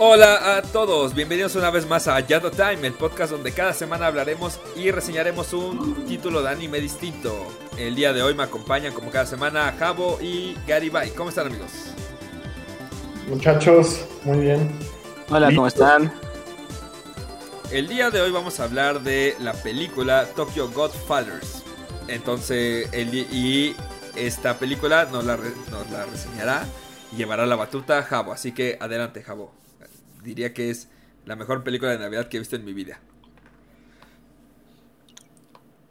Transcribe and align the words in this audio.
Hola 0.00 0.56
a 0.56 0.62
todos, 0.62 1.12
bienvenidos 1.12 1.56
una 1.56 1.72
vez 1.72 1.84
más 1.84 2.06
a 2.06 2.20
Yato 2.20 2.52
Time, 2.52 2.86
el 2.86 2.92
podcast 2.92 3.32
donde 3.32 3.50
cada 3.50 3.72
semana 3.72 4.06
hablaremos 4.06 4.60
y 4.76 4.92
reseñaremos 4.92 5.52
un 5.52 6.06
título 6.06 6.40
de 6.40 6.50
anime 6.50 6.78
distinto. 6.78 7.34
El 7.76 7.96
día 7.96 8.12
de 8.12 8.22
hoy 8.22 8.32
me 8.32 8.44
acompañan 8.44 8.92
como 8.92 9.10
cada 9.10 9.26
semana 9.26 9.74
Jabo 9.76 10.20
y 10.22 10.56
Gary 10.68 10.88
Bay. 10.88 11.10
¿Cómo 11.10 11.30
están 11.30 11.48
amigos? 11.48 11.72
Muchachos, 13.28 14.06
muy 14.22 14.38
bien. 14.38 14.70
Hola, 15.30 15.48
¿cómo 15.52 15.66
están? 15.66 16.12
El 17.72 17.88
día 17.88 18.10
de 18.10 18.20
hoy 18.20 18.30
vamos 18.30 18.60
a 18.60 18.64
hablar 18.64 19.00
de 19.00 19.34
la 19.40 19.52
película 19.52 20.26
Tokyo 20.36 20.70
Godfathers. 20.70 21.64
Entonces, 22.06 22.88
el, 22.92 23.12
y 23.12 23.74
esta 24.14 24.60
película 24.60 25.08
nos 25.10 25.24
la, 25.24 25.36
nos 25.36 25.90
la 25.90 26.06
reseñará 26.06 26.64
y 27.10 27.16
llevará 27.16 27.46
la 27.46 27.56
batuta 27.56 28.00
Jabo. 28.04 28.32
Así 28.32 28.52
que 28.52 28.78
adelante, 28.80 29.24
Jabo 29.24 29.58
diría 30.28 30.52
que 30.52 30.70
es 30.70 30.88
la 31.24 31.36
mejor 31.36 31.64
película 31.64 31.90
de 31.90 31.98
Navidad 31.98 32.28
que 32.28 32.36
he 32.36 32.40
visto 32.40 32.56
en 32.56 32.64
mi 32.64 32.72
vida. 32.72 33.00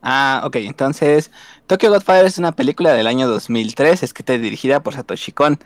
Ah, 0.01 0.43
ok, 0.45 0.57
entonces 0.57 1.31
Tokyo 1.65 1.89
Godfather 1.89 2.25
es 2.25 2.37
una 2.37 2.51
película 2.51 2.93
del 2.93 3.07
año 3.07 3.27
2003, 3.27 4.03
escrita 4.03 4.35
y 4.35 4.37
dirigida 4.37 4.81
por 4.81 4.93
Satoshi 4.93 5.31
Kon, 5.31 5.59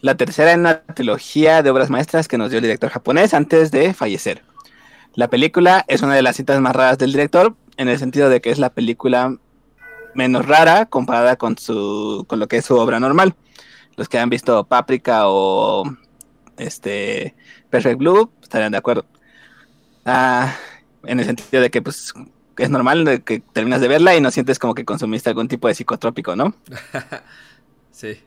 la 0.00 0.16
tercera 0.16 0.52
en 0.52 0.60
una 0.60 0.82
trilogía 0.82 1.62
de 1.62 1.70
obras 1.70 1.90
maestras 1.90 2.26
que 2.26 2.38
nos 2.38 2.50
dio 2.50 2.58
el 2.58 2.64
director 2.64 2.90
japonés 2.90 3.34
antes 3.34 3.70
de 3.70 3.94
fallecer. 3.94 4.42
La 5.14 5.28
película 5.28 5.84
es 5.86 6.02
una 6.02 6.14
de 6.14 6.22
las 6.22 6.36
citas 6.36 6.60
más 6.60 6.74
raras 6.74 6.98
del 6.98 7.12
director, 7.12 7.54
en 7.76 7.88
el 7.88 7.98
sentido 7.98 8.28
de 8.28 8.40
que 8.40 8.50
es 8.50 8.58
la 8.58 8.70
película 8.70 9.36
menos 10.14 10.46
rara 10.46 10.86
comparada 10.86 11.36
con, 11.36 11.58
su, 11.58 12.24
con 12.28 12.40
lo 12.40 12.48
que 12.48 12.56
es 12.56 12.64
su 12.64 12.76
obra 12.76 13.00
normal. 13.00 13.34
Los 13.96 14.08
que 14.08 14.18
han 14.18 14.30
visto 14.30 14.64
Paprika 14.64 15.28
o 15.28 15.84
este 16.58 17.34
Perfect 17.74 17.98
Blue, 17.98 18.30
estarían 18.40 18.70
de 18.70 18.78
acuerdo. 18.78 19.04
Ah, 20.04 20.54
en 21.02 21.18
el 21.18 21.26
sentido 21.26 21.60
de 21.60 21.72
que 21.72 21.82
pues 21.82 22.14
es 22.56 22.70
normal 22.70 23.24
que 23.24 23.40
terminas 23.40 23.80
de 23.80 23.88
verla 23.88 24.14
y 24.14 24.20
no 24.20 24.30
sientes 24.30 24.60
como 24.60 24.76
que 24.76 24.84
consumiste 24.84 25.28
algún 25.28 25.48
tipo 25.48 25.66
de 25.66 25.74
psicotrópico, 25.74 26.36
¿no? 26.36 26.54
sí. 27.90 28.20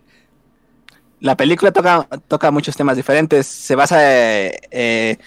La 1.21 1.37
película 1.37 1.71
toca, 1.71 2.05
toca 2.27 2.51
muchos 2.51 2.75
temas 2.75 2.97
diferentes. 2.97 3.47
Se 3.47 3.75
basa. 3.75 3.99
Eh, 4.01 5.17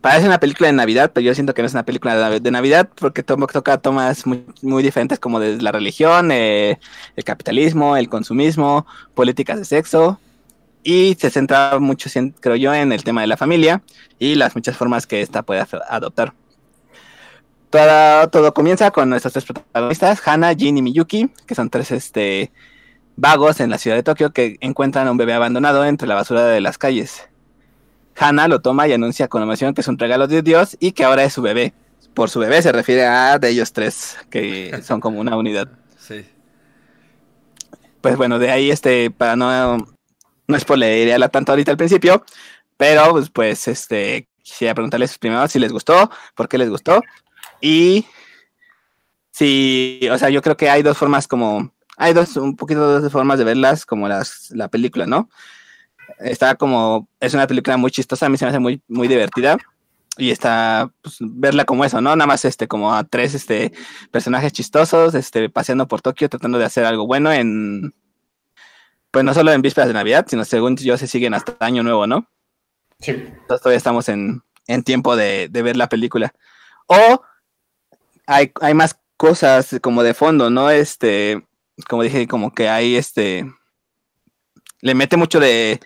parece 0.00 0.26
una 0.26 0.40
película 0.40 0.66
de 0.66 0.72
Navidad, 0.72 1.12
pero 1.14 1.26
yo 1.26 1.32
siento 1.32 1.54
que 1.54 1.62
no 1.62 1.66
es 1.66 1.74
una 1.74 1.84
película 1.84 2.40
de 2.40 2.50
Navidad 2.50 2.88
porque 2.92 3.22
toca 3.22 3.78
temas 3.78 4.26
muy, 4.26 4.44
muy, 4.62 4.82
diferentes 4.82 5.20
como 5.20 5.38
de 5.38 5.62
la 5.62 5.70
religión, 5.70 6.32
eh, 6.32 6.80
el 7.14 7.22
capitalismo, 7.22 7.96
el 7.96 8.08
consumismo, 8.08 8.84
políticas 9.14 9.60
de 9.60 9.64
sexo, 9.64 10.18
y 10.86 11.16
se 11.18 11.30
centra 11.30 11.80
mucho, 11.80 12.08
creo 12.38 12.54
yo, 12.54 12.72
en 12.72 12.92
el 12.92 13.02
tema 13.02 13.20
de 13.20 13.26
la 13.26 13.36
familia 13.36 13.82
y 14.20 14.36
las 14.36 14.54
muchas 14.54 14.76
formas 14.76 15.08
que 15.08 15.20
ésta 15.20 15.42
puede 15.42 15.66
adoptar. 15.88 16.32
Todo, 17.70 18.28
todo 18.28 18.54
comienza 18.54 18.92
con 18.92 19.10
nuestros 19.10 19.32
tres 19.32 19.44
protagonistas, 19.46 20.22
Hana, 20.24 20.54
Jin 20.54 20.78
y 20.78 20.82
Miyuki, 20.82 21.28
que 21.44 21.56
son 21.56 21.70
tres 21.70 21.90
este, 21.90 22.52
vagos 23.16 23.58
en 23.58 23.68
la 23.68 23.78
ciudad 23.78 23.96
de 23.96 24.04
Tokio 24.04 24.32
que 24.32 24.58
encuentran 24.60 25.08
a 25.08 25.10
un 25.10 25.16
bebé 25.16 25.32
abandonado 25.32 25.84
entre 25.84 26.06
la 26.06 26.14
basura 26.14 26.44
de 26.44 26.60
las 26.60 26.78
calles. 26.78 27.28
Hana 28.16 28.46
lo 28.46 28.60
toma 28.60 28.86
y 28.86 28.92
anuncia 28.92 29.26
con 29.26 29.42
emoción 29.42 29.74
que 29.74 29.80
es 29.80 29.88
un 29.88 29.98
regalo 29.98 30.28
de 30.28 30.42
Dios 30.42 30.76
y 30.78 30.92
que 30.92 31.02
ahora 31.02 31.24
es 31.24 31.32
su 31.32 31.42
bebé. 31.42 31.74
Por 32.14 32.30
su 32.30 32.38
bebé 32.38 32.62
se 32.62 32.70
refiere 32.70 33.04
a 33.06 33.40
de 33.40 33.48
ellos 33.48 33.72
tres, 33.72 34.16
que 34.30 34.80
son 34.84 35.00
como 35.00 35.18
una 35.18 35.36
unidad. 35.36 35.68
Sí. 35.98 36.24
Pues 38.00 38.16
bueno, 38.16 38.38
de 38.38 38.52
ahí, 38.52 38.70
este, 38.70 39.10
para 39.10 39.34
no 39.34 39.95
no 40.46 40.56
es 40.56 40.64
por 40.64 40.78
leerla 40.78 41.28
tanto 41.28 41.52
ahorita 41.52 41.70
al 41.70 41.76
principio, 41.76 42.24
pero 42.76 43.10
pues, 43.12 43.30
pues 43.30 43.68
este, 43.68 44.28
quisiera 44.42 44.74
preguntarles 44.74 45.18
primero 45.18 45.46
si 45.48 45.58
les 45.58 45.72
gustó, 45.72 46.10
por 46.34 46.48
qué 46.48 46.58
les 46.58 46.70
gustó. 46.70 47.02
Y 47.60 48.06
si, 49.32 50.00
o 50.10 50.18
sea, 50.18 50.30
yo 50.30 50.42
creo 50.42 50.56
que 50.56 50.70
hay 50.70 50.82
dos 50.82 50.96
formas 50.96 51.26
como, 51.26 51.72
hay 51.96 52.12
dos, 52.12 52.36
un 52.36 52.56
poquito 52.56 53.00
de 53.00 53.10
formas 53.10 53.38
de 53.38 53.44
verlas 53.44 53.86
como 53.86 54.08
las, 54.08 54.50
la 54.50 54.68
película, 54.68 55.06
¿no? 55.06 55.28
Está 56.18 56.54
como, 56.54 57.08
es 57.20 57.34
una 57.34 57.46
película 57.46 57.76
muy 57.76 57.90
chistosa, 57.90 58.26
a 58.26 58.28
mí 58.28 58.38
se 58.38 58.44
me 58.44 58.50
hace 58.50 58.58
muy, 58.60 58.82
muy 58.88 59.08
divertida. 59.08 59.56
Y 60.18 60.30
está, 60.30 60.90
pues, 61.02 61.16
verla 61.20 61.66
como 61.66 61.84
eso, 61.84 62.00
¿no? 62.00 62.16
Nada 62.16 62.26
más, 62.26 62.46
este, 62.46 62.68
como 62.68 62.94
a 62.94 63.04
tres, 63.04 63.34
este, 63.34 63.72
personajes 64.10 64.52
chistosos, 64.52 65.14
este, 65.14 65.50
paseando 65.50 65.86
por 65.88 66.00
Tokio, 66.00 66.30
tratando 66.30 66.58
de 66.58 66.64
hacer 66.64 66.86
algo 66.86 67.06
bueno 67.06 67.30
en, 67.30 67.92
pues 69.16 69.24
no 69.24 69.32
solo 69.32 69.50
en 69.50 69.62
vísperas 69.62 69.88
de 69.88 69.94
Navidad, 69.94 70.26
sino 70.28 70.44
según 70.44 70.76
yo 70.76 70.98
se 70.98 71.06
siguen 71.06 71.32
hasta 71.32 71.56
Año 71.60 71.82
Nuevo, 71.82 72.06
¿no? 72.06 72.28
Sí. 73.00 73.12
Entonces 73.12 73.62
todavía 73.62 73.78
estamos 73.78 74.10
en, 74.10 74.42
tiempo 74.84 75.16
de, 75.16 75.48
ver 75.50 75.74
la 75.74 75.88
película. 75.88 76.34
O 76.86 77.22
hay, 78.26 78.52
hay 78.60 78.74
más 78.74 79.00
cosas 79.16 79.76
como 79.80 80.02
de 80.02 80.12
fondo, 80.12 80.50
¿no? 80.50 80.68
Este, 80.68 81.46
como 81.88 82.02
dije, 82.02 82.28
como 82.28 82.52
que 82.52 82.68
hay 82.68 82.96
este, 82.96 83.50
le 84.82 84.94
mete 84.94 85.16
mucho 85.16 85.40
de, 85.40 85.80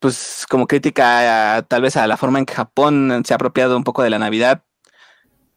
pues 0.00 0.46
como 0.50 0.66
crítica 0.66 1.64
tal 1.68 1.82
vez 1.82 1.96
a 1.96 2.08
la 2.08 2.16
forma 2.16 2.40
en 2.40 2.46
que 2.46 2.54
Japón 2.54 3.22
se 3.24 3.34
ha 3.34 3.36
apropiado 3.36 3.76
un 3.76 3.84
poco 3.84 4.02
de 4.02 4.10
la 4.10 4.18
Navidad 4.18 4.64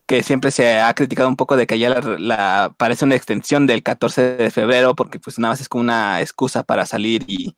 que 0.09 0.23
siempre 0.23 0.49
se 0.49 0.79
ha 0.79 0.91
criticado 0.95 1.29
un 1.29 1.35
poco 1.35 1.55
de 1.55 1.67
que 1.67 1.77
ya 1.77 2.01
la, 2.01 2.73
parece 2.77 3.05
una 3.05 3.13
extensión 3.13 3.67
del 3.67 3.83
14 3.83 4.37
de 4.37 4.49
febrero, 4.49 4.95
porque 4.95 5.19
pues 5.19 5.37
nada 5.37 5.51
más 5.51 5.61
es 5.61 5.69
como 5.69 5.83
una 5.83 6.19
excusa 6.19 6.63
para 6.63 6.87
salir 6.87 7.25
y, 7.27 7.55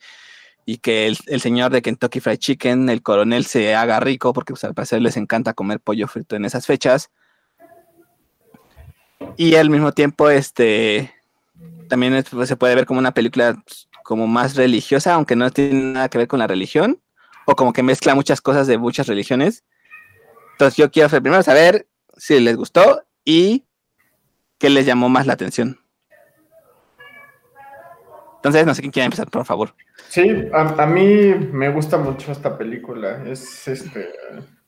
que 0.82 1.08
el, 1.08 1.42
señor 1.42 1.72
de 1.72 1.82
Kentucky 1.82 2.20
Fried 2.20 2.40
Chicken, 2.40 2.90
el 2.90 3.02
coronel, 3.02 3.46
se 3.46 3.74
haga 3.74 4.02
rico, 4.02 4.34
porque 4.34 4.52
pues, 4.52 4.66
al 4.66 4.74
parecer 4.74 5.02
les 5.02 5.16
encanta 5.16 5.54
comer 5.54 5.80
pollo 5.80 6.10
frito 6.10 6.36
en 6.36 6.44
esas 6.44 6.66
fechas. 6.66 7.10
Y 9.38 9.56
al 9.56 9.70
mismo 9.70 9.94
tiempo, 9.94 10.30
este, 10.30 11.10
también 11.88 12.22
pues, 12.30 12.50
se 12.50 12.58
puede 12.58 12.76
ver 12.76 12.86
como 12.86 13.00
una 13.00 13.14
película 13.14 13.64
como 14.04 14.28
más 14.28 14.58
religiosa, 14.58 15.14
aunque 15.14 15.38
no 15.38 15.52
tiene 15.52 15.94
nada 15.94 16.10
que 16.10 16.18
ver 16.18 16.28
con 16.28 16.40
la 16.40 16.48
religión, 16.48 17.00
o 17.46 17.56
como 17.56 17.72
que 17.72 17.82
mezcla 17.82 18.14
muchas 18.14 18.42
cosas 18.42 18.68
de 18.68 18.78
muchas 18.78 19.08
religiones. 19.08 19.64
Entonces 20.52 20.76
yo 20.76 20.92
quiero 20.92 21.10
primero 21.10 21.42
saber 21.44 21.88
si 22.22 22.40
les 22.40 22.56
gustó 22.56 23.02
y 23.26 23.66
qué 24.60 24.70
les 24.70 24.86
llamó 24.86 25.10
más 25.10 25.26
la 25.26 25.34
atención. 25.34 25.80
Entonces, 28.36 28.64
no 28.64 28.76
sé 28.76 28.82
quién 28.82 28.92
quiere 28.92 29.06
empezar, 29.06 29.28
por 29.32 29.44
favor. 29.44 29.74
Sí, 30.08 30.48
a, 30.54 30.86
mí 30.86 31.34
me 31.52 31.70
gusta 31.70 31.98
mucho 31.98 32.32
esta 32.32 32.60
película. 32.60 33.24
Es 33.26 33.68
este 33.68 34.14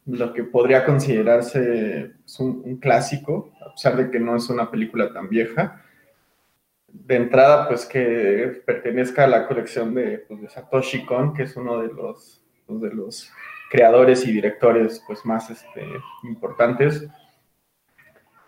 lo 0.07 0.33
que 0.33 0.45
podría 0.45 0.83
considerarse 0.83 2.13
pues, 2.23 2.39
un, 2.39 2.77
clásico, 2.77 3.53
a 3.63 3.71
pesar 3.73 3.97
de 3.97 4.09
que 4.09 4.19
no 4.19 4.35
es 4.35 4.49
una 4.49 4.71
película 4.71 5.13
tan 5.13 5.29
vieja. 5.29 5.79
De 6.87 7.17
entrada, 7.17 7.67
pues 7.67 7.85
que 7.85 8.63
pertenezca 8.65 9.25
a 9.25 9.27
la 9.27 9.47
colección 9.47 9.93
de, 9.93 10.25
pues, 10.27 10.51
Satoshi 10.51 11.05
Kon, 11.05 11.35
que 11.35 11.43
es 11.43 11.55
uno 11.55 11.83
de 11.83 11.93
los, 11.93 12.43
de 12.67 12.89
los 12.89 13.31
creadores 13.69 14.25
y 14.25 14.31
directores 14.31 15.03
pues, 15.05 15.23
más 15.23 15.51
este, 15.51 15.85
importantes 16.23 17.07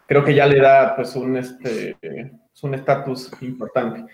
creo 0.07 0.23
que 0.23 0.33
ya 0.33 0.45
le 0.45 0.59
da 0.59 0.95
pues 0.95 1.15
un 1.15 1.37
este 1.37 1.97
un 2.65 2.73
estatus 2.73 3.31
importante. 3.41 4.05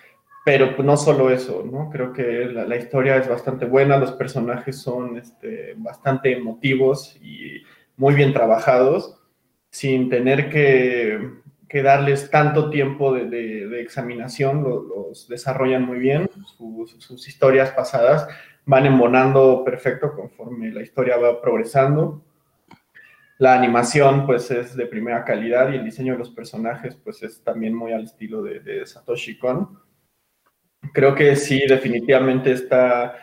Pero 0.43 0.75
pues, 0.75 0.85
no 0.85 0.97
solo 0.97 1.29
eso, 1.29 1.63
¿no? 1.69 1.89
Creo 1.89 2.13
que 2.13 2.45
la, 2.45 2.75
historia 2.75 3.17
es 3.17 3.29
bastante 3.29 3.65
buena, 3.65 3.97
los 3.97 4.11
personajes 4.13 4.77
son 4.81 5.17
este, 5.17 5.75
bastante 5.77 6.31
emotivos 6.35 7.15
y 7.21 7.63
muy 7.97 8.15
bien 8.15 8.33
trabajados, 8.33 9.19
sin 9.69 10.09
tener 10.09 10.49
que, 10.49 11.31
que 11.69 11.83
darles 11.83 12.31
tanto 12.31 12.71
tiempo 12.71 13.13
de, 13.13 13.25
de, 13.27 13.81
examinación, 13.81 14.63
los, 14.63 15.27
desarrollan 15.27 15.85
muy 15.85 15.99
bien, 15.99 16.27
sus, 16.57 16.95
sus 16.97 17.27
historias 17.27 17.71
pasadas 17.71 18.27
van 18.65 18.85
embonando 18.85 19.63
perfecto 19.63 20.13
conforme 20.13 20.71
la 20.71 20.81
historia 20.81 21.17
va 21.17 21.41
progresando 21.41 22.23
la 23.41 23.55
animación 23.55 24.27
pues 24.27 24.51
es 24.51 24.75
de 24.75 24.85
primera 24.85 25.25
calidad 25.25 25.71
y 25.71 25.75
el 25.75 25.83
diseño 25.83 26.13
de 26.13 26.19
los 26.19 26.29
personajes 26.29 26.95
pues 26.95 27.23
es 27.23 27.43
también 27.43 27.73
muy 27.73 27.91
al 27.91 28.03
estilo 28.03 28.43
de, 28.43 28.85
Satoshi 28.85 29.39
Kon. 29.39 29.79
Creo 30.93 31.15
que 31.15 31.35
sí, 31.35 31.59
definitivamente 31.67 32.51
está 32.51 33.15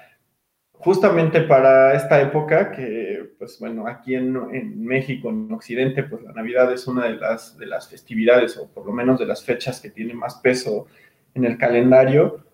justamente 0.73 1.43
para 1.43 1.95
esta 1.95 2.21
época 2.21 2.73
que 2.73 3.31
pues 3.39 3.61
bueno, 3.61 3.87
aquí 3.87 4.17
en, 4.17 4.37
en, 4.53 4.85
México, 4.85 5.31
en 5.31 5.53
Occidente, 5.53 6.03
pues 6.03 6.21
la 6.25 6.33
Navidad 6.33 6.73
es 6.73 6.89
una 6.89 7.05
de 7.05 7.15
las, 7.15 7.57
de 7.57 7.67
las 7.67 7.89
festividades 7.89 8.57
o 8.57 8.67
por 8.67 8.87
lo 8.87 8.93
menos 8.93 9.21
de 9.21 9.27
las 9.27 9.45
fechas 9.45 9.81
que 9.81 9.91
tiene 9.91 10.15
más 10.15 10.35
peso 10.41 10.89
en 11.35 11.45
el 11.45 11.57
calendario, 11.57 12.45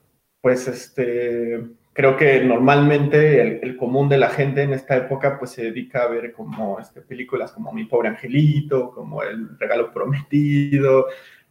pues 0.42 0.68
este 0.68 1.64
creo 1.94 2.16
que 2.18 2.44
normalmente 2.44 3.40
el, 3.62 3.76
común 3.78 4.10
de 4.10 4.18
la 4.18 4.28
gente 4.28 4.62
en 4.62 4.74
esta 4.74 4.96
época 4.96 5.38
pues 5.38 5.52
se 5.52 5.62
dedica 5.62 6.02
a 6.02 6.08
ver 6.08 6.32
como 6.32 6.78
este, 6.78 7.00
películas 7.00 7.52
como 7.52 7.72
Mi 7.72 7.84
pobre 7.84 8.08
angelito, 8.10 8.90
como 8.90 9.22
El 9.22 9.58
regalo 9.58 9.90
prometido, 9.90 11.06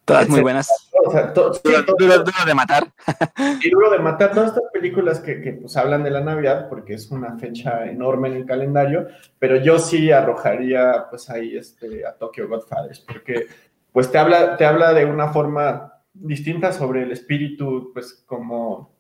Todas 0.05 0.27
muy 0.27 0.41
buenas. 0.41 0.69
O 1.05 1.11
sea, 1.11 1.31
to- 1.31 1.53
sí, 1.53 1.61
Duro, 1.63 1.85
to- 1.85 1.95
duro- 1.97 2.17
duro 2.19 2.45
de 2.45 2.53
matar. 2.53 2.91
Y 3.61 3.69
duro 3.69 3.89
de 3.89 3.99
matar 3.99 4.33
todas 4.33 4.49
estas 4.49 4.69
películas 4.73 5.21
que, 5.21 5.41
que, 5.41 5.53
pues, 5.53 5.77
hablan 5.77 6.03
de 6.03 6.11
la 6.11 6.19
Navidad, 6.19 6.67
porque 6.67 6.95
es 6.95 7.09
una 7.09 7.37
fecha 7.37 7.85
enorme 7.85 8.27
en 8.27 8.35
el 8.35 8.45
calendario, 8.45 9.07
pero 9.39 9.55
yo 9.55 9.79
sí 9.79 10.11
arrojaría 10.11 11.05
pues 11.09 11.29
ahí 11.29 11.55
este, 11.55 12.05
a 12.05 12.13
Tokyo 12.17 12.49
Godfathers, 12.49 12.99
porque 12.99 13.45
pues 13.93 14.11
te 14.11 14.17
habla, 14.17 14.57
te 14.57 14.65
habla 14.65 14.93
de 14.93 15.05
una 15.05 15.29
forma 15.31 15.93
distinta 16.13 16.73
sobre 16.73 17.03
el 17.03 17.11
espíritu, 17.13 17.91
pues 17.93 18.23
como 18.25 18.92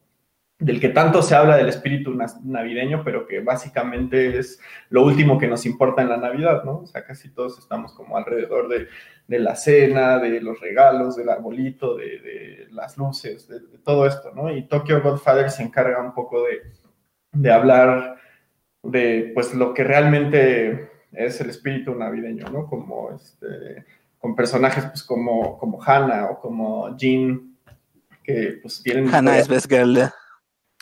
del 0.63 0.79
que 0.79 0.89
tanto 0.89 1.21
se 1.21 1.35
habla 1.35 1.57
del 1.57 1.67
espíritu 1.67 2.17
navideño, 2.43 3.03
pero 3.03 3.27
que 3.27 3.41
básicamente 3.41 4.37
es 4.37 4.61
lo 4.89 5.03
último 5.03 5.37
que 5.37 5.47
nos 5.47 5.65
importa 5.65 6.01
en 6.01 6.07
la 6.07 6.15
Navidad, 6.15 6.63
¿no? 6.63 6.79
O 6.79 6.85
sea, 6.85 7.03
casi 7.03 7.33
todos 7.33 7.59
estamos 7.59 7.93
como 7.93 8.15
alrededor 8.15 8.69
de, 8.69 8.87
de 9.27 9.39
la 9.39 9.57
cena, 9.57 10.19
de 10.19 10.39
los 10.39 10.61
regalos, 10.61 11.17
del 11.17 11.27
arbolito, 11.27 11.97
de, 11.97 12.05
de 12.19 12.67
las 12.71 12.97
luces, 12.97 13.45
de, 13.49 13.59
de 13.59 13.77
todo 13.79 14.07
esto, 14.07 14.31
¿no? 14.33 14.55
Y 14.55 14.65
Tokyo 14.65 15.01
Godfather 15.01 15.51
se 15.51 15.63
encarga 15.63 16.01
un 16.01 16.13
poco 16.13 16.43
de, 16.43 16.61
de 17.33 17.51
hablar 17.51 18.15
de, 18.83 19.31
pues, 19.33 19.53
lo 19.53 19.73
que 19.73 19.83
realmente 19.83 20.91
es 21.11 21.41
el 21.41 21.49
espíritu 21.49 21.93
navideño, 21.93 22.45
¿no? 22.47 22.67
Como, 22.67 23.11
este, 23.13 23.83
con 24.17 24.33
personajes, 24.33 24.85
pues, 24.85 25.03
como, 25.03 25.57
como 25.57 25.83
Hannah 25.83 26.31
o 26.31 26.39
como 26.39 26.95
Jean, 26.95 27.57
que, 28.23 28.59
pues, 28.61 28.81
tienen... 28.81 29.13
Hannah 29.13 29.39
es 29.39 29.49
best 29.49 29.69
girl. 29.69 30.09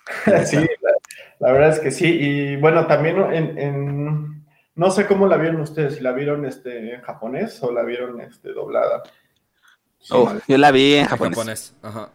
Sí, 0.46 0.58
la, 0.58 0.92
la 1.40 1.52
verdad 1.54 1.70
es 1.70 1.80
que 1.80 1.92
sí. 1.92 2.08
Y 2.20 2.56
bueno, 2.58 2.88
también 2.88 3.18
en, 3.32 3.58
en- 3.58 4.46
no 4.76 4.90
sé 4.92 5.06
cómo 5.06 5.28
la 5.28 5.38
vieron 5.38 5.62
ustedes, 5.62 5.96
si 5.96 6.02
la 6.02 6.12
vieron 6.14 6.46
este, 6.46 6.96
en 6.96 7.02
japonés 7.02 7.62
o 7.64 7.72
la 7.72 7.84
vieron 7.84 8.20
este, 8.22 8.52
doblada. 8.54 9.04
Sí, 10.00 10.14
Oh, 10.16 10.34
yo 10.48 10.58
la 10.58 10.72
vi 10.72 10.96
en 10.96 11.06
japonés. 11.06 11.38
japonés. 11.38 11.76
Ajá. 11.84 12.10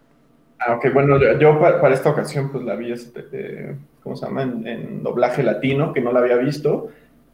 Ah, 0.58 0.74
ok, 0.74 0.86
bueno, 0.92 1.20
yo- 1.20 1.38
yo 1.38 1.60
pa- 1.60 1.80
para, 1.80 1.94
esta 1.94 2.10
ocasión 2.10 2.50
pues 2.50 2.64
la 2.64 2.74
vi, 2.76 2.90
este, 2.92 3.26
eh, 3.32 3.76
¿cómo 4.02 4.16
se 4.16 4.26
llama? 4.26 4.42
En, 4.42 4.66
en 4.66 5.02
doblaje 5.02 5.42
latino, 5.42 5.92
que 5.92 6.00
no 6.00 6.12
la 6.12 6.20
había 6.20 6.36
visto. 6.36 6.88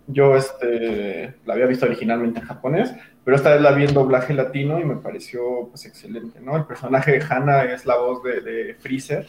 Yo 0.08 0.37
este, 0.37 1.37
la 1.46 1.54
había 1.54 1.66
visto 1.66 1.87
originalmente 1.87 2.40
en 2.40 2.46
japonés, 2.46 2.93
pero 3.25 3.37
esta 3.37 3.52
vez 3.52 3.62
la 3.62 3.70
vi 3.70 3.84
en 3.84 3.94
doblaje 3.94 4.34
latino 4.34 4.81
y 4.81 4.84
me 4.84 4.96
pareció 4.96 5.69
pues 5.69 5.87
excelente, 5.87 6.40
¿no? 6.40 6.56
El 6.56 6.64
personaje 6.64 7.12
de 7.12 7.25
Hannah 7.25 7.64
es 7.72 7.87
la 7.87 7.96
voz 7.96 8.22
de, 8.25 8.40
de 8.40 8.75
Freezer. 8.75 9.25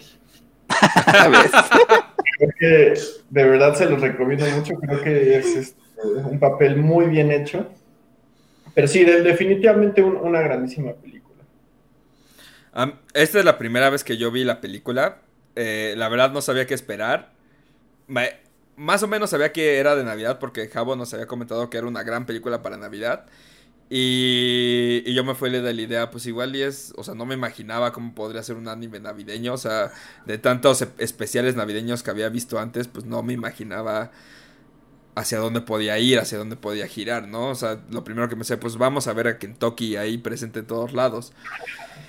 Creo 2.37 2.51
que 2.59 2.93
de 3.29 3.43
verdad 3.43 3.75
se 3.75 3.85
los 3.85 4.01
recomiendo 4.01 4.45
mucho. 4.51 4.75
Creo 4.75 5.01
que 5.01 5.37
es 5.37 5.45
este, 5.55 5.81
un 6.03 6.39
papel 6.39 6.77
muy 6.77 7.05
bien 7.05 7.31
hecho. 7.31 7.67
Pero 8.73 8.87
sí, 8.87 9.03
de- 9.05 9.21
definitivamente 9.21 10.01
un- 10.01 10.17
una 10.17 10.41
grandísima 10.41 10.93
película. 10.93 11.43
Esta 13.13 13.39
es 13.39 13.45
la 13.45 13.57
primera 13.57 13.89
vez 13.89 14.03
que 14.03 14.17
yo 14.17 14.31
vi 14.31 14.43
la 14.43 14.59
película. 14.61 15.19
Eh, 15.55 15.93
la 15.97 16.09
verdad 16.09 16.31
no 16.31 16.41
sabía 16.41 16.65
qué 16.65 16.73
esperar. 16.73 17.31
Más 18.75 19.03
o 19.03 19.07
menos 19.07 19.29
sabía 19.29 19.53
que 19.53 19.77
era 19.77 19.95
de 19.95 20.03
Navidad 20.03 20.39
porque 20.39 20.67
Javo 20.67 20.95
nos 20.95 21.13
había 21.13 21.27
comentado 21.27 21.69
que 21.69 21.77
era 21.77 21.85
una 21.87 22.01
gran 22.03 22.25
película 22.25 22.63
para 22.63 22.77
Navidad. 22.77 23.25
Y, 23.89 25.03
y 25.05 25.13
yo 25.13 25.23
me 25.23 25.35
fui 25.35 25.51
de 25.51 25.61
la 25.61 25.71
idea, 25.81 26.09
pues 26.09 26.25
igual 26.25 26.55
y 26.55 26.63
es, 26.63 26.93
o 26.97 27.03
sea, 27.03 27.13
no 27.13 27.25
me 27.25 27.35
imaginaba 27.35 27.93
cómo 27.93 28.15
podría 28.15 28.41
ser 28.41 28.55
un 28.55 28.67
anime 28.67 28.99
navideño, 28.99 29.53
o 29.53 29.57
sea, 29.57 29.91
de 30.25 30.37
tantos 30.39 30.81
e- 30.81 30.89
especiales 30.97 31.55
navideños 31.55 32.01
que 32.01 32.09
había 32.09 32.29
visto 32.29 32.57
antes, 32.59 32.87
pues 32.87 33.05
no 33.05 33.21
me 33.21 33.33
imaginaba 33.33 34.11
hacia 35.15 35.37
dónde 35.37 35.61
podía 35.61 35.99
ir, 35.99 36.19
hacia 36.19 36.37
dónde 36.39 36.55
podía 36.55 36.87
girar, 36.87 37.27
¿no? 37.27 37.49
O 37.49 37.55
sea, 37.55 37.83
lo 37.89 38.03
primero 38.03 38.27
que 38.29 38.35
me 38.35 38.43
sé, 38.43 38.57
pues 38.57 38.77
vamos 38.77 39.07
a 39.07 39.13
ver 39.13 39.27
a 39.27 39.37
Kentucky 39.37 39.95
ahí 39.95 40.17
presente 40.17 40.59
en 40.59 40.65
todos 40.67 40.93
lados. 40.93 41.33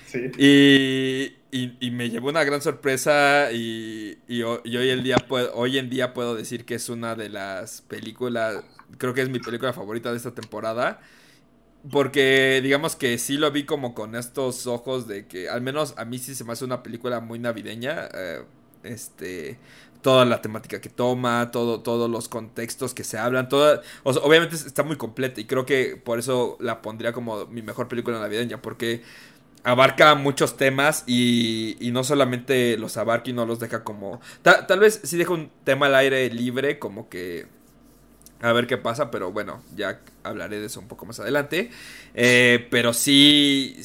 Sí. 0.07 0.31
Y, 0.37 1.37
y- 1.53 1.77
y 1.81 1.91
me 1.93 2.11
llevó 2.11 2.29
una 2.29 2.43
gran 2.45 2.61
sorpresa 2.61 3.53
y, 3.53 4.19
y 4.27 4.43
ho- 4.43 4.61
y 4.65 4.77
hoy, 4.77 4.89
el 4.91 5.03
día 5.05 5.25
hoy 5.55 5.79
en 5.79 5.91
día 5.91 6.13
puedo 6.13 6.35
decir 6.35 6.65
que 6.65 6.75
es 6.75 6.89
una 6.89 7.15
de 7.15 7.29
las 7.29 7.83
películas, 7.83 8.65
creo 8.99 9.15
que 9.15 9.23
es 9.23 9.29
mi 9.29 9.39
película 9.41 9.73
favorita 9.73 10.11
de 10.11 10.17
esta 10.17 10.35
temporada. 10.35 11.01
Porque 11.91 12.61
digamos 12.63 12.97
que 12.97 13.19
sí 13.19 13.37
lo 13.37 13.51
vi 13.51 13.65
como 13.67 13.95
con 13.95 14.15
estos 14.15 14.67
ojos 14.67 15.07
de 15.07 15.27
que 15.27 15.51
al 15.51 15.61
menos 15.61 15.95
a 15.99 16.05
mí 16.07 16.19
sí 16.19 16.35
se 16.35 16.45
me 16.45 16.53
hace 16.53 16.65
una 16.65 16.83
película 16.83 17.21
muy 17.21 17.39
navideña. 17.39 18.09
eh, 18.15 18.43
este, 18.85 19.59
toda 20.03 20.25
la 20.27 20.41
temática 20.43 20.81
que 20.81 20.89
toma, 20.91 21.51
todo, 21.51 21.81
todos 21.83 22.11
los 22.11 22.29
contextos 22.29 22.93
que 22.95 23.05
se 23.05 23.17
hablan, 23.19 23.49
toda, 23.49 23.81
obviamente 24.05 24.55
está 24.57 24.83
muy 24.83 24.97
completa 24.97 25.41
y 25.41 25.47
creo 25.47 25.65
que 25.65 25.97
por 25.97 26.19
eso 26.19 26.59
la 26.61 26.83
pondría 26.83 27.13
como 27.15 27.47
mi 27.47 27.63
mejor 27.63 27.89
película 27.89 28.19
navideña, 28.21 28.61
porque 28.61 29.03
abarca 29.65 30.15
muchos 30.15 30.57
temas 30.59 31.05
y, 31.07 31.77
y 31.81 31.91
no 31.93 32.05
solamente 32.05 32.77
los 32.79 32.97
abarca 32.99 33.31
y 33.31 33.33
no 33.35 33.47
los 33.47 33.61
deja 33.61 33.85
como... 33.85 34.21
ta- 34.43 34.67
tal 34.67 34.81
vez 34.81 35.01
sí 35.05 35.17
deja 35.19 35.33
un 35.35 35.51
tema 35.65 35.87
al 35.87 35.95
aire 35.97 36.31
libre, 36.31 36.79
como 36.79 37.09
que... 37.09 37.47
A 38.41 38.53
ver 38.53 38.67
qué 38.67 38.77
pasa, 38.77 39.11
pero 39.11 39.33
bueno, 39.33 39.63
ya 39.75 40.01
hablaré 40.23 40.61
de 40.61 40.67
eso 40.67 40.81
un 40.81 40.89
poco 40.89 41.07
más 41.07 41.19
adelante. 41.21 41.71
Eh, 42.15 42.67
pero 42.71 42.93
sí, 42.93 43.77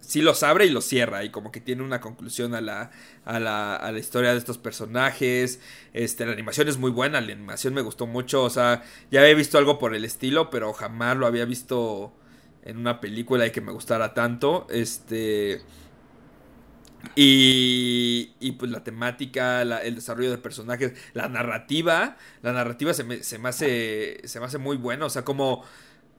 sí, 0.00 0.20
los 0.22 0.42
abre 0.44 0.66
y 0.66 0.70
los 0.70 0.84
cierra 0.84 1.24
y 1.24 1.30
como 1.30 1.50
que 1.50 1.60
tiene 1.60 1.82
una 1.82 2.00
conclusión 2.00 2.54
a 2.54 2.60
la, 2.60 2.92
a 3.24 3.40
la, 3.40 3.74
a 3.74 3.90
la 3.90 3.98
historia 3.98 4.32
de 4.32 4.38
estos 4.38 4.58
personajes. 4.58 5.58
Este, 5.94 6.26
la 6.26 6.32
animación 6.32 6.68
es 6.68 6.78
muy 6.78 6.90
buena, 6.92 7.20
la 7.20 7.32
animación 7.32 7.74
me 7.74 7.80
gustó 7.82 8.06
mucho. 8.06 8.44
O 8.44 8.50
sea, 8.50 8.84
ya 9.10 9.20
había 9.22 9.34
visto 9.34 9.58
algo 9.58 9.78
por 9.78 9.94
el 9.94 10.04
estilo, 10.04 10.48
pero 10.50 10.72
jamás 10.74 11.16
lo 11.16 11.26
había 11.26 11.44
visto 11.44 12.12
en 12.62 12.76
una 12.78 13.00
película 13.00 13.46
y 13.46 13.50
que 13.50 13.60
me 13.60 13.72
gustara 13.72 14.14
tanto. 14.14 14.66
Este. 14.70 15.62
Y, 17.16 18.32
y 18.40 18.52
pues 18.52 18.70
la 18.70 18.82
temática, 18.84 19.64
la- 19.64 19.78
el 19.82 19.94
desarrollo 19.96 20.30
de 20.30 20.38
personajes, 20.38 20.92
la 21.12 21.28
narrativa, 21.28 22.16
la 22.42 22.52
narrativa 22.52 22.92
se 22.94 23.04
me, 23.04 23.22
se 23.22 23.38
hace, 23.44 24.20
se 24.24 24.40
me 24.40 24.46
hace 24.46 24.58
muy 24.58 24.76
buena, 24.76 25.06
o 25.06 25.10
sea, 25.10 25.24
como, 25.24 25.64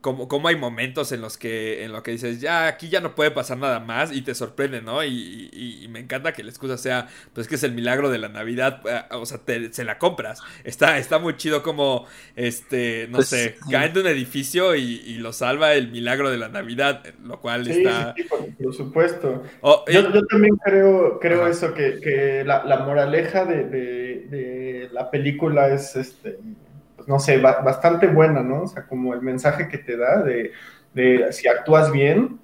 como, 0.05 0.27
como 0.27 0.47
hay 0.49 0.55
momentos 0.55 1.11
en 1.11 1.19
los 1.21 1.35
que, 1.35 1.83
en 1.83 1.91
lo 1.91 2.03
que 2.03 2.11
dices, 2.11 2.39
ya 2.39 2.67
aquí 2.67 2.89
ya 2.89 3.01
no 3.01 3.15
puede 3.15 3.31
pasar 3.31 3.57
nada 3.57 3.79
más 3.79 4.11
y 4.15 4.21
te 4.21 4.35
sorprende, 4.35 4.79
¿no? 4.83 5.03
Y, 5.03 5.49
y- 5.51 5.83
y 5.83 5.87
me 5.87 5.99
encanta 5.99 6.31
que 6.31 6.43
la 6.43 6.51
excusa 6.51 6.77
sea, 6.77 7.07
pues 7.33 7.47
que 7.47 7.55
es 7.55 7.63
el 7.63 7.71
milagro 7.73 8.11
de 8.11 8.19
la 8.19 8.29
Navidad, 8.29 8.81
eh, 8.87 9.01
o 9.15 9.25
sea, 9.25 9.39
te- 9.39 9.73
se 9.73 9.83
la 9.83 9.97
compras. 9.97 10.43
Está, 10.63 10.99
está 10.99 11.17
muy 11.17 11.35
chido 11.37 11.63
como, 11.63 12.05
este, 12.35 13.07
no 13.09 13.17
Pues, 13.17 13.29
sé, 13.29 13.55
sí. 13.67 13.71
caen 13.71 13.93
de 13.93 14.01
un 14.01 14.07
edificio 14.07 14.75
y, 14.75 14.83
y 15.05 15.17
lo 15.17 15.33
salva 15.33 15.73
el 15.73 15.89
milagro 15.89 16.29
de 16.29 16.38
la 16.38 16.50
Navidad, 16.50 17.03
lo 17.24 17.41
cual 17.41 17.67
Sí, 17.67 17.74
está... 17.74 18.13
sí, 18.15 18.24
sí, 18.24 18.24
por, 18.29 18.55
por 18.55 18.74
supuesto. 18.75 19.43
Oh, 19.62 19.83
Yo, 19.89 20.01
eh, 20.01 20.13
yo 20.13 20.25
también 20.27 20.55
creo, 20.57 21.19
creo 21.19 21.45
Ajá. 21.45 21.50
eso, 21.50 21.74
que, 21.74 22.00
que 22.00 22.43
la, 22.45 22.63
la 22.63 22.77
moraleja 22.85 23.45
de, 23.45 23.63
de- 23.65 24.27
de 24.29 24.89
la 24.91 25.09
película 25.09 25.69
es, 25.74 25.95
este, 25.95 26.38
no 27.07 27.19
sé, 27.19 27.38
ba- 27.38 27.62
bastante 27.62 28.07
buena, 28.07 28.41
¿no? 28.41 28.63
O 28.63 28.67
sea, 28.67 28.85
como 28.88 29.13
el 29.13 29.21
mensaje 29.21 29.67
que 29.67 29.77
te 29.77 29.97
da 29.97 30.21
de, 30.24 30.51
de 30.93 31.31
si 31.33 31.47
actúas 31.47 31.91
bien, 31.91 32.39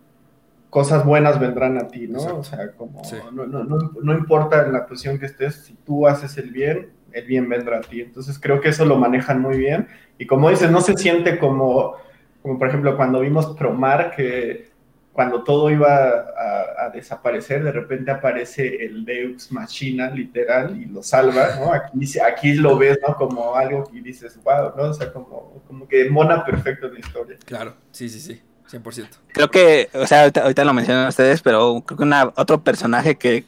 cosas 0.70 1.06
buenas 1.06 1.40
vendrán 1.40 1.78
a 1.78 1.88
ti, 1.88 2.08
¿no? 2.08 2.20
Exacto. 2.20 2.40
O 2.40 2.44
sea, 2.44 2.72
como 2.74 3.04
Sí. 3.04 3.18
no, 3.34 3.46
no, 3.46 3.64
no, 3.64 3.92
no 4.02 4.14
importa 4.18 4.66
en 4.66 4.74
la 4.74 4.86
posición 4.86 5.20
que 5.20 5.26
estés, 5.26 5.56
si 5.66 5.74
tú 5.76 6.08
haces 6.08 6.38
el 6.38 6.52
bien, 6.52 6.92
el 7.12 7.26
bien 7.26 7.50
vendrá 7.50 7.78
a 7.80 7.82
ti. 7.82 8.02
Entonces 8.02 8.40
creo 8.40 8.62
que 8.62 8.70
eso 8.70 8.86
lo 8.86 8.96
manejan 8.98 9.42
muy 9.42 9.58
bien. 9.58 9.88
Y 10.18 10.26
como 10.28 10.50
dices, 10.50 10.72
no 10.72 10.80
se 10.82 10.96
siente 10.96 11.38
como, 11.40 11.96
como 12.42 12.58
por 12.58 12.70
ejemplo, 12.70 12.96
cuando 12.96 13.20
vimos 13.20 13.56
Promar, 13.58 14.16
que 14.16 14.71
cuando 15.14 15.44
todo 15.44 15.70
iba 15.70 15.90
a, 15.90 16.86
a 16.86 16.90
desaparecer, 16.90 17.64
de 17.64 17.72
repente 17.72 18.12
aparece 18.12 18.86
el 18.86 19.04
Deus 19.04 19.52
Machina, 19.52 20.10
literal, 20.10 20.80
y 20.80 20.86
lo 20.86 21.04
salva, 21.04 21.56
¿no? 21.58 21.74
Aquí, 21.74 22.20
aquí 22.20 22.54
lo 22.54 22.78
ves, 22.78 22.98
¿no? 23.06 23.16
Como 23.16 23.56
algo 23.56 23.84
que 23.92 24.02
dices, 24.02 24.40
wow, 24.44 24.74
¿no? 24.76 24.84
O 24.84 24.94
sea, 24.94 25.12
como, 25.12 25.62
como 25.68 25.88
que 25.88 26.10
mona 26.10 26.46
perfecto 26.46 26.88
en 26.88 26.94
la 26.94 27.00
historia. 27.00 27.38
Claro, 27.46 27.76
sí, 27.92 28.08
sí, 28.08 28.20
sí, 28.20 28.42
100%. 28.72 29.08
Creo 29.34 29.52
que, 29.52 29.90
o 29.94 30.08
sea, 30.08 30.22
ahorita, 30.22 30.44
ahorita 30.44 30.64
lo 30.64 30.74
mencionan 30.74 31.08
ustedes, 31.08 31.42
pero 31.42 31.84
creo 31.86 31.98
que 31.98 32.04
una, 32.04 32.32
otro 32.36 32.64
personaje 32.64 33.18
que 33.18 33.46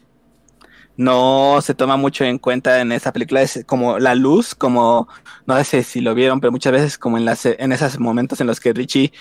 no 0.96 1.60
se 1.60 1.74
toma 1.74 1.96
mucho 1.96 2.24
en 2.24 2.38
cuenta 2.38 2.80
en 2.80 2.92
esa 2.92 3.12
película 3.12 3.42
es 3.42 3.64
como 3.66 3.98
la 3.98 4.14
luz, 4.14 4.54
como, 4.54 5.08
no 5.46 5.62
sé 5.64 5.82
si 5.82 6.00
lo 6.00 6.14
vieron, 6.14 6.40
pero 6.40 6.52
muchas 6.52 6.72
veces 6.72 6.98
como 6.98 7.18
en, 7.18 7.24
las, 7.24 7.46
en 7.46 7.72
esos 7.72 7.98
momentos 7.98 8.40
en 8.40 8.46
los 8.46 8.60
que 8.60 8.72
Richie 8.72 9.12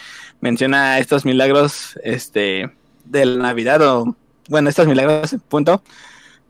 menciona 0.44 1.00
estos 1.00 1.24
milagros 1.24 1.98
este, 2.04 2.70
de 3.06 3.26
la 3.26 3.42
Navidad 3.44 3.82
o, 3.82 4.16
bueno, 4.50 4.70
estos 4.70 4.88
milagros, 4.88 5.36
punto, 5.48 5.82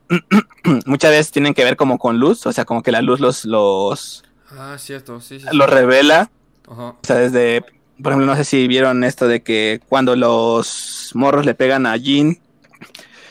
muchas 0.86 1.12
veces 1.12 1.32
tienen 1.32 1.54
que 1.54 1.64
ver 1.64 1.76
como 1.78 1.98
con 2.00 2.20
luz, 2.20 2.46
o 2.46 2.52
sea, 2.52 2.66
como 2.66 2.82
que 2.84 2.92
la 2.92 3.02
luz 3.02 3.20
los, 3.20 3.46
los, 3.46 4.24
Ah, 4.52 4.76
cierto, 4.78 5.22
sí, 5.22 5.40
sí. 5.40 5.46
los 5.52 5.70
revela 5.70 6.30
Ajá. 6.70 6.84
o 6.90 7.00
sea, 7.04 7.18
desde, 7.18 7.62
por 8.02 8.12
ejemplo, 8.12 8.26
no 8.26 8.36
sé 8.36 8.44
si 8.46 8.68
vieron 8.68 9.04
esto 9.04 9.28
de 9.28 9.42
que 9.44 9.80
cuando 9.88 10.16
los 10.16 11.12
morros 11.14 11.46
le 11.46 11.54
pegan 11.56 11.86
a 11.86 11.96
Jean, 11.98 12.40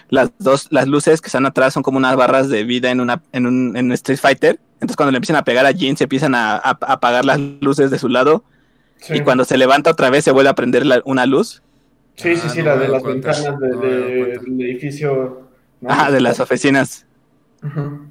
las 0.09 0.31
dos, 0.38 0.66
las 0.71 0.87
luces 0.88 1.21
que 1.21 1.26
están 1.28 1.47
atrás 1.47 1.75
son 1.75 1.83
como 1.83 1.99
unas 1.99 2.16
barras 2.16 2.49
de 2.49 2.64
vida 2.64 2.90
en 2.90 3.00
una, 3.00 3.23
en 3.33 3.47
un, 3.47 3.76
en 3.76 3.87
un 3.87 3.92
Street 3.92 4.19
Fighter. 4.19 4.61
Entonces 4.75 4.97
cuando 4.97 5.11
le 5.12 5.16
empiezan 5.19 5.37
a 5.37 5.45
pegar 5.45 5.64
a 5.64 5.71
Jean 5.71 5.97
se 5.97 6.04
empiezan 6.04 6.35
a, 6.35 6.57
a- 6.57 6.61
a 6.81 6.92
apagar 6.92 7.25
las 7.25 7.38
luces 7.61 7.90
de 7.90 7.99
su 7.99 8.09
lado 8.09 8.45
Sí. 9.02 9.14
y 9.16 9.21
cuando 9.21 9.44
se 9.44 9.59
levanta 9.59 9.90
otra 9.90 10.11
vez 10.11 10.25
se 10.25 10.30
vuelve 10.30 10.49
a 10.50 10.54
prender 10.54 10.87
la- 10.87 11.02
una 11.04 11.26
luz. 11.26 11.62
Sí, 12.14 12.37
sí, 12.37 12.42
Ah, 12.44 12.49
sí, 12.50 12.59
no 12.61 12.64
la 12.66 12.76
de 12.76 12.88
las 12.88 13.02
cuenta, 13.02 13.32
ventanas 13.32 13.61
de- 13.61 13.76
de- 13.76 14.38
del 14.38 14.61
edificio. 14.61 15.42
¿no? 15.80 15.88
Ah, 15.90 16.11
de 16.11 16.21
las 16.21 16.38
oficinas. 16.40 17.04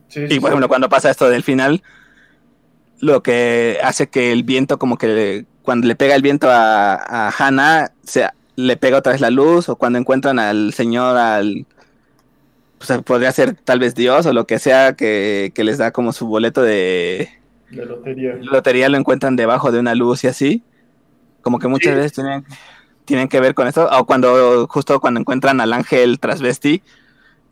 Sí, 0.09 0.21
Y 0.23 0.27
sí, 0.29 0.39
por 0.39 0.47
sí. 0.49 0.53
ejemplo, 0.53 0.67
cuando 0.67 0.89
pasa 0.89 1.09
esto 1.09 1.29
del 1.29 1.43
final, 1.43 1.81
lo 2.99 3.23
que 3.23 3.79
hace 3.83 4.07
que 4.09 4.31
el 4.31 4.43
viento, 4.43 4.77
como 4.77 4.97
que 4.97 5.07
le- 5.07 5.45
cuando 5.63 5.87
le 5.87 5.95
pega 5.95 6.15
el 6.15 6.21
viento 6.21 6.49
a, 6.49 6.95
a 6.95 7.29
Hannah, 7.37 7.91
se, 8.03 8.27
le 8.55 8.77
pega 8.77 8.97
otra 8.97 9.13
vez 9.13 9.21
la 9.21 9.29
luz, 9.29 9.69
o 9.69 9.75
cuando 9.75 9.97
encuentran 9.99 10.39
al 10.39 10.73
señor, 10.73 11.15
al. 11.17 11.65
Pues 12.77 12.99
podría 13.03 13.31
ser 13.31 13.53
tal 13.55 13.79
vez 13.79 13.93
Dios 13.93 14.25
o 14.25 14.33
lo 14.33 14.47
que 14.47 14.57
sea 14.57 14.93
que, 14.95 15.51
que 15.53 15.63
les 15.63 15.77
da 15.77 15.91
como 15.91 16.11
su 16.13 16.25
boleto 16.27 16.63
de 16.63 17.29
De 17.69 17.85
lotería. 17.85 18.35
lotería, 18.41 18.89
lo 18.89 18.97
encuentran 18.97 19.35
debajo 19.35 19.71
de 19.71 19.79
una 19.79 19.93
luz 19.95 20.23
y 20.23 20.27
así. 20.27 20.63
Como 21.41 21.59
que 21.59 21.67
muchas 21.67 21.93
Sí. 21.93 21.95
veces 21.97 22.13
tienen, 22.13 22.45
tienen 23.05 23.27
que 23.27 23.39
ver 23.39 23.53
con 23.53 23.67
eso. 23.67 23.87
O 23.91 24.05
cuando, 24.05 24.67
justo 24.67 24.99
cuando 24.99 25.19
encuentran 25.19 25.59
al 25.61 25.73
ángel 25.73 26.19
transvesti, 26.19 26.81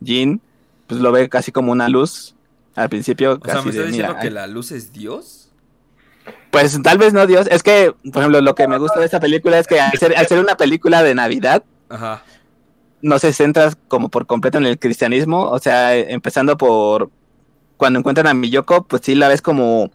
Jean, 0.00 0.40
pues 0.86 1.00
lo 1.00 1.12
ve 1.12 1.28
casi 1.28 1.52
como 1.52 1.72
una 1.72 1.88
luz 1.88 2.34
al 2.74 2.88
principio. 2.88 3.38
O 3.40 3.44
sea, 3.44 3.54
¿me 3.62 3.70
estás 3.70 3.74
de, 3.74 3.86
diciendo 3.86 4.12
mira, 4.14 4.20
que 4.20 4.30
la 4.30 4.46
luz 4.46 4.72
es 4.72 4.92
Dios? 4.92 5.50
Pues 6.50 6.80
tal 6.82 6.98
vez 6.98 7.12
no, 7.12 7.26
Dios. 7.26 7.46
Es 7.50 7.62
que, 7.62 7.94
por 8.12 8.22
ejemplo, 8.22 8.40
lo 8.40 8.54
que 8.54 8.66
me 8.68 8.78
gusta 8.78 8.98
de 8.98 9.04
esta 9.06 9.20
película 9.20 9.58
es 9.58 9.66
que 9.66 9.80
al 9.80 9.96
ser, 9.98 10.16
al 10.16 10.26
ser 10.26 10.40
una 10.40 10.56
película 10.56 11.02
de 11.02 11.14
Navidad, 11.14 11.62
Ajá. 11.88 12.22
no 13.02 13.18
se 13.18 13.32
centra 13.32 13.72
como 13.88 14.08
por 14.08 14.26
completo 14.26 14.58
en 14.58 14.66
el 14.66 14.78
cristianismo. 14.78 15.48
O 15.48 15.58
sea, 15.58 15.96
empezando 15.96 16.56
por 16.56 17.10
cuando 17.76 17.98
encuentran 18.00 18.26
a 18.26 18.34
Miyoko, 18.34 18.84
pues 18.84 19.02
sí 19.04 19.14
la 19.14 19.28
ves 19.28 19.42
como 19.42 19.90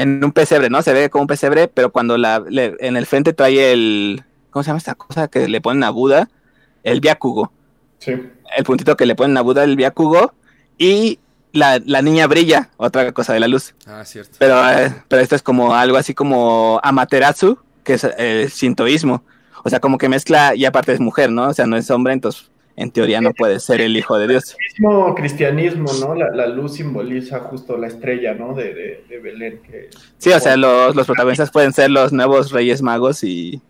en 0.00 0.24
un 0.24 0.32
pesebre, 0.32 0.70
¿no? 0.70 0.80
Se 0.82 0.92
ve 0.92 1.10
como 1.10 1.22
un 1.22 1.28
pesebre, 1.28 1.68
pero 1.68 1.90
cuando 1.90 2.16
la 2.16 2.42
le- 2.48 2.76
en 2.80 2.96
el 2.96 3.06
frente 3.06 3.32
trae 3.32 3.72
el. 3.72 4.22
¿Cómo 4.50 4.62
se 4.62 4.68
llama 4.68 4.78
esta 4.78 4.94
cosa 4.94 5.28
que 5.28 5.48
le 5.48 5.60
ponen 5.60 5.82
a 5.84 5.90
Buda? 5.90 6.28
El 6.82 7.00
Byakugo. 7.00 7.52
Sí. 7.98 8.12
El 8.56 8.64
puntito 8.64 8.96
que 8.96 9.06
le 9.06 9.14
ponen 9.14 9.36
a 9.36 9.42
Buda, 9.42 9.64
el 9.64 9.76
Byakugo. 9.76 10.32
Y 10.78 11.18
la, 11.52 11.80
la 11.84 12.02
niña 12.02 12.26
brilla, 12.26 12.70
otra 12.76 13.12
cosa 13.12 13.32
de 13.32 13.40
la 13.40 13.48
luz. 13.48 13.74
Ah, 13.86 14.04
cierto. 14.04 14.36
Pero, 14.38 14.68
eh, 14.70 14.94
pero 15.08 15.20
esto 15.22 15.34
es 15.34 15.42
como 15.42 15.74
algo 15.74 15.96
así 15.96 16.14
como 16.14 16.80
Amaterasu, 16.82 17.58
que 17.84 17.94
es 17.94 18.04
el 18.04 18.50
sintoísmo. 18.50 19.22
O 19.64 19.68
sea, 19.70 19.80
como 19.80 19.98
que 19.98 20.08
mezcla, 20.08 20.54
y 20.54 20.64
aparte 20.64 20.92
es 20.92 21.00
mujer, 21.00 21.30
¿no? 21.32 21.48
O 21.48 21.52
sea, 21.54 21.66
no 21.66 21.76
es 21.76 21.90
hombre, 21.90 22.12
entonces 22.12 22.50
en 22.80 22.90
teoría 22.90 23.20
no 23.20 23.32
puede 23.32 23.60
ser 23.60 23.80
el 23.80 23.96
hijo 23.96 24.18
de 24.18 24.28
Dios. 24.28 24.56
mismo 24.78 25.14
cristianismo, 25.14 25.90
¿no? 26.00 26.14
La, 26.14 26.30
la 26.30 26.46
luz 26.46 26.74
simboliza 26.74 27.40
justo 27.40 27.76
la 27.76 27.88
estrella, 27.88 28.34
¿no? 28.34 28.54
De, 28.54 28.72
de, 28.72 29.04
de 29.08 29.18
Belén. 29.18 29.60
Que... 29.62 29.90
Sí, 30.18 30.30
o 30.30 30.40
sea, 30.40 30.56
los, 30.56 30.94
los 30.94 31.06
protagonistas 31.06 31.50
pueden 31.50 31.72
ser 31.72 31.90
los 31.90 32.12
nuevos 32.12 32.52
Reyes 32.52 32.80
Magos 32.82 33.24
y... 33.24 33.60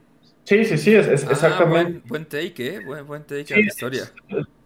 Sí, 0.45 0.65
sí, 0.65 0.79
sí, 0.79 0.95
es, 0.95 1.07
es- 1.09 1.25
Ah, 1.27 1.33
exactamente. 1.33 1.93
buen, 2.01 2.03
buen 2.09 2.25
take, 2.27 2.77
¿eh? 2.77 2.81
Buen, 2.85 3.07
buen 3.07 3.23
take 3.23 3.47
Sí, 3.47 3.55
a 3.55 3.57
la 3.57 3.63
historia. 3.63 4.03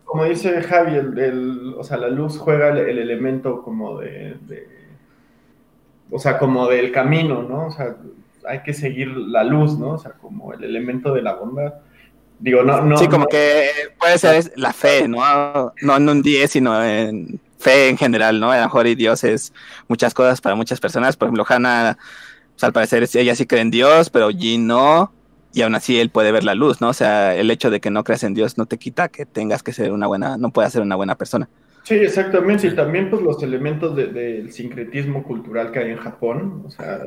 Como 0.04 0.24
dice 0.24 0.60
Javi, 0.62 0.96
el, 0.96 1.18
el- 1.18 1.74
o 1.78 1.82
sea, 1.84 1.96
la 1.96 2.08
luz 2.08 2.36
juega 2.38 2.68
el, 2.68 2.78
el 2.78 2.98
elemento 2.98 3.62
como 3.62 3.98
de, 4.00 4.36
de- 4.46 4.68
o 6.10 6.18
sea, 6.18 6.38
como 6.38 6.68
del 6.68 6.92
camino, 6.92 7.42
¿no? 7.42 7.66
O 7.68 7.70
sea, 7.70 7.96
hay 8.46 8.62
que 8.62 8.74
seguir 8.74 9.08
la 9.08 9.44
luz, 9.44 9.78
¿no? 9.78 9.92
O 9.92 9.98
sea, 9.98 10.12
como 10.12 10.52
el 10.52 10.62
elemento 10.64 11.14
de 11.14 11.22
la 11.22 11.34
bondad. 11.34 11.74
Digo, 12.42 12.62
no, 12.64 12.80
no. 12.82 12.96
sí, 12.98 13.06
como 13.06 13.20
no- 13.24 13.28
que 13.28 13.68
puede 13.98 14.18
ser 14.18 14.52
la 14.56 14.72
fe, 14.72 15.06
¿no? 15.06 15.72
No 15.80 15.96
en 15.96 16.08
un 16.08 16.22
10, 16.22 16.50
sino 16.50 16.84
en 16.84 17.38
fe 17.58 17.88
en 17.88 17.96
general, 17.96 18.40
¿no? 18.40 18.50
A 18.50 18.56
lo 18.56 18.62
mejor 18.64 18.88
y 18.88 18.96
Dios 18.96 19.22
es 19.22 19.52
muchas 19.86 20.12
cosas 20.12 20.40
para 20.40 20.56
muchas 20.56 20.80
personas. 20.80 21.16
Por 21.16 21.28
ejemplo, 21.28 21.44
Hannah, 21.48 21.96
pues, 22.54 22.64
al 22.64 22.72
parecer 22.72 23.08
ella 23.14 23.36
sí 23.36 23.46
cree 23.46 23.62
en 23.62 23.70
Dios, 23.70 24.10
pero 24.10 24.28
Jin 24.30 24.66
no. 24.66 25.12
Y 25.54 25.62
aún 25.62 25.74
así 25.76 26.00
él 26.00 26.10
puede 26.10 26.32
ver 26.32 26.42
la 26.44 26.54
luz, 26.56 26.80
¿no? 26.80 26.88
O 26.88 26.94
sea, 26.94 27.36
el 27.36 27.50
hecho 27.50 27.70
de 27.70 27.80
que 27.80 27.90
no 27.90 28.02
creas 28.04 28.24
en 28.24 28.34
Dios 28.34 28.58
no 28.58 28.66
te 28.66 28.78
quita 28.78 29.08
que 29.08 29.24
tengas 29.26 29.62
que 29.62 29.72
ser 29.72 29.92
una 29.92 30.06
buena, 30.08 30.36
no 30.36 30.50
puedas 30.50 30.72
ser 30.72 30.82
una 30.82 30.96
buena 30.96 31.14
persona. 31.16 31.48
Sí, 31.84 31.94
exactamente. 31.94 32.66
Y 32.66 32.74
también, 32.74 33.08
pues, 33.10 33.22
los 33.22 33.40
elementos 33.42 33.94
de- 33.94 34.06
del 34.06 34.52
sincretismo 34.52 35.22
cultural 35.22 35.70
que 35.70 35.78
hay 35.80 35.90
en 35.90 35.98
Japón. 35.98 36.62
O 36.66 36.70
sea, 36.70 37.00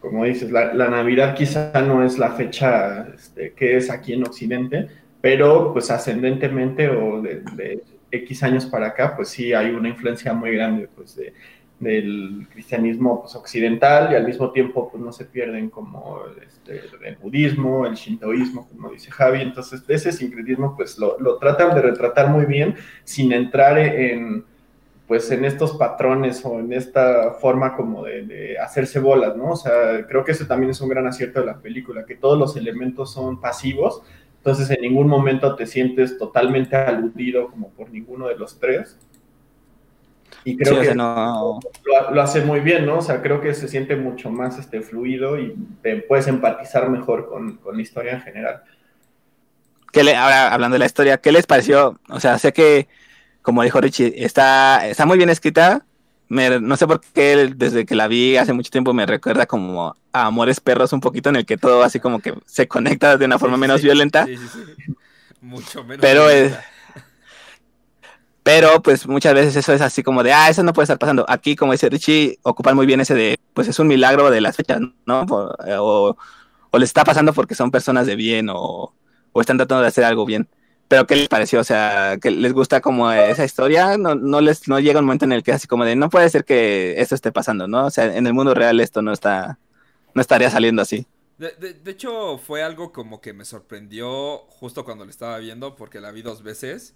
como 0.00 0.24
dices, 0.24 0.50
la, 0.50 0.72
Navidad 0.72 1.34
quizá 1.34 1.72
no 1.82 2.04
es 2.04 2.18
la 2.18 2.30
fecha 2.32 3.08
este, 3.14 3.52
que 3.52 3.76
es 3.76 3.90
aquí 3.90 4.12
en 4.12 4.24
Occidente, 4.24 4.88
pero, 5.20 5.72
pues, 5.72 5.90
ascendentemente 5.90 6.88
o 6.88 7.20
de, 7.20 7.82
X 8.10 8.42
años 8.42 8.64
para 8.64 8.86
acá, 8.88 9.14
pues 9.16 9.28
sí 9.28 9.52
hay 9.52 9.70
una 9.70 9.88
influencia 9.90 10.32
muy 10.32 10.52
grande, 10.52 10.88
pues, 10.94 11.14
de- 11.16 11.34
del 11.78 12.48
cristianismo 12.50 13.20
pues, 13.20 13.36
occidental 13.36 14.10
y 14.10 14.16
al 14.16 14.26
mismo 14.26 14.50
tiempo 14.50 14.90
pues 14.90 15.00
no 15.00 15.12
se 15.12 15.26
pierden 15.26 15.70
como 15.70 16.22
este, 16.44 16.80
el 17.06 17.16
budismo, 17.16 17.86
el 17.86 17.94
shintoísmo, 17.94 18.66
como 18.68 18.90
dice 18.90 19.12
Javi, 19.12 19.42
entonces 19.42 19.84
ese 19.86 20.10
sincretismo 20.10 20.74
pues 20.74 20.98
lo 20.98 21.38
tratan 21.38 21.76
de 21.76 21.82
retratar 21.82 22.30
muy 22.30 22.46
bien 22.46 22.74
sin 23.04 23.32
entrar 23.32 23.78
en 23.78 24.44
pues 25.08 25.30
en 25.30 25.46
estos 25.46 25.72
patrones 25.72 26.44
o 26.44 26.60
en 26.60 26.72
esta 26.74 27.32
forma 27.32 27.74
como 27.74 28.04
de, 28.04 28.26
de 28.26 28.58
hacerse 28.58 29.00
bolas, 29.00 29.34
¿no? 29.34 29.52
O 29.52 29.56
sea, 29.56 30.06
creo 30.06 30.22
que 30.22 30.32
eso 30.32 30.46
también 30.46 30.70
es 30.70 30.80
un 30.82 30.90
gran 30.90 31.06
acierto 31.06 31.40
de 31.40 31.46
la 31.46 31.58
película, 31.58 32.04
que 32.04 32.14
todos 32.14 32.38
los 32.38 32.56
elementos 32.56 33.10
son 33.10 33.40
pasivos, 33.40 34.02
entonces 34.36 34.70
en 34.70 34.82
ningún 34.82 35.08
momento 35.08 35.56
te 35.56 35.66
sientes 35.66 36.18
totalmente 36.18 36.76
aludido 36.76 37.48
como 37.48 37.70
por 37.70 37.90
ninguno 37.90 38.28
de 38.28 38.36
los 38.36 38.60
tres. 38.60 38.98
Y 40.44 40.56
creo 40.56 40.74
Sí, 40.74 40.78
o 40.78 40.80
que 40.80 40.86
sea, 40.86 40.94
no... 40.94 41.58
lo, 41.84 42.14
lo 42.14 42.22
hace 42.22 42.42
muy 42.42 42.60
bien, 42.60 42.86
¿no? 42.86 42.98
O 42.98 43.02
sea, 43.02 43.22
creo 43.22 43.40
que 43.40 43.54
se 43.54 43.66
siente 43.66 43.96
mucho 43.96 44.30
más 44.30 44.58
este, 44.58 44.82
fluido 44.82 45.38
y 45.38 45.56
te 45.82 45.96
puedes 45.96 46.28
empatizar 46.28 46.88
mejor 46.90 47.28
con, 47.28 47.56
con 47.56 47.76
la 47.76 47.82
historia 47.82 48.12
en 48.12 48.20
general. 48.20 48.62
¿Qué 49.90 50.04
le, 50.04 50.14
ahora 50.14 50.52
hablando 50.52 50.74
de 50.74 50.80
la 50.80 50.86
historia, 50.86 51.18
¿qué 51.18 51.32
les 51.32 51.46
pareció? 51.46 51.98
O 52.10 52.20
sea, 52.20 52.38
sé 52.38 52.52
que, 52.52 52.88
como 53.48 53.62
dijo 53.62 53.80
Richie, 53.80 54.12
está, 54.26 54.86
está 54.86 55.06
muy 55.06 55.16
bien 55.16 55.30
escrita. 55.30 55.86
Me- 56.28 56.60
no 56.60 56.76
sé 56.76 56.86
por 56.86 57.00
qué 57.00 57.50
desde 57.56 57.86
que 57.86 57.94
la 57.94 58.06
vi 58.06 58.36
hace 58.36 58.52
mucho 58.52 58.70
tiempo 58.70 58.92
me 58.92 59.06
recuerda 59.06 59.46
como 59.46 59.96
a 60.12 60.26
Amores 60.26 60.60
Perros 60.60 60.92
un 60.92 61.00
poquito 61.00 61.30
en 61.30 61.36
el 61.36 61.46
que 61.46 61.56
todo 61.56 61.82
así 61.82 61.98
como 61.98 62.20
que 62.20 62.34
se 62.44 62.68
conecta 62.68 63.16
de 63.16 63.24
una 63.24 63.38
forma 63.38 63.56
Sí, 63.56 63.60
menos 63.62 63.80
sí, 63.80 63.86
violenta. 63.86 64.26
Sí. 64.26 64.36
Mucho 65.40 65.82
menos. 65.82 66.02
Pero, 66.02 66.26
violenta. 66.26 66.62
Pero 68.42 68.82
pues 68.82 69.06
muchas 69.06 69.32
veces 69.32 69.56
eso 69.56 69.72
es 69.72 69.80
así 69.80 70.02
como 70.02 70.22
de, 70.22 70.34
ah, 70.34 70.50
eso 70.50 70.62
no 70.62 70.74
puede 70.74 70.84
estar 70.84 70.98
pasando. 70.98 71.24
Aquí, 71.26 71.56
como 71.56 71.72
dice 71.72 71.88
Richie, 71.88 72.38
ocupan 72.42 72.76
muy 72.76 72.84
bien 72.84 73.00
ese 73.00 73.14
de, 73.14 73.40
pues 73.54 73.66
es 73.66 73.78
un 73.78 73.86
milagro 73.88 74.30
de 74.30 74.42
las 74.42 74.56
fechas, 74.56 74.80
¿no? 75.06 75.22
Eh, 75.66 75.76
o, 75.78 76.14
o 76.70 76.78
les 76.78 76.90
está 76.90 77.02
pasando 77.04 77.32
porque 77.32 77.54
son 77.54 77.70
personas 77.70 78.06
de 78.06 78.14
bien 78.16 78.50
o, 78.50 78.92
o 79.32 79.40
están 79.40 79.56
tratando 79.56 79.80
de 79.80 79.88
hacer 79.88 80.04
algo 80.04 80.26
bien. 80.26 80.46
Pero 80.88 81.06
¿qué 81.06 81.16
les 81.16 81.28
pareció? 81.28 81.60
O 81.60 81.64
sea, 81.64 82.16
¿que 82.20 82.30
les 82.30 82.52
gusta 82.54 82.80
como 82.80 83.10
esa 83.12 83.44
historia? 83.44 83.98
No, 83.98 84.14
no 84.14 84.40
les 84.40 84.68
no 84.68 84.80
llega 84.80 85.00
un 85.00 85.06
momento 85.06 85.26
en 85.26 85.32
el 85.32 85.42
que 85.42 85.52
así 85.52 85.66
como 85.68 85.84
de, 85.84 85.96
no 85.96 86.08
puede 86.10 86.30
ser 86.30 86.44
que 86.44 87.00
esto 87.00 87.14
esté 87.14 87.30
pasando, 87.32 87.68
¿no? 87.68 87.86
O 87.86 87.90
sea, 87.90 88.06
en 88.16 88.26
el 88.26 88.34
mundo 88.34 88.54
real 88.54 88.80
esto 88.80 89.02
no 89.02 89.12
está, 89.12 89.58
no 90.14 90.20
estaría 90.22 90.50
saliendo 90.50 90.82
así. 90.82 91.06
De 91.38 91.90
hecho, 91.92 92.38
fue 92.38 92.64
algo 92.64 92.92
como 92.92 93.20
que 93.20 93.32
me 93.32 93.44
sorprendió 93.44 94.38
justo 94.48 94.84
cuando 94.84 95.04
lo 95.04 95.10
estaba 95.10 95.38
viendo, 95.38 95.76
porque 95.76 96.00
la 96.00 96.10
vi 96.10 96.22
dos 96.22 96.42
veces. 96.42 96.94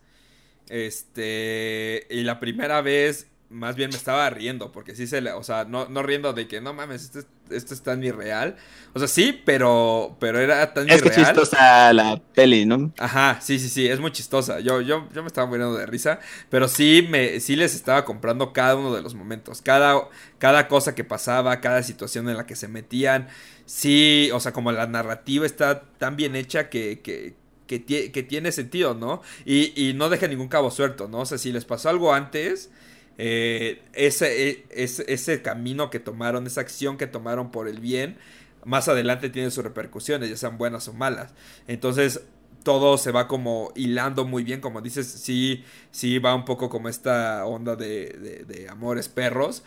Este, 0.68 2.06
y 2.10 2.22
la 2.22 2.40
primera 2.40 2.82
vez, 2.82 3.28
más 3.50 3.76
bien 3.76 3.90
me 3.90 3.96
estaba 3.98 4.30
riendo, 4.30 4.72
porque 4.72 4.96
sí 4.96 5.06
se 5.06 5.20
le, 5.22 5.32
o 5.32 5.42
sea, 5.44 5.64
no, 5.64 5.88
no 5.88 6.02
riendo 6.02 6.32
de 6.34 6.48
que 6.48 6.60
no 6.60 6.74
mames, 6.74 7.04
esto, 7.04 7.20
es- 7.20 7.26
esto 7.56 7.74
es 7.74 7.82
tan 7.82 8.02
irreal. 8.04 8.56
O 8.94 8.98
sea, 8.98 9.08
sí, 9.08 9.40
pero, 9.44 10.16
pero 10.20 10.38
era 10.40 10.72
tan 10.74 10.88
Es 10.88 11.02
que 11.02 11.10
irreal. 11.10 11.10
chistosa 11.10 11.92
la 11.92 12.22
peli, 12.34 12.64
¿no? 12.66 12.92
Ajá, 12.98 13.40
sí, 13.40 13.58
sí, 13.58 13.68
sí, 13.70 13.88
es 13.88 13.98
muy 14.00 14.12
chistosa. 14.12 14.60
Yo, 14.60 14.80
yo, 14.82 15.08
yo 15.12 15.22
me 15.22 15.26
estaba 15.26 15.46
muriendo 15.46 15.74
de 15.76 15.86
risa, 15.86 16.20
pero 16.50 16.68
sí 16.68 17.06
me, 17.10 17.40
sí 17.40 17.56
les 17.56 17.74
estaba 17.74 18.04
comprando 18.04 18.52
cada 18.52 18.76
uno 18.76 18.94
de 18.94 19.00
los 19.02 19.14
momentos, 19.14 19.62
cada, 19.62 20.08
cada 20.38 20.68
cosa 20.68 20.94
que 20.94 21.02
pasaba, 21.02 21.60
cada 21.60 21.82
situación 21.82 22.28
en 22.28 22.36
la 22.36 22.46
que 22.46 22.54
se 22.54 22.68
metían. 22.68 23.28
Sí, 23.64 24.30
o 24.32 24.40
sea, 24.40 24.52
como 24.52 24.70
la 24.72 24.86
narrativa 24.86 25.46
está 25.46 25.82
tan 25.98 26.16
bien 26.16 26.36
hecha 26.36 26.68
que, 26.68 27.00
que, 27.00 27.34
que, 27.66 27.84
tie- 27.84 28.12
que 28.12 28.22
tiene 28.22 28.52
sentido, 28.52 28.94
¿no? 28.94 29.22
Y, 29.46 29.72
y 29.88 29.94
no 29.94 30.08
deja 30.10 30.28
ningún 30.28 30.48
cabo 30.48 30.70
suelto, 30.70 31.08
¿no? 31.08 31.20
O 31.20 31.26
sea, 31.26 31.38
si 31.38 31.50
les 31.50 31.64
pasó 31.64 31.88
algo 31.88 32.12
antes, 32.14 32.70
eh, 33.18 33.82
ese, 33.92 34.48
e- 34.50 34.66
ese, 34.70 35.42
camino 35.42 35.90
que 35.90 36.00
tomaron, 36.00 36.46
esa 36.46 36.60
acción 36.60 36.96
que 36.96 37.06
tomaron 37.06 37.50
por 37.50 37.68
el 37.68 37.80
bien, 37.80 38.16
más 38.64 38.88
adelante 38.88 39.30
tiene 39.30 39.50
sus 39.50 39.64
repercusiones, 39.64 40.30
ya 40.30 40.36
sean 40.36 40.58
buenas 40.58 40.88
o 40.88 40.92
malas. 40.92 41.32
Entonces, 41.66 42.22
todo 42.62 42.96
se 42.98 43.10
va 43.12 43.28
como 43.28 43.72
hilando 43.74 44.24
muy 44.24 44.44
bien, 44.44 44.60
como 44.60 44.80
dices, 44.80 45.06
sí, 45.06 45.64
sí 45.90 46.18
va 46.18 46.34
un 46.34 46.44
poco 46.44 46.68
como 46.70 46.88
esta 46.88 47.44
onda 47.44 47.76
de, 47.76 48.44
de, 48.46 48.68
amores 48.68 49.08
perros, 49.08 49.62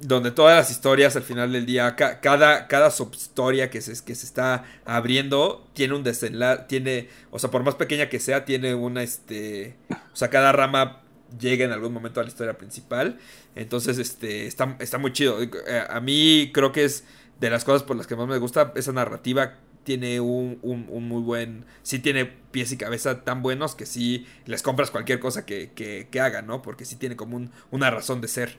donde 0.00 0.30
todas 0.30 0.56
las 0.56 0.70
historias 0.70 1.16
al 1.16 1.22
final 1.22 1.52
del 1.52 1.66
día, 1.66 1.96
ca- 1.96 2.20
cada, 2.20 2.68
cada 2.68 2.90
subhistoria 2.90 3.68
que 3.70 3.80
se, 3.80 4.02
que 4.04 4.14
se 4.14 4.26
está 4.26 4.64
abriendo 4.84 5.66
tiene 5.74 5.94
un 5.94 6.04
desenlace, 6.04 6.64
tiene, 6.68 7.08
o 7.30 7.38
sea, 7.38 7.50
por 7.50 7.64
más 7.64 7.74
pequeña 7.74 8.08
que 8.08 8.20
sea, 8.20 8.44
tiene 8.44 8.74
una, 8.74 9.02
este, 9.02 9.74
o 10.12 10.16
sea, 10.16 10.30
cada 10.30 10.52
rama 10.52 11.02
llega 11.40 11.64
en 11.64 11.72
algún 11.72 11.92
momento 11.92 12.20
a 12.20 12.22
la 12.22 12.28
historia 12.28 12.56
principal, 12.58 13.18
entonces, 13.54 13.98
este, 13.98 14.46
está, 14.46 14.76
está 14.80 14.98
muy 14.98 15.12
chido. 15.12 15.42
Eh, 15.42 15.50
A 15.88 16.00
mí 16.00 16.50
creo 16.54 16.72
que 16.72 16.84
es 16.84 17.04
de 17.40 17.50
las 17.50 17.64
cosas 17.64 17.82
por 17.82 17.96
las 17.96 18.06
que 18.06 18.16
más 18.16 18.28
me 18.28 18.38
gusta 18.38 18.72
esa 18.76 18.92
narrativa 18.92 19.54
tiene 19.84 20.20
un, 20.20 20.58
un, 20.62 21.08
muy 21.08 21.22
buen, 21.22 21.64
sí 21.82 21.98
tiene 21.98 22.26
pies 22.26 22.72
y 22.72 22.76
cabeza 22.76 23.24
tan 23.24 23.42
buenos 23.42 23.74
que 23.74 23.86
sí 23.86 24.26
les 24.44 24.62
compras 24.62 24.90
cualquier 24.90 25.18
cosa 25.18 25.46
que, 25.46 25.70
que, 25.74 26.08
que 26.10 26.20
hagan, 26.20 26.46
¿no? 26.46 26.60
Porque 26.60 26.84
sí 26.84 26.96
tiene 26.96 27.16
como 27.16 27.48
una 27.70 27.90
razón 27.90 28.20
de 28.20 28.28
ser. 28.28 28.58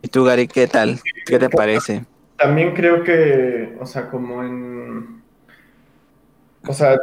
¿Y 0.00 0.08
tú, 0.08 0.24
Gary, 0.24 0.48
qué 0.48 0.66
tal? 0.66 1.00
¿Qué 1.26 1.38
te 1.38 1.50
parece? 1.50 2.06
También 2.38 2.74
creo 2.74 3.02
que, 3.04 3.76
o 3.80 3.86
sea, 3.86 4.08
como 4.08 4.42
en... 4.42 5.22
O 6.66 6.72
sea, 6.72 6.96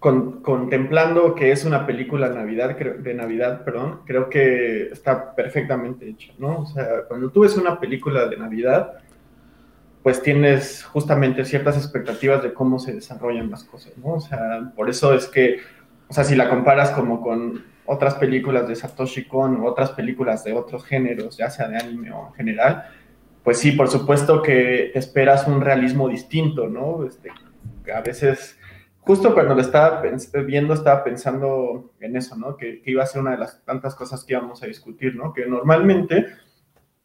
contemplando 0.00 1.34
que 1.34 1.52
es 1.52 1.64
una 1.66 1.86
película 1.86 2.30
Navidad, 2.30 2.74
de 2.76 3.14
Navidad, 3.14 3.64
perdón, 3.64 4.00
creo 4.06 4.30
que 4.30 4.84
está 4.84 5.34
perfectamente 5.34 6.08
hecha, 6.08 6.32
¿no? 6.38 6.60
O 6.60 6.66
sea, 6.66 7.04
cuando 7.06 7.30
tú 7.30 7.40
ves 7.40 7.56
una 7.58 7.78
película 7.78 8.26
de 8.26 8.38
Navidad, 8.38 8.94
pues 10.02 10.22
tienes 10.22 10.82
justamente 10.84 11.44
ciertas 11.44 11.76
expectativas 11.76 12.42
de 12.42 12.54
cómo 12.54 12.78
se 12.78 12.94
desarrollan 12.94 13.50
las 13.50 13.64
cosas, 13.64 13.96
¿no? 13.98 14.14
O 14.14 14.20
sea, 14.20 14.72
por 14.74 14.88
eso 14.88 15.12
es 15.12 15.26
que, 15.26 15.58
o 16.08 16.14
sea, 16.14 16.24
si 16.24 16.34
la 16.34 16.48
comparas 16.48 16.90
como 16.92 17.20
con 17.20 17.62
otras 17.84 18.14
películas 18.14 18.68
de 18.68 18.76
Satoshi 18.76 19.24
Kon 19.24 19.60
o 19.60 19.66
otras 19.66 19.90
películas 19.90 20.44
de 20.44 20.54
otros 20.54 20.84
géneros, 20.84 21.36
ya 21.36 21.50
sea 21.50 21.68
de 21.68 21.76
anime 21.76 22.10
o 22.12 22.28
en 22.28 22.34
general, 22.34 22.86
pues 23.44 23.58
sí, 23.58 23.72
por 23.72 23.88
supuesto 23.88 24.42
que 24.42 24.92
esperas 24.94 25.46
un 25.46 25.60
realismo 25.60 26.08
distinto, 26.08 26.68
¿no? 26.68 27.04
Este, 27.04 27.30
a 27.92 28.00
veces, 28.00 28.58
justo 29.10 29.34
cuando 29.34 29.56
lo 29.56 29.60
estaba 29.60 30.04
viendo, 30.46 30.72
estaba 30.72 31.02
pensando 31.02 31.94
en 31.98 32.14
eso, 32.14 32.36
¿no? 32.36 32.56
Que, 32.56 32.80
iba 32.86 33.02
a 33.02 33.06
ser 33.06 33.22
una 33.22 33.32
de 33.32 33.38
las 33.38 33.60
tantas 33.64 33.96
cosas 33.96 34.22
que 34.22 34.34
íbamos 34.34 34.62
a 34.62 34.66
discutir, 34.66 35.16
¿no? 35.16 35.32
Que 35.32 35.46
normalmente 35.46 36.28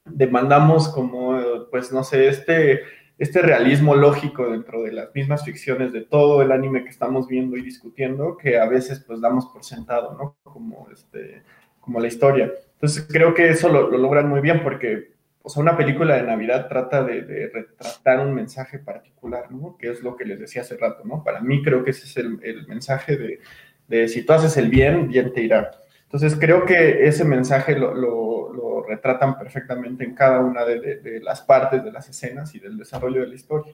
demandamos 0.06 0.90
como, 0.90 1.36
pues 1.72 1.92
no 1.92 2.04
sé, 2.04 2.28
este, 2.28 2.84
este 3.18 3.42
realismo 3.42 3.96
lógico 3.96 4.48
dentro 4.52 4.84
de 4.84 4.92
las 4.92 5.16
mismas 5.16 5.44
ficciones 5.44 5.94
de 5.94 6.02
todo 6.02 6.44
el 6.44 6.52
anime 6.52 6.84
que 6.84 6.92
estamos 6.92 7.28
viendo 7.28 7.58
y 7.58 7.64
discutiendo, 7.64 8.38
que 8.38 8.60
a 8.60 8.68
veces 8.68 9.00
pues 9.00 9.20
damos 9.20 9.48
por 9.48 9.64
sentado, 9.64 10.16
¿no? 10.16 10.38
Como, 10.44 10.88
este, 10.94 11.42
como 11.80 12.00
la 12.00 12.08
historia. 12.08 12.54
Entonces 12.74 13.08
creo 13.12 13.34
que 13.34 13.50
eso 13.50 13.68
lo, 13.68 13.90
logran 13.90 14.30
muy 14.30 14.42
bien 14.42 14.62
porque, 14.62 15.15
o 15.46 15.50
sea, 15.50 15.62
una 15.62 15.78
película 15.78 16.16
de 16.16 16.24
Navidad 16.24 16.68
trata 16.68 17.04
de, 17.04 17.50
retratar 17.54 18.20
un 18.20 18.34
mensaje 18.34 18.80
particular, 18.80 19.52
¿no? 19.52 19.78
Que 19.78 19.92
es 19.92 20.02
lo 20.02 20.16
que 20.16 20.26
les 20.26 20.40
decía 20.40 20.64
hace 20.64 20.76
rato, 20.76 21.04
¿no? 21.06 21.24
Para 21.24 21.40
mí 21.40 21.62
creo 21.62 21.84
que 21.84 21.92
ese 21.92 22.06
es 22.06 22.18
el, 22.18 22.40
el 22.42 22.68
mensaje 22.68 23.16
de, 23.16 23.40
de 23.88 24.08
si 24.08 24.26
tú 24.26 24.34
haces 24.34 24.58
el 24.58 24.70
bien, 24.70 25.08
bien 25.08 25.32
te 25.34 25.42
irá. 25.42 25.72
Entonces 26.04 26.36
creo 26.40 26.66
que 26.66 27.08
ese 27.08 27.26
mensaje 27.26 27.78
lo, 27.78 27.94
lo, 27.94 28.84
retratan 28.88 29.38
perfectamente 29.38 30.04
en 30.04 30.14
cada 30.14 30.40
una 30.40 30.64
de, 30.64 31.20
las 31.22 31.42
partes 31.42 31.84
de 31.84 31.92
las 31.92 32.08
escenas 32.08 32.54
y 32.54 32.60
del 32.60 32.78
desarrollo 32.78 33.22
de 33.22 33.28
la 33.28 33.36
historia. 33.36 33.74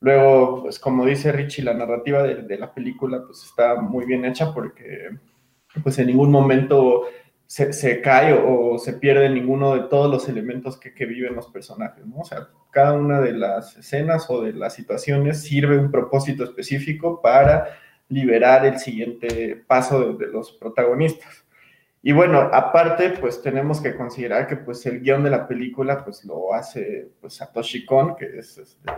Luego, 0.00 0.62
pues 0.62 0.78
como 0.78 1.04
dice 1.04 1.32
Richie, 1.32 1.62
la 1.62 1.74
narrativa 1.74 2.22
de, 2.22 2.58
la 2.58 2.72
película 2.72 3.22
pues 3.26 3.44
está 3.44 3.76
muy 3.76 4.06
bien 4.06 4.24
hecha 4.24 4.52
porque 4.54 5.10
pues 5.82 5.98
en 5.98 6.06
ningún 6.06 6.30
momento 6.30 7.08
se, 7.48 7.72
se 7.72 8.02
cae 8.02 8.34
o, 8.34 8.78
se 8.78 8.92
pierde 8.92 9.30
ninguno 9.30 9.74
de 9.74 9.88
todos 9.88 10.10
los 10.10 10.28
elementos 10.28 10.78
que, 10.78 10.94
que, 10.94 11.06
viven 11.06 11.34
los 11.34 11.48
personajes, 11.48 12.06
¿no? 12.06 12.18
O 12.18 12.24
sea, 12.24 12.48
cada 12.70 12.92
una 12.92 13.22
de 13.22 13.32
las 13.32 13.74
escenas 13.78 14.26
o 14.28 14.42
de 14.42 14.52
las 14.52 14.74
situaciones 14.74 15.42
sirve 15.42 15.78
un 15.78 15.90
propósito 15.90 16.44
específico 16.44 17.22
para 17.22 17.78
liberar 18.10 18.66
el 18.66 18.78
siguiente 18.78 19.64
paso 19.66 20.12
de 20.12 20.26
los 20.26 20.52
protagonistas. 20.52 21.46
Y 22.02 22.12
bueno, 22.12 22.38
aparte, 22.52 23.10
pues 23.18 23.40
tenemos 23.40 23.80
que 23.80 23.96
considerar 23.96 24.46
que 24.46 24.56
pues 24.56 24.84
el 24.84 25.00
guion 25.00 25.24
de 25.24 25.30
la 25.30 25.48
película 25.48 26.04
pues 26.04 26.26
lo 26.26 26.52
hace 26.52 27.10
pues 27.18 27.34
Satoshi 27.34 27.86
Kon, 27.86 28.14
que 28.14 28.38
es 28.38 28.58
este, 28.58 28.92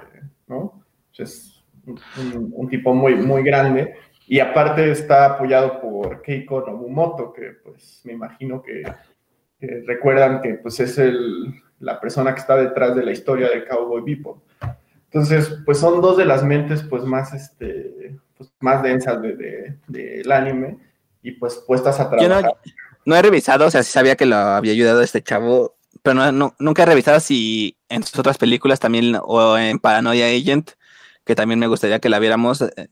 ¿no? 0.49 0.85
Es 1.16 1.64
un, 1.87 2.69
tipo 2.69 2.95
muy, 2.95 3.14
muy 3.14 3.45
grande. 3.45 3.95
Y 4.31 4.39
aparte 4.39 4.93
está 4.93 5.27
apoyado 5.27 5.81
por 5.81 6.23
Keiko 6.23 6.61
Nobumoto, 6.61 7.33
que 7.33 7.51
pues 7.64 8.01
me 8.05 8.12
imagino 8.12 8.62
que, 8.62 8.85
recuerdan 9.87 10.40
que 10.40 10.55
pues 10.55 10.79
es 10.79 10.99
el, 10.99 11.53
la 11.81 12.01
persona 12.01 12.33
que 12.33 12.40
está 12.40 12.55
detrás 12.55 12.95
de 12.95 13.03
la 13.03 13.11
historia 13.11 13.49
de 13.51 13.66
Cowboy 13.66 14.03
Bebop. 14.03 14.38
Entonces, 15.07 15.59
pues 15.66 15.79
son 15.79 16.01
dos 16.01 16.16
de 16.16 16.27
las 16.27 16.45
mentes 16.45 16.85
pues 16.85 17.03
más, 17.03 17.35
este, 17.35 18.16
pues, 18.38 18.53
más 18.61 18.85
densas 18.85 19.21
del 19.21 19.37
de, 19.37 20.23
de, 20.23 20.33
anime 20.33 20.79
y 21.25 21.33
pues 21.33 21.57
puestas 21.66 21.99
a 21.99 22.09
trabajar 22.09 22.55
no 23.05 23.16
he 23.16 23.23
revisado, 23.23 23.66
o 23.66 23.71
sea, 23.71 23.83
sí 23.83 23.90
sabía 23.90 24.14
que 24.14 24.27
lo 24.27 24.37
había 24.37 24.73
ayudado 24.73 25.03
este 25.03 25.23
chavo, 25.23 25.77
pero 26.03 26.31
no, 26.31 26.55
nunca 26.59 26.83
he 26.83 26.87
revisado 26.87 27.19
si 27.19 27.77
en 27.88 28.05
sus 28.05 28.19
otras 28.19 28.38
películas 28.38 28.79
también, 28.79 29.16
o 29.21 29.59
en 29.59 29.81
Paranoia 29.81 30.27
Agent, 30.27 30.71
que 31.25 31.35
también 31.35 31.59
me 31.59 31.66
gustaría 31.66 31.99
que 31.99 32.09
la 32.09 32.19
viéramos, 32.19 32.62
eh, 32.62 32.88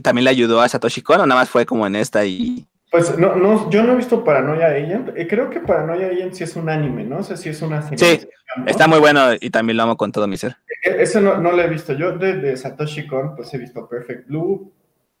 también 0.00 0.24
le 0.24 0.30
ayudó 0.30 0.60
a 0.60 0.68
Satoshi 0.68 1.02
Kon, 1.02 1.20
o 1.20 1.26
nada 1.26 1.40
más 1.40 1.50
fue 1.50 1.66
como 1.66 1.86
en 1.86 1.96
esta 1.96 2.24
y... 2.24 2.66
Pues 2.90 3.16
no, 3.18 3.36
no, 3.36 3.70
yo 3.70 3.82
no 3.82 3.94
he 3.94 3.96
visto 3.96 4.22
Paranoia 4.22 4.66
Agent, 4.66 5.10
eh, 5.16 5.26
creo 5.26 5.48
que 5.48 5.60
Paranoia 5.60 6.08
Agent 6.08 6.34
sí 6.34 6.44
es 6.44 6.56
un 6.56 6.68
anime, 6.68 7.04
¿no? 7.04 7.18
O 7.18 7.22
sea, 7.22 7.38
sí 7.38 7.48
es 7.48 7.62
una 7.62 7.80
serie. 7.80 8.20
Sí, 8.20 8.28
está 8.66 8.86
muy 8.86 8.98
bueno 8.98 9.32
y 9.40 9.48
también 9.48 9.78
lo 9.78 9.84
amo 9.84 9.96
con 9.96 10.12
todo 10.12 10.26
mi 10.26 10.36
ser. 10.36 10.56
E, 10.82 11.02
eso 11.02 11.20
no, 11.20 11.38
no 11.38 11.52
lo 11.52 11.62
he 11.62 11.68
visto, 11.68 11.94
yo 11.94 12.18
de, 12.18 12.34
de 12.34 12.56
Satoshi 12.56 13.06
Kon 13.06 13.34
pues 13.34 13.52
he 13.54 13.58
visto 13.58 13.88
Perfect 13.88 14.28
Blue, 14.28 14.72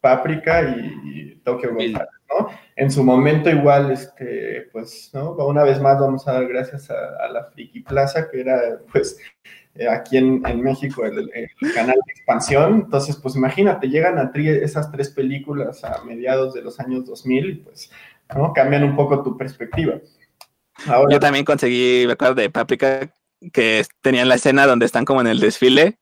Paprika 0.02 0.62
y, 0.62 1.36
Tokyo 1.44 1.72
Ghoul, 1.72 1.92
¿no? 1.92 2.50
En 2.76 2.90
su 2.90 3.04
momento 3.04 3.48
igual, 3.48 3.92
este, 3.92 4.68
pues, 4.72 5.10
¿no? 5.14 5.32
Una 5.32 5.62
vez 5.62 5.80
más 5.80 5.98
vamos 5.98 6.26
a 6.26 6.32
dar 6.32 6.46
gracias 6.46 6.90
a, 6.90 7.28
la 7.28 7.44
Friki 7.44 7.80
Plaza, 7.80 8.28
que 8.28 8.40
era, 8.40 8.80
pues, 8.92 9.16
eh, 9.74 9.88
aquí 9.88 10.18
en, 10.18 10.42
México 10.60 11.04
el, 11.04 11.30
canal 11.74 11.96
de 12.06 12.12
expansión. 12.12 12.82
Entonces, 12.84 13.16
pues 13.16 13.36
imagínate, 13.36 13.88
llegan 13.88 14.18
a 14.18 14.30
esas 14.34 14.90
tres 14.92 15.10
películas 15.10 15.82
a 15.84 16.02
mediados 16.04 16.52
de 16.54 16.62
los 16.62 16.78
años 16.78 17.06
2000 17.06 17.48
y 17.48 17.54
pues, 17.54 17.90
¿no? 18.36 18.52
Cambian 18.52 18.84
un 18.84 18.96
poco 18.96 19.22
tu 19.22 19.36
perspectiva. 19.36 19.94
Yo 21.10 21.20
también 21.20 21.44
conseguí, 21.44 22.04
me 22.06 22.12
acuerdo 22.12 22.34
de 22.34 22.50
Paprika, 22.50 23.08
que 23.52 23.84
tenían 24.00 24.28
la 24.28 24.36
escena 24.36 24.66
donde 24.66 24.86
están 24.86 25.04
como 25.04 25.20
en 25.20 25.26
el 25.26 25.40
desfile 25.40 25.98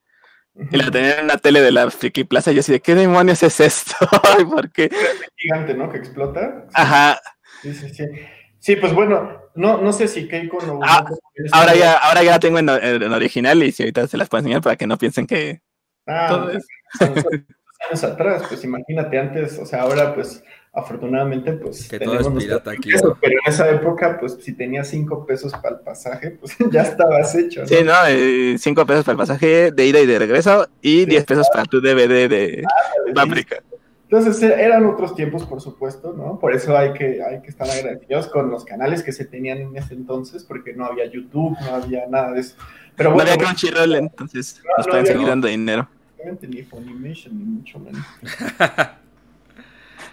y 0.70 0.76
la 0.76 0.90
tenían 0.90 1.20
en 1.20 1.26
la 1.28 1.38
tele 1.38 1.60
de 1.60 1.70
la 1.70 1.90
Friki 1.90 2.24
Plaza. 2.24 2.50
Y 2.50 2.56
yo 2.56 2.60
así 2.60 2.72
de, 2.72 2.80
¿qué 2.80 2.94
demonios 2.94 3.42
es 3.42 3.60
esto? 3.60 3.94
¿Por 4.50 4.70
qué? 4.72 4.90
gigante, 5.36 5.74
¿no? 5.74 5.90
Que 5.90 5.98
explota. 5.98 6.66
Ajá. 6.74 7.20
Sí, 7.62 7.72
sí, 7.74 7.88
sí. 7.90 8.04
Sí, 8.60 8.76
pues 8.76 8.92
bueno, 8.94 9.40
no, 9.54 9.80
no 9.80 9.92
sé 9.92 10.06
si 10.06 10.28
Keiko 10.28 10.58
no. 10.66 10.80
Ah, 10.82 11.04
ahora, 11.52 11.74
ya, 11.74 11.96
ahora 11.96 12.22
ya 12.22 12.32
la 12.32 12.40
tengo 12.40 12.58
en, 12.58 12.68
en, 12.68 13.12
original 13.12 13.62
y 13.62 13.72
si 13.72 13.82
ahorita 13.82 14.06
se 14.06 14.18
las 14.18 14.28
puedo 14.28 14.40
enseñar 14.40 14.62
para 14.62 14.76
que 14.76 14.86
no 14.86 14.98
piensen 14.98 15.26
que. 15.26 15.60
Ah, 16.06 16.26
todo 16.28 16.50
es... 16.50 16.66
años 17.00 18.04
atrás, 18.04 18.44
pues 18.48 18.62
imagínate 18.62 19.18
antes, 19.18 19.58
o 19.58 19.64
sea, 19.64 19.82
ahora 19.82 20.14
pues 20.14 20.44
afortunadamente, 20.72 21.52
pues. 21.52 21.88
Que 21.88 21.98
todo 21.98 22.20
es 22.20 22.28
pirata 22.28 22.70
aquí. 22.72 22.90
Pero 22.92 23.38
en 23.44 23.52
esa 23.52 23.70
época, 23.70 24.18
pues 24.20 24.36
si 24.40 24.52
tenías 24.52 24.88
cinco 24.88 25.24
pesos 25.26 25.52
para 25.52 25.76
el 25.76 25.80
pasaje, 25.82 26.32
pues 26.32 26.56
ya 26.70 26.82
estabas 26.82 27.34
hecho. 27.34 27.62
¿no? 27.62 27.66
Sí, 27.66 27.76
no, 27.82 27.94
eh, 28.08 28.56
cinco 28.58 28.84
pesos 28.86 29.04
para 29.04 29.12
el 29.12 29.18
pasaje 29.18 29.72
de 29.72 29.86
ida 29.86 30.00
y 30.00 30.06
de 30.06 30.18
regreso 30.18 30.68
y 30.82 31.06
diez 31.06 31.24
pesos 31.24 31.48
para 31.52 31.64
tu 31.64 31.80
DVD 31.80 32.28
de 32.28 32.64
ah, 33.16 33.24
Entonces 34.10 34.42
e, 34.42 34.60
eran 34.60 34.84
otros 34.86 35.14
tiempos, 35.14 35.46
por 35.46 35.60
supuesto, 35.60 36.12
¿no? 36.12 36.36
Por 36.40 36.52
eso 36.52 36.76
hay 36.76 36.92
que, 36.94 37.22
hay 37.22 37.40
que 37.42 37.48
estar 37.48 37.70
agradecidos 37.70 38.26
con 38.26 38.50
los 38.50 38.64
canales 38.64 39.04
que 39.04 39.12
se 39.12 39.24
tenían 39.24 39.58
en 39.58 39.76
ese 39.76 39.94
entonces, 39.94 40.42
porque 40.42 40.72
no 40.72 40.84
había 40.84 41.04
YouTube, 41.06 41.56
no 41.60 41.74
había 41.76 42.08
nada 42.08 42.32
de 42.32 42.40
eso. 42.40 42.56
Pero 42.96 43.12
bueno, 43.12 43.28
no 43.28 43.34
había 43.34 43.46
Crunchyroll, 43.46 43.94
entonces 43.94 44.60
nos 44.76 44.88
pueden 44.88 45.06
seguir 45.06 45.28
dando 45.28 45.46
dinero. 45.46 45.88
Ni 46.42 46.62
Funimation, 46.62 47.38
ni 47.38 47.44
mucho 47.44 47.78
menos. 47.78 48.04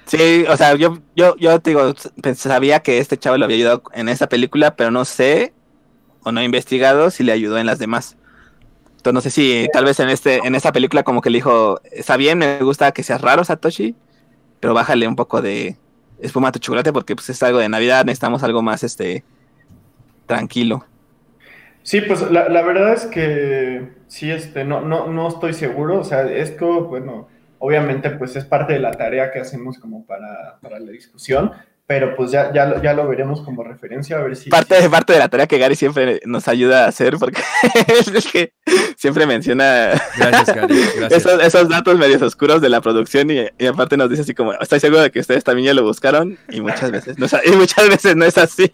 Sí, 0.06 0.46
o 0.48 0.56
sea, 0.56 0.74
yo, 0.76 1.00
yo, 1.18 1.36
yo 1.36 1.60
te 1.60 1.72
digo, 1.72 1.94
sabía 2.36 2.80
que 2.80 3.00
este 3.00 3.18
chavo 3.18 3.36
le 3.36 3.44
había 3.44 3.58
ayudado 3.58 3.84
en 3.94 4.08
esta 4.08 4.30
película, 4.30 4.78
pero 4.78 4.90
no 4.90 5.04
sé, 5.04 5.54
o 6.24 6.32
no 6.32 6.40
he 6.40 6.46
investigado 6.46 7.12
si 7.12 7.24
le 7.24 7.34
ayudó 7.34 7.58
en 7.58 7.66
las 7.66 7.78
demás. 7.78 8.17
Entonces 8.98 9.14
no 9.14 9.22
sé 9.22 9.30
si 9.30 9.68
tal 9.72 9.86
vez 9.86 10.00
en 10.00 10.10
este, 10.10 10.38
en 10.38 10.56
esta 10.56 10.72
película 10.72 11.04
como 11.04 11.22
que 11.22 11.30
le 11.30 11.38
dijo, 11.38 11.80
está 11.92 12.18
bien, 12.18 12.38
me 12.38 12.60
gusta 12.60 12.92
que 12.92 13.04
seas 13.04 13.22
raro, 13.22 13.44
Satoshi, 13.44 13.96
pero 14.60 14.74
bájale 14.74 15.08
un 15.08 15.16
poco 15.16 15.42
de 15.42 15.78
espuma 16.20 16.50
a 16.50 16.52
tu 16.52 16.60
chocolate 16.60 16.92
porque 16.92 17.16
pues 17.16 17.30
es 17.30 17.42
algo 17.44 17.60
de 17.60 17.70
Navidad, 17.70 18.06
necesitamos 18.06 18.44
algo 18.44 18.62
más 18.62 18.84
este 18.84 19.24
tranquilo. 20.26 20.86
Sí, 21.84 22.02
pues 22.02 22.30
la, 22.30 22.50
la 22.50 22.62
verdad 22.64 22.94
es 22.94 23.06
que 23.06 23.88
sí, 24.08 24.30
este, 24.30 24.66
no, 24.66 24.82
no, 24.82 25.08
no 25.08 25.30
estoy 25.30 25.54
seguro. 25.54 26.02
O 26.02 26.04
sea, 26.04 26.24
esto, 26.24 26.84
bueno, 26.84 27.30
Obviamente, 27.60 28.12
pues 28.12 28.36
es 28.36 28.46
parte 28.46 28.74
de 28.74 28.80
la 28.80 28.92
tarea 28.92 29.32
que 29.32 29.40
hacemos 29.40 29.80
como 29.80 30.06
para, 30.06 30.60
la 30.62 30.92
discusión, 30.92 31.52
pero 31.88 32.18
pues 32.18 32.32
ya, 32.32 32.52
ya, 32.54 32.82
ya 32.82 32.94
lo 32.94 33.08
veremos 33.08 33.42
como 33.42 33.64
referencia 33.64 34.18
a 34.18 34.22
ver 34.22 34.36
si... 34.36 34.50
Parte, 34.50 34.82
de 34.82 34.90
parte 34.90 35.14
de 35.14 35.20
la 35.20 35.30
tarea 35.30 35.48
que 35.48 35.58
Gary 35.58 35.78
siempre 35.78 36.20
nos 36.26 36.50
ayuda 36.50 36.84
a 36.84 36.90
hacer, 36.90 37.16
porque 37.18 37.42
es 37.88 38.28
que 38.30 38.52
siempre 38.98 39.26
menciona 39.26 39.94
gracias, 40.18 40.54
Gary, 40.54 40.82
Esos, 41.10 41.70
datos 41.70 41.98
medios 41.98 42.22
oscuros 42.22 42.62
de 42.62 42.68
la 42.68 42.82
producción 42.82 43.32
y, 43.32 43.66
aparte 43.66 43.96
nos 43.96 44.10
dice 44.10 44.24
así 44.24 44.34
como, 44.34 44.52
estoy 44.54 44.82
seguro 44.82 45.02
de 45.02 45.12
que 45.12 45.22
ustedes 45.22 45.46
también 45.46 45.68
ya 45.68 45.74
lo 45.74 45.84
buscaron 45.84 46.38
y 46.50 46.60
muchas 46.60 46.92
veces 46.92 47.18
no, 47.18 47.26
y 47.46 47.52
muchas 47.56 47.88
veces 47.88 48.18
no 48.18 48.26
es 48.26 48.38
así. 48.38 48.70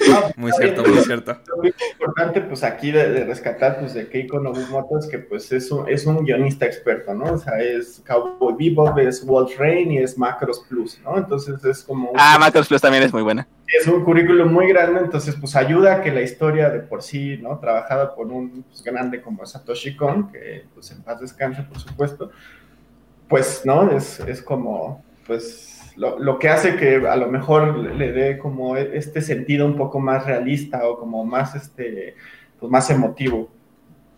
muy 0.36 0.52
cierto, 0.52 0.84
muy 0.84 0.98
cierto. 1.02 1.36
Lo 1.46 1.68
importante, 1.68 2.40
pues 2.40 2.62
aquí 2.62 2.90
de, 2.90 3.24
rescatar, 3.24 3.80
pues 3.80 3.94
de 3.94 4.08
Keiko 4.08 4.40
Nobumoto 4.40 4.98
es 4.98 5.06
que, 5.06 5.18
pues 5.18 5.52
es 5.52 5.70
un, 5.70 5.88
es 5.88 6.06
un 6.06 6.24
guionista 6.24 6.66
experto, 6.66 7.14
¿no? 7.14 7.34
O 7.34 7.38
sea, 7.38 7.60
es 7.60 8.02
Cowboy 8.06 8.54
Bebop, 8.58 8.98
es 8.98 9.24
Wolf 9.24 9.58
Rain 9.58 9.92
y 9.92 9.98
es 9.98 10.18
Macros 10.18 10.64
Plus, 10.68 11.00
¿no? 11.04 11.18
Entonces 11.18 11.64
es 11.64 11.82
como... 11.82 12.12
Ah, 12.24 12.38
Macros 12.38 12.68
Plus 12.68 12.80
también 12.80 13.02
es 13.02 13.12
muy 13.12 13.22
buena. 13.22 13.48
Es 13.66 13.88
un 13.88 14.04
currículum 14.04 14.52
muy 14.52 14.68
grande, 14.68 15.00
entonces 15.00 15.34
pues 15.34 15.56
ayuda 15.56 15.94
a 15.94 16.00
que 16.02 16.12
la 16.12 16.22
historia 16.22 16.70
de 16.70 16.78
por 16.78 17.02
sí, 17.02 17.36
¿no? 17.42 17.58
Trabajada 17.58 18.14
por 18.14 18.28
un 18.28 18.62
pues, 18.62 18.80
grande 18.84 19.20
como 19.20 19.44
Satoshi 19.44 19.96
Kon, 19.96 20.30
que 20.30 20.66
pues 20.72 20.92
en 20.92 21.02
paz 21.02 21.20
descanse, 21.20 21.62
por 21.62 21.80
supuesto, 21.80 22.30
pues, 23.26 23.62
¿no? 23.64 23.90
Es, 23.90 24.20
es 24.20 24.40
como, 24.40 25.04
pues 25.26 25.80
lo, 25.96 26.38
que 26.38 26.48
hace 26.48 26.76
que 26.76 27.08
a 27.08 27.16
lo 27.16 27.26
mejor 27.26 27.76
le 27.76 28.12
dé 28.12 28.38
como 28.38 28.76
este 28.76 29.20
sentido 29.20 29.66
un 29.66 29.76
poco 29.76 29.98
más 29.98 30.24
realista 30.24 30.88
o 30.88 31.00
como 31.00 31.24
más, 31.24 31.56
este, 31.56 32.14
pues 32.60 32.70
más 32.70 32.88
emotivo. 32.88 33.50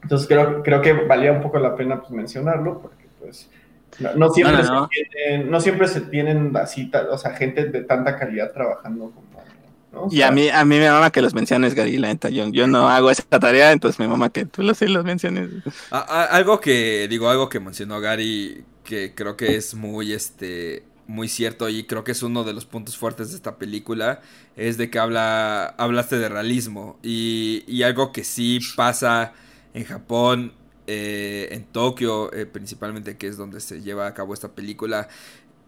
Entonces 0.02 0.28
creo, 0.28 0.62
creo 0.62 0.82
que 0.82 0.92
valía 0.92 1.32
un 1.32 1.40
poco 1.40 1.58
la 1.58 1.74
pena 1.74 2.00
pues, 2.00 2.10
mencionarlo 2.10 2.82
porque 2.82 3.06
pues 3.18 3.48
no, 3.98 4.30
siempre, 4.30 4.64
Se 4.64 4.70
tienen, 4.90 5.50
no 5.50 5.60
siempre 5.60 5.88
se 5.88 6.00
tienen 6.02 6.56
así, 6.56 6.90
o 7.10 7.18
sea, 7.18 7.32
gente 7.32 7.66
de 7.66 7.82
tanta 7.82 8.18
calidad 8.18 8.52
trabajando 8.52 9.12
como... 9.12 10.10
y 10.10 10.22
a 10.22 10.30
mí, 10.30 10.48
a 10.48 10.64
mí 10.64 10.78
me 10.78 10.90
mama 10.90 11.10
que 11.10 11.22
los 11.22 11.34
menciones, 11.34 11.74
Gary, 11.74 11.98
la 11.98 12.08
neta, 12.08 12.28
yo, 12.28 12.48
yo 12.48 12.66
no 12.66 12.88
hago 12.88 13.10
esa 13.10 13.22
tarea, 13.22 13.72
entonces 13.72 13.98
me 13.98 14.08
mama 14.08 14.30
que 14.30 14.46
tú 14.46 14.62
los, 14.62 14.80
los 14.80 15.04
menciones. 15.04 15.50
algo 15.90 16.60
que, 16.60 17.06
digo, 17.08 17.28
algo 17.28 17.48
que 17.48 17.60
mencionó 17.60 18.00
Gary, 18.00 18.64
que 18.84 19.14
creo 19.14 19.36
que 19.36 19.56
es 19.56 19.74
muy, 19.74 20.12
este, 20.12 20.84
muy 21.06 21.28
cierto 21.28 21.68
y 21.68 21.84
creo 21.84 22.04
que 22.04 22.12
es 22.12 22.22
uno 22.22 22.44
de 22.44 22.52
los 22.52 22.66
puntos 22.66 22.96
fuertes 22.96 23.30
de 23.30 23.36
esta 23.36 23.56
película, 23.56 24.20
es 24.56 24.76
de 24.76 24.90
que 24.90 24.98
habla, 24.98 25.66
hablaste 25.78 26.18
de 26.18 26.28
realismo. 26.28 26.98
Y, 27.02 27.64
y 27.66 27.82
algo 27.82 28.12
que 28.12 28.24
sí 28.24 28.60
pasa 28.76 29.32
en 29.74 29.84
Japón, 29.84 30.52
eh, 30.86 31.48
en 31.52 31.64
Tokio 31.64 32.32
eh, 32.32 32.46
principalmente, 32.46 33.16
que 33.16 33.26
es 33.26 33.36
donde 33.36 33.60
se 33.60 33.80
lleva 33.80 34.06
a 34.06 34.14
cabo 34.14 34.34
esta 34.34 34.52
película, 34.52 35.08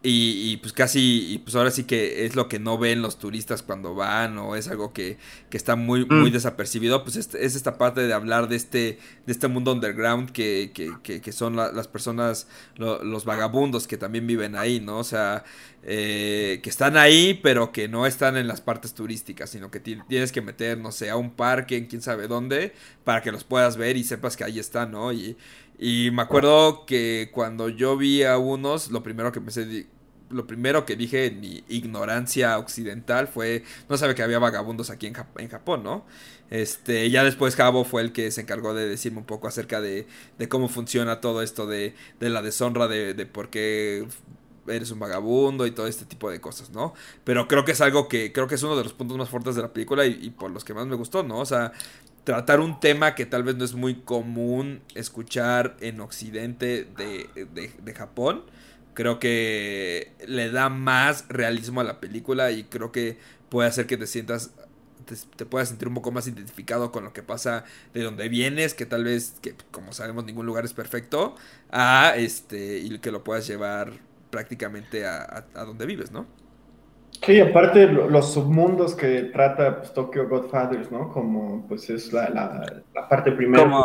y, 0.02 0.58
pues 0.58 0.72
casi, 0.72 1.32
y 1.32 1.38
pues 1.38 1.56
ahora 1.56 1.72
sí 1.72 1.82
que 1.82 2.26
es 2.26 2.36
lo 2.36 2.48
que 2.48 2.60
no 2.60 2.78
ven 2.78 3.02
los 3.02 3.18
turistas 3.18 3.62
cuando 3.62 3.96
van 3.96 4.38
o 4.38 4.54
es 4.54 4.68
algo 4.68 4.92
que, 4.92 5.18
que 5.50 5.56
está 5.56 5.74
muy, 5.74 6.06
muy 6.06 6.30
mm. 6.30 6.32
desapercibido, 6.32 7.02
pues 7.02 7.16
es, 7.16 7.34
es, 7.34 7.56
esta 7.56 7.76
parte 7.76 8.02
de 8.02 8.12
hablar 8.12 8.48
de 8.48 8.54
este, 8.54 9.00
de 9.26 9.32
este 9.32 9.48
mundo 9.48 9.72
underground 9.72 10.30
que, 10.30 10.70
que, 10.72 11.20
que, 11.20 11.32
son 11.32 11.56
las 11.56 11.88
personas, 11.88 12.46
los 12.76 13.24
vagabundos 13.24 13.88
que 13.88 13.96
también 13.96 14.28
viven 14.28 14.54
ahí, 14.54 14.78
¿no? 14.78 14.98
O 14.98 15.04
sea, 15.04 15.44
eh, 15.82 16.60
que 16.62 16.70
están 16.70 16.96
ahí 16.96 17.38
pero 17.42 17.70
que 17.70 17.86
no 17.86 18.06
están 18.06 18.36
en 18.36 18.48
las 18.48 18.60
partes 18.60 18.94
turísticas, 18.94 19.50
sino 19.50 19.70
que 19.70 19.80
tienes 19.80 20.30
que 20.30 20.40
meter, 20.40 20.78
no 20.78 20.92
sé, 20.92 21.10
a 21.10 21.16
un 21.16 21.30
parque 21.30 21.76
en 21.76 21.86
quién 21.86 22.02
sabe 22.02 22.28
dónde 22.28 22.74
para 23.04 23.22
que 23.22 23.32
los 23.32 23.44
puedas 23.44 23.76
ver 23.76 23.96
y 23.96 24.04
sepas 24.04 24.36
que 24.36 24.44
ahí 24.44 24.58
están, 24.58 24.92
¿no? 24.92 25.12
Y, 25.12 25.36
y 25.78 26.10
me 26.12 26.22
acuerdo 26.22 26.86
que 26.86 27.30
cuando 27.32 27.68
yo 27.68 27.96
vi 27.96 28.22
a 28.22 28.38
unos, 28.38 28.90
lo 28.90 29.02
primero 29.02 29.32
que 29.32 29.40
pensé, 29.40 29.86
lo 30.30 30.46
primero 30.46 30.84
que 30.86 30.96
dije 30.96 31.26
en 31.26 31.40
mi 31.40 31.64
ignorancia 31.68 32.58
occidental 32.58 33.28
fue, 33.28 33.62
no 33.88 33.96
sabe 33.96 34.14
que 34.14 34.22
había 34.22 34.38
vagabundos 34.38 34.90
aquí 34.90 35.06
en, 35.06 35.14
en 35.38 35.48
Japón, 35.48 35.82
¿no? 35.84 36.04
Este, 36.50 37.10
ya 37.10 37.24
después 37.24 37.56
Cabo 37.56 37.84
fue 37.84 38.02
el 38.02 38.12
que 38.12 38.30
se 38.30 38.40
encargó 38.42 38.72
de 38.72 38.88
decirme 38.88 39.18
un 39.18 39.24
poco 39.26 39.48
acerca 39.48 39.80
de, 39.80 40.06
de 40.38 40.48
cómo 40.48 40.68
funciona 40.68 41.20
todo 41.20 41.42
esto 41.42 41.66
de, 41.66 41.94
de 42.20 42.30
la 42.30 42.42
deshonra, 42.42 42.88
de, 42.88 43.14
de 43.14 43.26
por 43.26 43.50
qué 43.50 44.06
eres 44.68 44.90
un 44.90 44.98
vagabundo 44.98 45.66
y 45.66 45.70
todo 45.70 45.86
este 45.86 46.04
tipo 46.04 46.30
de 46.30 46.40
cosas, 46.40 46.70
¿no? 46.70 46.94
Pero 47.24 47.48
creo 47.48 47.64
que 47.64 47.72
es 47.72 47.80
algo 47.80 48.08
que 48.08 48.32
creo 48.32 48.48
que 48.48 48.56
es 48.56 48.62
uno 48.62 48.76
de 48.76 48.82
los 48.84 48.92
puntos 48.92 49.16
más 49.16 49.28
fuertes 49.28 49.54
de 49.54 49.62
la 49.62 49.72
película 49.72 50.06
y, 50.06 50.18
y, 50.20 50.30
por 50.30 50.50
los 50.50 50.64
que 50.64 50.74
más 50.74 50.86
me 50.86 50.96
gustó, 50.96 51.22
¿no? 51.22 51.38
O 51.38 51.46
sea, 51.46 51.72
tratar 52.26 52.58
un 52.58 52.80
tema 52.80 53.14
que 53.14 53.24
tal 53.24 53.44
vez 53.44 53.54
no 53.54 53.64
es 53.64 53.74
muy 53.74 53.94
común 54.00 54.82
escuchar 54.96 55.76
en 55.78 56.00
Occidente 56.00 56.84
de, 56.96 57.30
de, 57.54 57.94
Japón 57.94 58.42
creo 58.94 59.20
que 59.20 60.10
le 60.26 60.50
da 60.50 60.68
más 60.68 61.26
realismo 61.28 61.82
a 61.82 61.84
la 61.84 62.00
película 62.00 62.50
y 62.50 62.64
creo 62.64 62.90
que 62.90 63.16
puede 63.48 63.68
hacer 63.68 63.86
que 63.86 63.96
te 63.96 64.08
sientas 64.08 64.50
te, 65.36 65.46
puedas 65.46 65.68
sentir 65.68 65.86
un 65.86 65.94
poco 65.94 66.10
más 66.10 66.26
identificado 66.26 66.90
con 66.90 67.04
lo 67.04 67.12
que 67.12 67.22
pasa 67.22 67.62
de 67.94 68.02
donde 68.02 68.28
vienes, 68.28 68.74
que 68.74 68.86
tal 68.86 69.04
vez, 69.04 69.34
que 69.40 69.54
como 69.70 69.92
sabemos 69.92 70.24
ningún 70.24 70.46
lugar 70.46 70.64
es 70.64 70.72
perfecto, 70.72 71.36
a 71.70 72.14
este, 72.16 72.78
y 72.78 72.98
que 72.98 73.12
lo 73.12 73.22
puedas 73.22 73.46
llevar 73.46 73.92
prácticamente 74.30 75.06
a, 75.06 75.46
a, 75.54 75.64
donde 75.64 75.86
vives, 75.86 76.10
¿no? 76.10 76.26
Sí, 77.24 77.40
aparte 77.40 77.86
los 77.86 78.32
submundos 78.32 78.94
que 78.94 79.22
trata 79.24 79.78
pues, 79.78 79.92
Tokyo 79.92 80.28
Godfathers, 80.28 80.90
¿no? 80.90 81.08
Como 81.10 81.66
pues 81.66 81.90
es 81.90 82.12
la, 82.12 82.28
la, 82.28 83.08
parte 83.08 83.32
primera, 83.32 83.64
Como... 83.64 83.84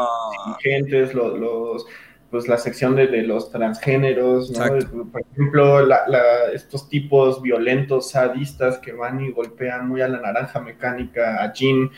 los, 1.13 1.39
los 1.39 1.86
pues 2.32 2.48
la 2.48 2.58
sección 2.58 2.96
de, 2.96 3.08
de 3.08 3.24
los 3.24 3.52
transgéneros, 3.52 4.52
¿no? 4.52 5.06
Por 5.12 5.22
ejemplo, 5.34 5.86
la, 5.86 6.06
estos 6.54 6.88
tipos 6.88 7.41
violentos, 7.41 8.12
sadistas 8.12 8.78
que 8.78 8.94
van 8.94 9.20
y 9.22 9.32
golpean 9.32 9.89
muy 9.89 10.02
a 10.02 10.08
la 10.08 10.22
naranja 10.22 10.62
mecánica, 10.62 11.44
a 11.44 11.52
Jean, 11.52 11.91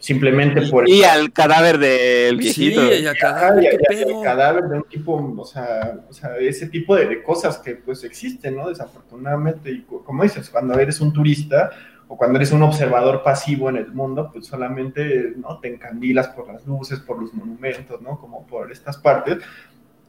simplemente 0.00 0.62
por... 0.62 0.88
Y 0.88 1.04
al 1.04 1.32
cadáver 1.32 1.78
del 1.78 2.36
viejito. 2.36 2.80
Sí, 2.80 3.02
y, 3.02 3.06
al 3.06 3.16
cadáver, 3.16 3.78
cadáver 4.24 4.64
de 4.64 4.76
un 4.78 4.84
tipo, 4.84 5.34
o 5.38 5.44
sea, 5.44 6.00
o 6.08 6.12
sea 6.12 6.36
ese 6.38 6.66
tipo 6.66 6.96
de, 6.96 7.22
cosas 7.22 7.58
que 7.58 7.76
pues 7.76 8.02
existen, 8.02 8.56
¿no? 8.56 8.68
Desafortunadamente, 8.68 9.70
y 9.70 9.82
como 9.82 10.22
dices, 10.24 10.50
cuando 10.50 10.76
eres 10.78 11.00
un 11.00 11.12
turista 11.12 11.70
o 12.08 12.16
cuando 12.16 12.38
eres 12.38 12.50
un 12.50 12.62
observador 12.62 13.22
pasivo 13.22 13.68
en 13.68 13.76
el 13.76 13.92
mundo, 13.92 14.30
pues 14.32 14.46
solamente, 14.46 15.34
¿no? 15.36 15.60
Te 15.60 15.72
encandilas 15.72 16.28
por 16.28 16.52
las 16.52 16.66
luces, 16.66 16.98
por 16.98 17.20
los 17.20 17.32
monumentos, 17.32 18.00
¿no? 18.00 18.18
Como 18.18 18.46
por 18.46 18.72
estas 18.72 18.96
partes, 18.96 19.38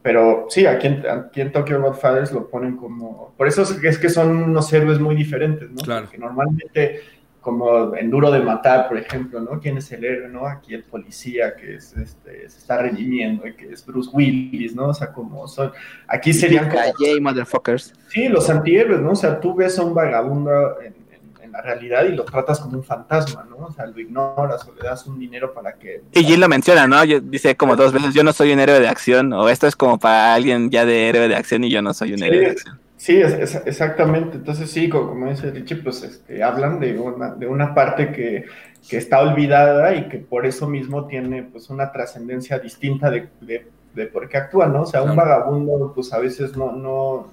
pero 0.02 0.46
sí, 0.48 0.66
aquí 0.66 0.88
en, 0.88 1.06
aquí 1.06 1.40
en 1.40 1.52
Tokyo 1.52 1.80
Godfathers 1.80 2.32
lo 2.32 2.48
ponen 2.48 2.76
como... 2.76 3.32
Por 3.36 3.46
eso 3.46 3.62
es 3.62 3.98
que 3.98 4.08
son 4.08 4.30
unos 4.36 4.72
héroes 4.72 4.98
muy 4.98 5.14
diferentes, 5.14 5.70
¿no? 5.70 5.76
Claro. 5.76 6.06
Porque 6.06 6.18
normalmente, 6.18 7.00
como 7.42 7.94
en 7.96 8.08
Duro 8.08 8.30
de 8.30 8.38
Matar, 8.38 8.88
por 8.88 8.96
ejemplo, 8.96 9.40
¿no? 9.40 9.60
¿Quién 9.60 9.76
es 9.76 9.90
el 9.90 10.04
héroe, 10.04 10.28
no? 10.28 10.46
Aquí 10.46 10.74
el 10.74 10.84
policía 10.84 11.54
que 11.56 11.74
es, 11.74 11.92
este, 11.94 12.48
se 12.48 12.58
está 12.58 12.78
redimiendo, 12.80 13.46
y 13.46 13.54
que 13.54 13.72
es 13.72 13.84
Bruce 13.84 14.08
Willis, 14.12 14.74
¿no? 14.74 14.88
O 14.88 14.94
sea, 14.94 15.12
como 15.12 15.46
son... 15.48 15.72
Aquí 16.06 16.32
serían 16.32 16.70
como... 16.70 16.82
motherfuckers. 17.20 17.92
Sí, 18.08 18.28
los 18.28 18.48
antihéroes, 18.48 19.00
¿no? 19.00 19.10
O 19.10 19.16
sea, 19.16 19.40
tú 19.40 19.54
ves 19.56 19.76
a 19.78 19.82
un 19.82 19.92
vagabundo 19.92 20.80
en, 20.80 21.02
la 21.50 21.60
realidad 21.60 22.06
y 22.06 22.12
lo 22.12 22.24
tratas 22.24 22.60
como 22.60 22.78
un 22.78 22.82
fantasma, 22.82 23.44
¿no? 23.50 23.66
O 23.66 23.70
sea, 23.70 23.84
lo 23.84 24.00
ignoras 24.00 24.66
o 24.66 24.72
le 24.74 24.88
das 24.88 25.06
un 25.06 25.18
dinero 25.18 25.52
para 25.52 25.74
que... 25.74 26.00
Y 26.14 26.24
Jill 26.24 26.40
lo 26.40 26.48
menciona, 26.48 26.86
¿no? 26.86 27.02
dice 27.04 27.56
como 27.56 27.76
dos 27.76 27.92
veces, 27.92 28.14
yo 28.14 28.24
no 28.24 28.32
soy 28.32 28.54
un 28.54 28.60
héroe 28.60 28.80
de 28.80 28.88
acción, 28.88 29.34
o 29.34 29.50
esto 29.50 29.66
es 29.66 29.76
como 29.76 29.98
para 29.98 30.32
alguien 30.32 30.70
ya 30.70 30.86
de 30.86 31.10
héroe 31.10 31.28
de 31.28 31.36
acción 31.36 31.62
y 31.64 31.68
yo 31.68 31.82
no 31.82 31.92
soy 31.92 32.14
un 32.14 32.22
héroe 32.22 32.40
de 32.40 32.46
acción. 32.52 32.80
Sí, 33.02 33.20
es, 33.20 33.56
exactamente. 33.66 34.36
Entonces 34.36 34.70
sí, 34.70 34.88
como, 34.88 35.28
dice 35.28 35.50
Richie, 35.50 35.82
pues 35.82 36.04
este, 36.04 36.40
hablan 36.40 36.78
de 36.78 36.96
una, 36.96 37.34
de 37.34 37.48
una 37.48 37.74
parte 37.74 38.12
que, 38.12 38.44
que, 38.88 38.96
está 38.96 39.20
olvidada 39.22 39.92
y 39.92 40.08
que 40.08 40.18
por 40.18 40.46
eso 40.46 40.68
mismo 40.68 41.08
tiene 41.08 41.42
pues 41.42 41.68
una 41.68 41.90
trascendencia 41.90 42.60
distinta 42.60 43.10
de, 43.10 43.28
de, 43.40 44.06
por 44.06 44.28
qué 44.28 44.36
actúa, 44.36 44.68
¿no? 44.68 44.82
O 44.82 44.86
sea, 44.86 45.02
un 45.02 45.16
vagabundo 45.16 45.90
pues 45.92 46.12
a 46.12 46.20
veces 46.20 46.56
no, 46.56 46.70
no, 46.70 47.26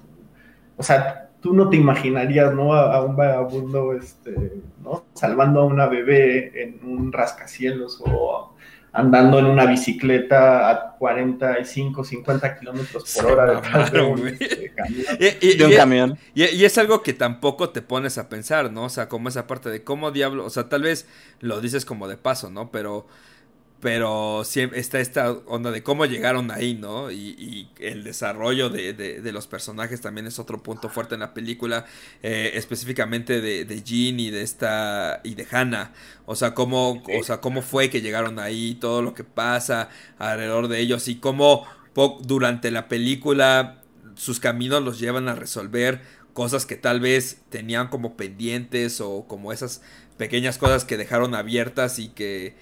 o 0.76 0.82
sea, 0.82 1.30
tú 1.40 1.54
no 1.54 1.70
te 1.70 1.76
imaginarías, 1.76 2.52
¿no? 2.52 2.74
A, 2.74 3.04
un 3.04 3.14
vagabundo, 3.14 3.92
este, 3.92 4.34
¿no? 4.82 5.04
Salvando 5.14 5.60
a 5.60 5.66
una 5.66 5.86
bebé 5.86 6.64
en 6.64 6.80
un 6.82 7.12
rascacielos 7.12 8.02
o 8.04 8.56
andando 8.92 9.38
en 9.38 9.46
una 9.46 9.66
bicicleta 9.66 10.68
a 10.68 10.96
45, 10.96 12.04
50 12.04 12.58
kilómetros 12.58 13.14
por 13.14 13.32
hora 13.32 13.54
detrás 13.54 13.92
de 13.92 14.00
un, 14.02 14.38
camión. 15.76 16.18
Y, 16.34 16.44
Y, 16.44 16.64
es 16.64 16.78
algo 16.78 17.02
que 17.02 17.12
tampoco 17.12 17.70
te 17.70 17.82
pones 17.82 18.18
a 18.18 18.28
pensar, 18.28 18.72
¿no? 18.72 18.84
O 18.84 18.88
sea, 18.88 19.08
como 19.08 19.28
esa 19.28 19.46
parte 19.46 19.70
de 19.70 19.84
cómo 19.84 20.10
diablo, 20.10 20.44
o 20.44 20.50
sea, 20.50 20.68
tal 20.68 20.82
vez 20.82 21.06
lo 21.40 21.60
dices 21.60 21.84
como 21.84 22.08
de 22.08 22.16
paso, 22.16 22.50
¿no? 22.50 22.70
Pero 22.70 23.06
pero 23.80 24.42
siempre 24.44 24.78
está 24.78 25.00
esta 25.00 25.32
onda 25.32 25.70
de 25.70 25.82
cómo 25.82 26.04
llegaron 26.04 26.50
ahí, 26.50 26.74
¿no? 26.74 27.10
Y, 27.10 27.68
el 27.78 28.04
desarrollo 28.04 28.68
de, 28.68 29.30
los 29.32 29.46
personajes 29.46 30.00
también 30.00 30.26
es 30.26 30.38
otro 30.38 30.62
punto 30.62 30.90
fuerte 30.90 31.14
en 31.14 31.20
la 31.20 31.32
película, 31.32 31.86
eh, 32.22 32.52
específicamente 32.54 33.40
de, 33.40 33.64
de 33.64 33.82
Jean 33.82 34.20
y 34.20 34.30
de 34.30 34.42
esta 34.42 35.20
y 35.24 35.34
de 35.34 35.46
Hannah. 35.50 35.92
O 36.26 36.36
sea, 36.36 36.54
cómo, 36.54 37.02
o 37.18 37.24
sea, 37.24 37.40
cómo 37.40 37.62
fue 37.62 37.88
que 37.88 38.02
llegaron 38.02 38.38
ahí, 38.38 38.74
todo 38.74 39.02
lo 39.02 39.14
que 39.14 39.24
pasa 39.24 39.88
alrededor 40.18 40.68
de 40.68 40.80
ellos 40.80 41.08
y 41.08 41.16
cómo 41.16 41.66
durante 42.22 42.70
la 42.70 42.88
película 42.88 43.82
sus 44.14 44.40
caminos 44.40 44.82
los 44.82 44.98
llevan 44.98 45.28
a 45.28 45.34
resolver 45.34 46.02
cosas 46.34 46.66
que 46.66 46.76
tal 46.76 47.00
vez 47.00 47.38
tenían 47.48 47.88
como 47.88 48.16
pendientes 48.16 49.00
o 49.00 49.26
como 49.26 49.52
esas 49.52 49.82
pequeñas 50.16 50.58
cosas 50.58 50.84
que 50.84 50.96
dejaron 50.96 51.34
abiertas 51.34 51.98
y 51.98 52.08
que 52.08 52.54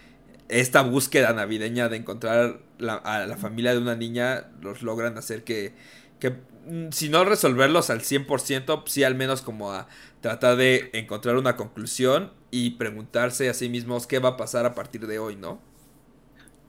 esta 0.48 0.82
búsqueda 0.82 1.32
navideña 1.32 1.88
de 1.88 1.96
encontrar 1.96 2.60
a 3.04 3.26
la 3.26 3.36
familia 3.36 3.72
de 3.72 3.78
una 3.78 3.96
niña 3.96 4.46
los 4.62 4.82
logran 4.82 5.18
hacer 5.18 5.44
que, 5.44 5.74
que 6.20 6.30
mm, 6.30 6.90
si 6.90 7.08
no 7.08 7.24
resolverlos 7.24 7.90
al 7.90 8.00
100%, 8.00 8.82
sí 8.86 9.04
al 9.04 9.14
menos 9.14 9.42
como 9.42 9.72
a 9.72 9.88
tratar 10.20 10.56
de 10.56 10.90
encontrar 10.94 11.36
una 11.36 11.56
conclusión 11.56 12.32
y 12.50 12.70
preguntarse 12.70 13.48
a 13.48 13.54
sí 13.54 13.68
mismos 13.68 14.06
qué 14.06 14.18
va 14.18 14.30
a 14.30 14.36
pasar 14.36 14.66
a 14.66 14.74
partir 14.74 15.06
de 15.06 15.18
hoy, 15.18 15.36
¿no? 15.36 15.60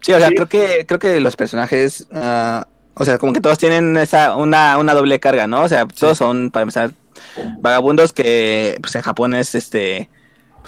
Sí, 0.01 0.13
o 0.13 0.19
sea, 0.19 0.29
creo 0.29 0.47
que 0.47 0.85
creo 0.85 0.99
que 0.99 1.19
los 1.19 1.35
personajes, 1.35 2.07
ah, 2.13 2.67
o 2.93 3.05
sea, 3.05 3.17
como 3.17 3.33
que 3.33 3.41
todos 3.41 3.57
tienen 3.57 3.97
esa 3.97 4.35
una, 4.35 4.77
una 4.77 4.93
doble 4.93 5.19
carga, 5.19 5.47
¿no? 5.47 5.63
O 5.63 5.69
sea, 5.69 5.85
todos 5.87 6.17
son, 6.17 6.51
para 6.51 6.63
empezar, 6.63 6.91
vagabundos 7.59 8.13
que 8.13 8.77
pues 8.81 8.95
en 8.95 9.01
Japón 9.01 9.33
es 9.33 9.55
este 9.55 10.09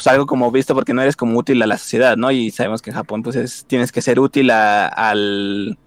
pues 0.02 0.12
algo 0.12 0.26
como 0.26 0.50
visto 0.52 0.74
porque 0.74 0.94
no 0.94 1.02
eres 1.04 1.16
como 1.16 1.38
útil 1.38 1.62
a 1.62 1.68
la 1.68 1.78
sociedad, 1.78 2.18
¿no? 2.18 2.32
Y 2.32 2.50
sabemos 2.50 2.82
que 2.82 2.90
en 2.90 2.96
Japón 2.96 3.22
pues 3.22 3.36
es, 3.36 3.66
tienes 3.66 3.92
que 3.92 4.02
ser 4.02 4.20
útil 4.20 4.50
a, 4.50 4.88
al 4.88 5.78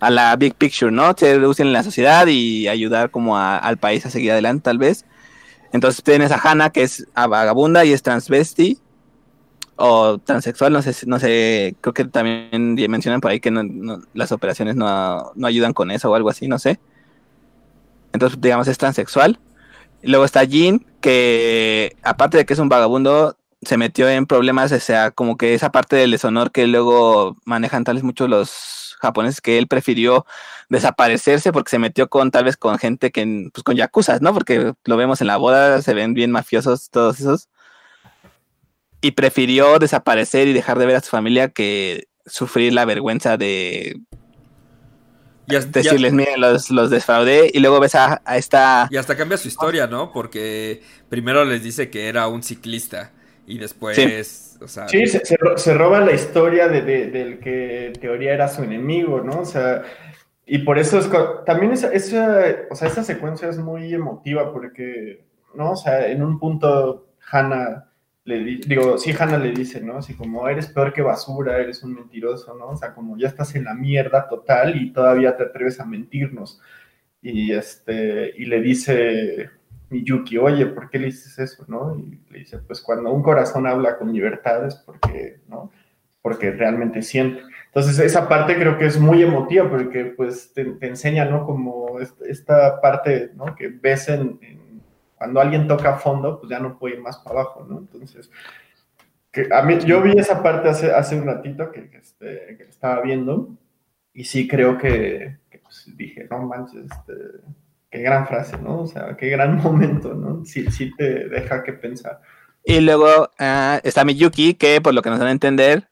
a 0.00 0.10
la 0.10 0.34
big 0.36 0.54
picture, 0.54 0.90
¿no? 0.90 1.12
Ser 1.14 1.44
útil 1.44 1.66
en 1.66 1.72
la 1.74 1.82
sociedad 1.82 2.26
y 2.26 2.68
ayudar 2.68 3.10
como 3.10 3.36
al 3.36 3.76
país 3.76 4.06
a 4.06 4.10
seguir 4.10 4.32
adelante 4.32 4.62
tal 4.62 4.78
vez. 4.78 5.04
Entonces 5.72 6.02
tienes 6.02 6.32
a 6.32 6.40
Hannah 6.42 6.70
que 6.70 6.82
es 6.82 7.06
vagabunda 7.14 7.84
y 7.84 7.92
es 7.92 8.02
transvesti 8.02 8.78
o 9.76 10.18
transexual, 10.18 10.72
no 10.72 10.80
sé, 10.80 11.06
no 11.06 11.18
sé, 11.18 11.76
creo 11.82 11.92
que 11.92 12.04
también 12.06 12.76
mencionan 12.88 13.20
por 13.20 13.30
ahí 13.30 13.40
que 13.40 13.52
las 14.14 14.32
operaciones 14.32 14.74
no, 14.76 15.32
no 15.34 15.46
ayudan 15.46 15.74
con 15.74 15.90
eso 15.90 16.10
o 16.10 16.14
algo 16.14 16.30
así, 16.30 16.48
no 16.48 16.58
sé. 16.58 16.80
Entonces, 18.14 18.40
digamos, 18.40 18.68
es 18.68 18.78
transexual. 18.78 19.38
Luego 20.02 20.24
está 20.24 20.44
Jean, 20.44 20.84
que 21.00 21.96
aparte 22.02 22.36
de 22.38 22.46
que 22.46 22.52
es 22.54 22.58
un 22.58 22.68
vagabundo, 22.68 23.36
se 23.62 23.76
metió 23.76 24.08
en 24.08 24.26
problemas, 24.26 24.70
o 24.72 24.80
sea, 24.80 25.10
como 25.10 25.36
que 25.36 25.54
esa 25.54 25.72
parte 25.72 25.96
del 25.96 26.12
deshonor 26.12 26.52
que 26.52 26.66
luego 26.66 27.36
manejan 27.44 27.84
tales 27.84 28.04
muchos 28.04 28.28
los 28.28 28.96
japoneses, 29.00 29.40
que 29.40 29.58
él 29.58 29.66
prefirió 29.68 30.26
desaparecerse 30.68 31.52
porque 31.52 31.70
se 31.70 31.78
metió 31.78 32.08
con 32.08 32.30
tal 32.30 32.44
vez 32.44 32.56
con 32.56 32.78
gente 32.78 33.10
que, 33.10 33.48
pues 33.52 33.64
con 33.64 33.76
yakuzas, 33.76 34.20
¿no? 34.22 34.32
Porque 34.34 34.74
lo 34.84 34.96
vemos 34.96 35.20
en 35.20 35.26
la 35.28 35.36
boda, 35.36 35.82
se 35.82 35.94
ven 35.94 36.14
bien 36.14 36.30
mafiosos 36.30 36.90
todos 36.90 37.20
esos. 37.20 37.48
Y 39.00 39.12
prefirió 39.12 39.78
desaparecer 39.78 40.48
y 40.48 40.52
dejar 40.52 40.78
de 40.78 40.86
ver 40.86 40.96
a 40.96 41.00
su 41.00 41.10
familia 41.10 41.48
que 41.50 42.08
sufrir 42.26 42.72
la 42.72 42.84
vergüenza 42.84 43.36
de 43.36 44.00
decirles, 45.72 46.12
miren, 46.12 46.40
los, 46.40 46.70
los, 46.70 46.90
defraudé 46.90 47.50
y 47.52 47.58
luego 47.60 47.80
ves 47.80 47.94
a, 47.94 48.20
esta... 48.36 48.88
Y 48.90 48.96
hasta 48.96 49.16
cambia 49.16 49.36
su 49.36 49.48
historia, 49.48 49.86
¿no? 49.86 50.12
Porque 50.12 50.82
primero 51.08 51.44
les 51.44 51.62
dice 51.62 51.90
que 51.90 52.08
era 52.08 52.28
un 52.28 52.42
ciclista 52.42 53.12
y 53.46 53.58
después... 53.58 53.96
Sí, 53.96 54.58
o 54.60 54.68
sea, 54.68 54.88
sí 54.88 55.06
se, 55.06 55.74
roba 55.74 56.00
la 56.00 56.12
historia 56.12 56.68
de, 56.68 56.82
del 56.82 57.38
que 57.38 57.86
en 57.86 57.92
teoría 57.94 58.34
era 58.34 58.48
su 58.48 58.62
enemigo, 58.62 59.20
¿no? 59.20 59.40
O 59.40 59.44
sea, 59.44 59.82
y 60.46 60.58
por 60.58 60.78
eso 60.78 60.98
es... 60.98 61.08
También 61.46 61.72
esa, 61.72 61.92
esa, 61.92 62.44
o 62.70 62.74
sea, 62.74 62.88
esa 62.88 63.04
secuencia 63.04 63.48
es 63.48 63.58
muy 63.58 63.94
emotiva 63.94 64.52
porque, 64.52 65.24
¿no? 65.54 65.72
O 65.72 65.76
sea, 65.76 66.08
en 66.08 66.22
un 66.22 66.38
punto 66.38 67.08
Hannah 67.30 67.87
le 68.28 68.44
digo, 68.58 68.98
sí, 68.98 69.14
Hannah 69.18 69.38
le 69.38 69.52
dice, 69.52 69.80
¿no? 69.80 69.96
Así 69.96 70.14
como 70.14 70.46
eres 70.48 70.66
peor 70.66 70.92
que 70.92 71.00
basura, 71.00 71.58
eres 71.58 71.82
un 71.82 71.94
mentiroso, 71.94 72.54
¿no? 72.54 72.68
O 72.68 72.76
sea, 72.76 72.92
como 72.92 73.16
ya 73.16 73.28
estás 73.28 73.54
en 73.54 73.64
la 73.64 73.72
mierda 73.72 74.28
total 74.28 74.76
y 74.76 74.92
todavía 74.92 75.34
te 75.34 75.44
atreves 75.44 75.80
a 75.80 75.86
mentirnos. 75.86 76.60
Y 77.22 77.52
este, 77.52 78.34
y 78.36 78.44
le 78.44 78.60
dice 78.60 79.48
Miyuki, 79.88 80.36
oye, 80.36 80.66
¿por 80.66 80.90
qué 80.90 80.98
le 80.98 81.06
dices 81.06 81.38
eso, 81.38 81.64
no? 81.68 81.96
Y 81.98 82.20
le 82.30 82.40
dice, 82.40 82.58
pues 82.58 82.82
cuando 82.82 83.10
un 83.12 83.22
corazón 83.22 83.66
habla 83.66 83.96
con 83.96 84.12
libertad 84.12 84.66
es 84.66 84.74
porque, 84.74 85.40
¿no? 85.48 85.72
Porque 86.20 86.50
realmente 86.50 87.00
siente. 87.00 87.40
Entonces, 87.68 87.98
esa 87.98 88.28
parte 88.28 88.56
creo 88.56 88.76
que 88.76 88.86
es 88.86 89.00
muy 89.00 89.22
emotiva 89.22 89.70
porque, 89.70 90.04
pues, 90.04 90.52
te, 90.52 90.76
enseña, 90.82 91.24
¿no? 91.24 91.46
Como 91.46 91.98
esta 92.00 92.78
parte, 92.82 93.30
¿no? 93.34 93.54
Que 93.56 93.68
ves 93.68 94.10
en 94.10 94.38
cuando 95.18 95.40
alguien 95.40 95.66
toca 95.66 95.98
fondo, 95.98 96.38
pues 96.38 96.50
ya 96.50 96.60
no 96.60 96.78
puede 96.78 96.94
ir 96.94 97.00
más 97.00 97.18
para 97.18 97.40
abajo, 97.40 97.66
¿no? 97.68 97.78
Entonces, 97.78 98.30
que 99.32 99.48
a 99.52 99.62
mí, 99.62 99.78
yo 99.84 100.00
vi 100.00 100.12
esa 100.16 100.42
parte 100.42 100.68
hace, 100.68 100.92
hace 100.92 101.18
un 101.20 101.26
ratito 101.26 101.70
que, 101.70 101.90
este, 101.92 102.62
estaba 102.68 103.02
viendo 103.02 103.50
y 104.12 104.24
sí 104.24 104.48
creo 104.48 104.78
que, 104.78 105.38
pues, 105.62 105.90
dije, 105.96 106.26
no 106.30 106.40
manches, 106.46 106.84
este, 106.84 107.12
qué 107.90 108.00
gran 108.00 108.26
frase, 108.26 108.56
¿no? 108.58 108.82
O 108.82 108.86
sea, 108.86 109.16
qué 109.16 109.28
gran 109.28 109.56
momento, 109.62 110.14
¿no? 110.14 110.44
Sí, 110.44 110.70
sí 110.70 110.94
te 110.96 111.28
deja 111.28 111.62
que 111.62 111.72
pensar. 111.72 112.20
Y 112.64 112.80
luego 112.80 113.30
uh, 113.40 113.78
está 113.82 114.04
Miyuki, 114.04 114.54
que 114.54 114.80
por 114.80 114.94
lo 114.94 115.02
que 115.02 115.10
nos 115.10 115.18
dan 115.18 115.28
a 115.28 115.32
entender, 115.32 115.88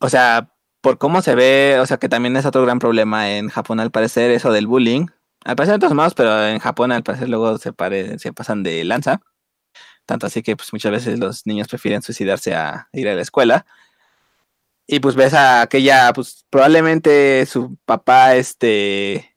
o 0.00 0.08
sea, 0.08 0.50
por 0.80 0.98
cómo 0.98 1.22
se 1.22 1.34
ve, 1.34 1.78
o 1.80 1.86
sea, 1.86 1.96
que 1.96 2.08
también 2.08 2.36
es 2.36 2.46
otro 2.46 2.62
gran 2.62 2.78
problema 2.78 3.30
en 3.30 3.48
Japón 3.48 3.80
al 3.80 3.90
parecer, 3.90 4.30
eso 4.30 4.52
del 4.52 4.66
bullying, 4.66 5.06
al 5.44 5.56
parecer 5.56 5.74
en 5.74 5.80
todos 5.80 5.96
lados, 5.96 6.14
pero 6.14 6.46
en 6.46 6.58
Japón 6.58 6.92
al 6.92 7.02
parecer 7.02 7.28
luego 7.28 7.58
se, 7.58 7.72
se 8.18 8.32
pasan 8.32 8.62
de 8.62 8.84
lanza. 8.84 9.20
Tanto 10.06 10.26
así 10.26 10.42
que 10.42 10.56
pues 10.56 10.72
muchas 10.72 10.92
veces 10.92 11.18
los 11.18 11.46
niños 11.46 11.68
prefieren 11.68 12.02
suicidarse 12.02 12.54
a 12.54 12.88
ir 12.92 13.08
a 13.08 13.14
la 13.14 13.22
escuela. 13.22 13.66
Y 14.86 15.00
pues 15.00 15.14
ves 15.16 15.34
a 15.34 15.62
aquella, 15.62 16.12
pues 16.14 16.46
probablemente 16.50 17.46
su 17.46 17.76
papá, 17.86 18.36
este, 18.36 19.34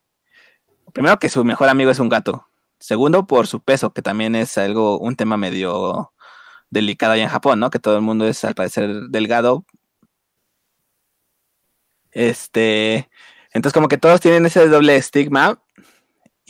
primero 0.94 1.20
que 1.20 1.30
su 1.30 1.46
mejor 1.46 1.70
amigo 1.70 1.92
es 1.92 2.00
un 2.00 2.10
gato. 2.10 2.48
Segundo, 2.80 3.28
por 3.28 3.48
su 3.48 3.62
peso, 3.62 3.94
que 3.94 4.02
también 4.02 4.36
es 4.36 4.58
algo, 4.58 5.00
un 5.00 5.16
tema 5.16 5.38
medio 5.38 6.14
delicado 6.70 7.14
allá 7.14 7.24
en 7.24 7.30
Japón, 7.30 7.60
¿no? 7.60 7.70
Que 7.70 7.80
todo 7.80 7.96
el 7.98 8.02
mundo 8.02 8.28
es 8.28 8.44
al 8.46 8.56
parecer 8.56 8.90
delgado. 9.10 9.66
Este, 12.12 13.10
entonces 13.54 13.74
como 13.74 13.88
que 13.88 13.98
todos 13.98 14.22
tienen 14.22 14.46
ese 14.46 14.68
doble 14.68 14.96
estigma 14.96 15.62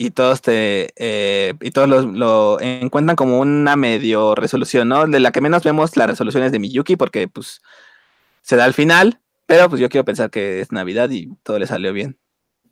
y 0.00 0.12
todos 0.12 0.40
te 0.40 0.94
eh, 0.96 1.54
y 1.60 1.72
todos 1.72 1.88
lo, 1.88 2.60
encuentran 2.60 3.16
como 3.16 3.40
una 3.40 3.74
medio 3.74 4.36
resolución, 4.36 4.88
¿no? 4.88 5.06
De 5.06 5.18
la 5.18 5.32
que 5.32 5.40
menos 5.40 5.64
vemos 5.64 5.96
las 5.96 6.06
resoluciones 6.06 6.52
de 6.52 6.60
Miyuki 6.60 6.94
porque 6.96 7.26
pues 7.26 7.60
se 8.40 8.54
da 8.54 8.64
al 8.64 8.74
final, 8.74 9.18
pero 9.44 9.68
pues 9.68 9.80
yo 9.80 9.88
quiero 9.88 10.04
pensar 10.04 10.30
que 10.30 10.60
es 10.60 10.70
Navidad 10.70 11.10
y 11.10 11.34
todo 11.42 11.58
le 11.58 11.66
salió 11.66 11.92
bien. 11.92 12.16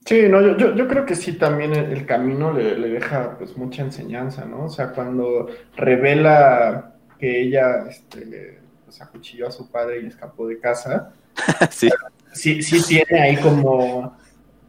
Sí, 0.07 0.29
no, 0.29 0.57
yo, 0.57 0.77
yo, 0.77 0.87
creo 0.87 1.05
que 1.05 1.17
sí 1.17 1.33
también 1.33 1.75
el, 1.75 2.07
camino 2.07 2.53
le, 2.53 2.77
deja 2.77 3.37
pues 3.39 3.57
mucha 3.57 3.83
enseñanza, 3.83 4.45
¿no? 4.45 4.67
O 4.67 4.71
sea, 4.71 4.93
cuando 4.93 5.49
revela 5.75 6.95
que 7.19 7.43
ella 7.43 7.87
este, 7.91 8.61
pues, 8.85 9.03
acuchilló 9.03 9.49
a 9.49 9.51
su 9.51 9.69
padre 9.69 10.03
y 10.03 10.07
escapó 10.07 10.47
de 10.47 10.61
casa, 10.61 11.13
sí. 11.71 11.91
sí, 12.33 12.63
sí 12.63 12.81
tiene 12.87 13.21
ahí 13.21 13.37
como 13.39 14.17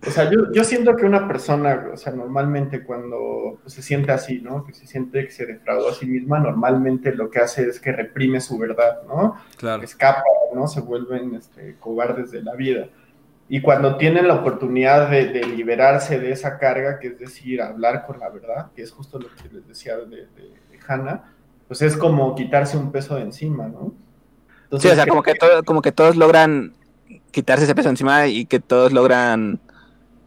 o 0.05 0.11
sea, 0.11 0.29
yo, 0.29 0.51
yo 0.51 0.63
siento 0.63 0.95
que 0.95 1.05
una 1.05 1.27
persona, 1.27 1.89
o 1.93 1.97
sea, 1.97 2.13
normalmente 2.13 2.83
cuando 2.83 3.59
se 3.65 3.81
siente 3.81 4.11
así, 4.11 4.41
¿no? 4.41 4.63
Que 4.63 4.73
se 4.73 4.85
siente 4.85 5.25
que 5.25 5.31
se 5.31 5.45
defraudó 5.45 5.89
a 5.89 5.93
sí 5.93 6.05
misma, 6.05 6.39
normalmente 6.39 7.13
lo 7.15 7.29
que 7.31 7.39
hace 7.39 7.67
es 7.67 7.79
que 7.79 7.91
reprime 7.91 8.39
su 8.39 8.57
verdad, 8.57 9.01
¿no? 9.07 9.35
Claro. 9.57 9.83
Escapa, 9.83 10.21
¿no? 10.53 10.67
Se 10.67 10.81
vuelven 10.81 11.35
este, 11.35 11.75
cobardes 11.79 12.31
de 12.31 12.43
la 12.43 12.53
vida. 12.53 12.89
Y 13.49 13.61
cuando 13.61 13.97
tienen 13.97 14.27
la 14.27 14.35
oportunidad 14.35 15.09
de, 15.09 15.45
liberarse 15.45 16.19
de 16.19 16.31
esa 16.31 16.59
carga, 16.59 16.99
que 16.99 17.07
es 17.07 17.19
decir, 17.19 17.61
hablar 17.61 18.05
con 18.05 18.19
la 18.19 18.29
verdad, 18.29 18.71
que 18.75 18.83
es 18.83 18.91
justo 18.91 19.19
lo 19.19 19.27
que 19.29 19.49
les 19.51 19.67
decía 19.67 19.97
de, 19.97 20.05
de, 20.05 20.79
Hannah, 20.87 21.33
pues 21.67 21.81
es 21.81 21.97
como 21.97 22.33
quitarse 22.35 22.77
un 22.77 22.93
peso 22.93 23.15
de 23.15 23.23
encima, 23.23 23.67
¿no? 23.67 23.93
sí, 24.79 24.87
o 24.87 24.95
sea, 24.95 25.05
como 25.05 25.21
que, 25.21 25.33
como 25.65 25.81
que 25.81 25.91
todos 25.91 26.15
logran 26.15 26.73
quitarse 27.31 27.65
ese 27.65 27.75
peso 27.75 27.89
encima 27.89 28.27
y 28.27 28.45
que 28.45 28.59
todos 28.59 28.93
logran 28.93 29.59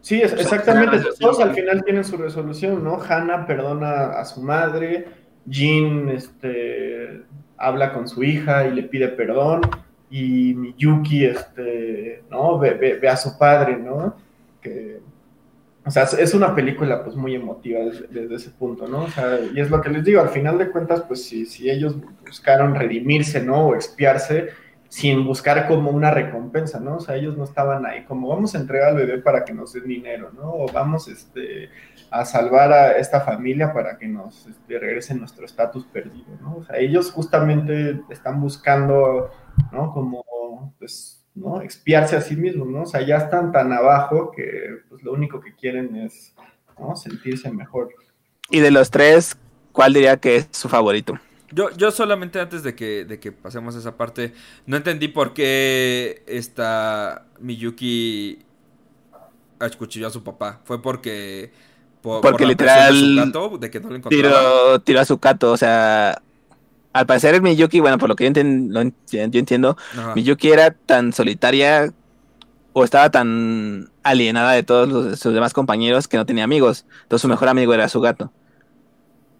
Sí, 0.01 0.21
exactamente. 0.21 0.99
Todos 1.19 1.39
al 1.39 1.53
final 1.53 1.83
tienen 1.83 2.03
su 2.03 2.17
resolución, 2.17 2.83
¿no? 2.83 2.99
Hannah 3.01 3.45
perdona 3.45 4.19
a 4.19 4.25
su 4.25 4.41
madre, 4.41 5.05
Jean 5.45 6.09
este, 6.09 7.21
habla 7.57 7.93
con 7.93 8.07
su 8.07 8.23
hija 8.23 8.67
y 8.67 8.73
le 8.73 8.83
pide 8.83 9.09
perdón, 9.09 9.61
y 10.09 10.55
Miyuki 10.55 11.25
este, 11.25 12.23
¿no? 12.29 12.57
Ve, 12.57 12.99
a 13.07 13.15
su 13.15 13.37
padre, 13.37 13.77
¿no? 13.77 14.15
Que, 14.59 14.99
o 15.85 15.89
sea, 15.89 16.03
es 16.03 16.33
una 16.33 16.53
película 16.53 17.03
pues 17.03 17.15
muy 17.15 17.35
emotiva 17.35 17.79
desde, 17.79 18.35
ese 18.35 18.49
punto, 18.51 18.87
¿no? 18.87 19.03
O 19.03 19.09
sea, 19.09 19.39
y 19.53 19.59
es 19.59 19.69
lo 19.69 19.81
que 19.81 19.89
les 19.89 20.03
digo, 20.03 20.21
al 20.21 20.29
final 20.29 20.57
de 20.57 20.69
cuentas, 20.69 21.01
pues 21.07 21.23
si, 21.23 21.45
si 21.45 21.69
ellos 21.69 21.95
buscaron 22.25 22.75
redimirse, 22.75 23.41
¿no? 23.41 23.67
O 23.67 23.75
expiarse, 23.75 24.49
sin 24.91 25.25
buscar 25.25 25.69
como 25.69 25.89
una 25.89 26.11
recompensa, 26.11 26.81
¿no? 26.81 26.97
O 26.97 26.99
sea, 26.99 27.15
ellos 27.15 27.37
no 27.37 27.45
estaban 27.45 27.85
ahí 27.85 28.03
como 28.03 28.27
vamos 28.27 28.53
a 28.53 28.57
entregar 28.57 28.89
al 28.89 28.97
bebé 28.97 29.19
para 29.19 29.45
que 29.45 29.53
nos 29.53 29.71
den 29.71 29.87
dinero, 29.87 30.31
¿no? 30.33 30.51
O 30.51 30.65
vamos 30.69 31.07
este, 31.07 31.69
a 32.09 32.25
salvar 32.25 32.73
a 32.73 32.97
esta 32.97 33.21
familia 33.21 33.71
para 33.71 33.97
que 33.97 34.09
nos 34.09 34.47
este, 34.47 34.79
regresen 34.79 35.19
nuestro 35.19 35.45
estatus 35.45 35.85
perdido, 35.85 36.37
¿no? 36.41 36.57
O 36.57 36.63
sea, 36.65 36.77
ellos 36.77 37.09
justamente 37.09 38.01
están 38.09 38.41
buscando, 38.41 39.31
¿no? 39.71 39.93
Como, 39.93 40.25
pues, 40.77 41.25
¿no? 41.35 41.61
Expiarse 41.61 42.17
a 42.17 42.21
sí 42.21 42.35
mismos, 42.35 42.67
¿no? 42.67 42.81
O 42.81 42.85
sea, 42.85 42.99
ya 42.99 43.15
están 43.15 43.53
tan 43.53 43.71
abajo 43.71 44.33
que 44.35 44.81
pues 44.89 45.03
lo 45.03 45.13
único 45.13 45.39
que 45.39 45.55
quieren 45.55 45.95
es, 45.95 46.35
¿no? 46.77 46.97
Sentirse 46.97 47.49
mejor. 47.49 47.95
Y 48.49 48.59
de 48.59 48.71
los 48.71 48.91
tres, 48.91 49.37
¿cuál 49.71 49.93
diría 49.93 50.17
que 50.17 50.35
es 50.35 50.49
su 50.51 50.67
favorito? 50.67 51.17
Yo, 51.51 51.69
yo 51.71 51.91
solamente 51.91 52.39
antes 52.39 52.63
de 52.63 52.75
que, 52.75 53.05
de 53.05 53.19
que 53.19 53.31
pasemos 53.31 53.75
a 53.75 53.79
esa 53.79 53.97
parte, 53.97 54.33
no 54.65 54.77
entendí 54.77 55.07
por 55.07 55.33
qué 55.33 56.23
esta 56.27 57.25
Miyuki 57.39 58.39
acuchilló 59.59 60.07
a 60.07 60.11
su 60.11 60.23
papá. 60.23 60.61
Fue 60.63 60.81
porque... 60.81 61.51
Por, 62.01 62.21
porque 62.21 62.45
literal... 62.45 63.31
de 63.59 63.69
que 63.69 63.79
no 63.79 63.89
lo 63.89 63.99
tiró, 64.01 64.81
tiró 64.81 64.99
a 64.99 65.05
su 65.05 65.17
gato, 65.17 65.51
o 65.51 65.57
sea... 65.57 66.21
Al 66.93 67.05
parecer 67.05 67.33
el 67.35 67.41
Miyuki, 67.41 67.79
bueno, 67.79 67.97
por 67.97 68.09
lo 68.09 68.17
que 68.17 68.29
yo, 68.29 68.41
yo 69.11 69.39
entiendo, 69.39 69.77
Miyuki 70.13 70.49
era 70.49 70.71
tan 70.71 71.13
solitaria 71.13 71.93
o 72.73 72.83
estaba 72.83 73.09
tan 73.09 73.89
alienada 74.03 74.51
de 74.51 74.63
todos 74.63 75.19
sus 75.19 75.33
demás 75.33 75.53
compañeros 75.53 76.07
que 76.07 76.17
no 76.17 76.25
tenía 76.25 76.43
amigos. 76.43 76.85
Entonces 77.03 77.21
su 77.21 77.27
mejor 77.27 77.47
amigo 77.47 77.73
era 77.73 77.87
su 77.87 78.01
gato. 78.01 78.31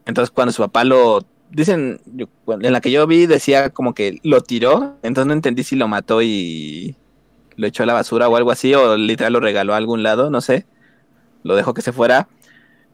Entonces 0.05 0.31
cuando 0.31 0.51
su 0.51 0.61
papá 0.61 0.83
lo 0.83 1.25
dicen, 1.51 2.01
en 2.47 2.73
la 2.73 2.81
que 2.81 2.91
yo 2.91 3.05
vi 3.07 3.25
decía 3.25 3.69
como 3.69 3.93
que 3.93 4.19
lo 4.23 4.41
tiró, 4.41 4.97
entonces 5.03 5.27
no 5.27 5.33
entendí 5.33 5.63
si 5.63 5.75
lo 5.75 5.87
mató 5.87 6.21
y 6.21 6.95
lo 7.57 7.67
echó 7.67 7.83
a 7.83 7.85
la 7.85 7.93
basura 7.93 8.29
o 8.29 8.35
algo 8.35 8.51
así, 8.51 8.73
o 8.73 8.97
literal 8.97 9.33
lo 9.33 9.39
regaló 9.39 9.73
a 9.73 9.77
algún 9.77 10.03
lado, 10.03 10.29
no 10.29 10.41
sé, 10.41 10.65
lo 11.43 11.55
dejó 11.55 11.73
que 11.73 11.81
se 11.81 11.91
fuera. 11.91 12.27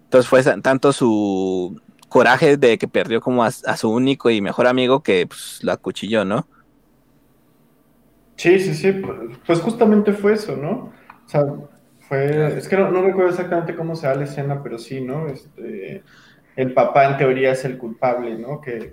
Entonces 0.04 0.30
fue 0.30 0.43
tanto 0.62 0.93
su 0.93 1.80
coraje 2.10 2.58
de 2.58 2.78
que 2.78 2.88
perdió 2.88 3.22
como 3.22 3.43
a, 3.43 3.52
su 3.52 3.89
único 3.89 4.30
y 4.30 4.41
mejor 4.41 4.67
amigo 4.67 5.02
que 5.02 5.28
pues, 5.28 5.60
lo 5.62 5.72
acuchilló, 5.72 6.26
¿no? 6.26 6.48
Sí, 8.38 8.60
sí, 8.60 8.74
sí, 8.74 9.02
pues 9.46 9.60
justamente 9.60 10.13
fue 10.13 10.34
eso, 10.34 10.56
¿no? 10.56 10.93
O 11.26 11.30
sea, 11.30 11.43
fue, 12.08 12.58
es 12.58 12.67
que 12.67 12.78
no, 12.78 12.91
no 12.91 13.02
recuerdo 13.02 13.32
exactamente 13.32 13.76
cómo 13.76 13.96
se 13.96 14.08
da 14.08 14.15
la 14.15 14.24
escena, 14.24 14.62
pero 14.63 14.78
sí, 14.78 15.02
¿no? 15.02 15.28
Este, 15.28 16.04
el 16.58 16.74
papá 16.74 17.06
en 17.06 17.17
teoría 17.17 17.52
es 17.52 17.63
el 17.63 17.78
culpable, 17.78 18.38
¿no? 18.38 18.60
Que, 18.60 18.91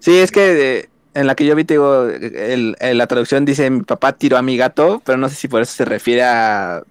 Sí, 0.00 0.18
es 0.18 0.32
que 0.32 0.78
eh, 0.78 0.88
en 1.14 1.26
la 1.26 1.34
que 1.34 1.44
yo 1.44 1.54
vi, 1.54 1.64
te 1.64 1.74
digo, 1.74 2.08
el, 2.08 2.76
la 2.80 3.06
traducción 3.06 3.44
dice 3.44 3.70
mi 3.70 3.82
papá 3.82 4.14
tiró 4.14 4.38
a 4.38 4.42
mi 4.42 4.56
gato, 4.56 5.02
pero 5.04 5.18
no 5.18 5.28
sé 5.28 5.36
si 5.36 5.48
por 5.48 5.60
eso 5.60 5.72
se 5.72 5.84
refiere 5.84 6.22
a 6.22 6.82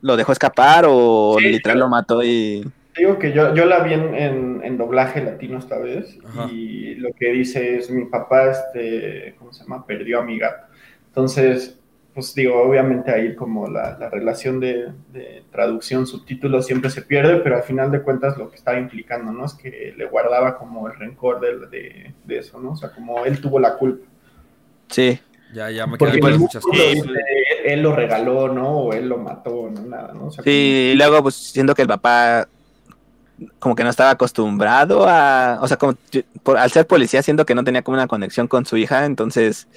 lo 0.00 0.16
dejó 0.16 0.32
escapar 0.32 0.84
o 0.88 1.38
literal 1.38 1.78
lo 1.78 1.88
mató 1.88 2.24
y... 2.24 2.64
Digo 2.96 3.18
que 3.18 3.32
yo, 3.32 3.54
yo 3.54 3.64
la 3.64 3.80
vi 3.80 3.94
en, 3.94 4.76
doblaje 4.76 5.22
latino 5.22 5.58
esta 5.58 5.78
vez 5.78 6.18
y 6.50 6.94
lo 6.96 7.10
que 7.12 7.30
dice 7.32 7.76
es 7.76 7.90
mi 7.90 8.06
papá, 8.06 8.50
este, 8.50 9.34
¿cómo 9.38 9.52
se 9.52 9.62
llama? 9.62 9.86
Perdió 9.86 10.20
a 10.20 10.24
mi 10.24 10.38
gato. 10.38 10.66
Entonces, 11.08 11.78
pues 12.14 12.34
digo, 12.34 12.60
obviamente 12.62 13.10
ahí 13.10 13.34
como 13.34 13.68
la, 13.68 13.96
relación 14.10 14.60
de, 14.60 14.92
traducción, 15.50 16.06
subtítulo 16.06 16.62
siempre 16.62 16.90
se 16.90 17.02
pierde, 17.02 17.36
pero 17.36 17.56
al 17.56 17.62
final 17.62 17.90
de 17.90 18.02
cuentas 18.02 18.36
lo 18.36 18.50
que 18.50 18.56
estaba 18.56 18.78
implicando, 18.78 19.32
¿no? 19.32 19.46
Es 19.46 19.54
que 19.54 19.94
le 19.96 20.04
guardaba 20.06 20.58
como 20.58 20.88
el 20.88 20.94
rencor 20.94 21.40
de, 21.40 22.12
de, 22.24 22.38
eso, 22.38 22.60
¿no? 22.60 22.72
O 22.72 22.76
sea, 22.76 22.90
como 22.90 23.24
él 23.24 23.40
tuvo 23.40 23.58
la 23.58 23.76
culpa. 23.76 24.06
Sí. 24.88 25.18
Ya, 25.54 25.70
ya 25.70 25.86
me 25.86 25.98
quedé 25.98 26.18
con 26.18 26.38
muchas 26.38 26.62
cosas. 26.62 26.82
Él, 27.64 27.82
lo 27.82 27.94
regaló, 27.94 28.48
¿no? 28.48 28.78
O 28.78 28.92
él 28.92 29.08
lo 29.08 29.18
mató, 29.18 29.70
no 29.70 29.82
nada, 29.82 30.12
¿no? 30.14 30.30
sí, 30.30 30.92
y 30.92 30.94
luego 30.96 31.22
pues 31.22 31.34
siento 31.34 31.74
que 31.74 31.82
el 31.82 31.88
papá 31.88 32.48
como 33.58 33.74
que 33.74 33.84
no 33.84 33.90
estaba 33.90 34.10
acostumbrado 34.10 35.06
a, 35.08 35.58
o 35.60 35.68
sea, 35.68 35.76
como 35.76 35.94
por, 36.42 36.58
al 36.58 36.70
ser 36.70 36.86
policía 36.86 37.22
siento 37.22 37.46
que 37.46 37.54
no 37.54 37.64
tenía 37.64 37.82
como 37.82 37.96
una 37.96 38.06
conexión 38.06 38.48
con 38.48 38.66
su 38.66 38.76
hija, 38.76 39.04
entonces 39.04 39.68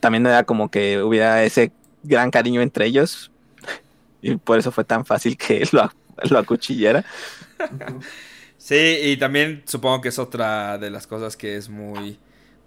también 0.00 0.26
era 0.26 0.44
como 0.44 0.70
que 0.70 1.02
hubiera 1.02 1.42
ese 1.44 1.72
gran 2.02 2.30
cariño 2.30 2.62
entre 2.62 2.86
ellos. 2.86 3.30
Y 4.22 4.36
por 4.36 4.58
eso 4.58 4.72
fue 4.72 4.84
tan 4.84 5.04
fácil 5.04 5.36
que 5.36 5.66
lo, 5.72 5.90
lo 6.30 6.38
acuchillara. 6.38 7.04
Sí, 8.58 8.74
y 8.74 9.16
también 9.16 9.62
supongo 9.66 10.00
que 10.00 10.08
es 10.08 10.18
otra 10.18 10.78
de 10.78 10.90
las 10.90 11.06
cosas 11.06 11.36
que 11.36 11.56
es 11.56 11.68
muy 11.68 12.18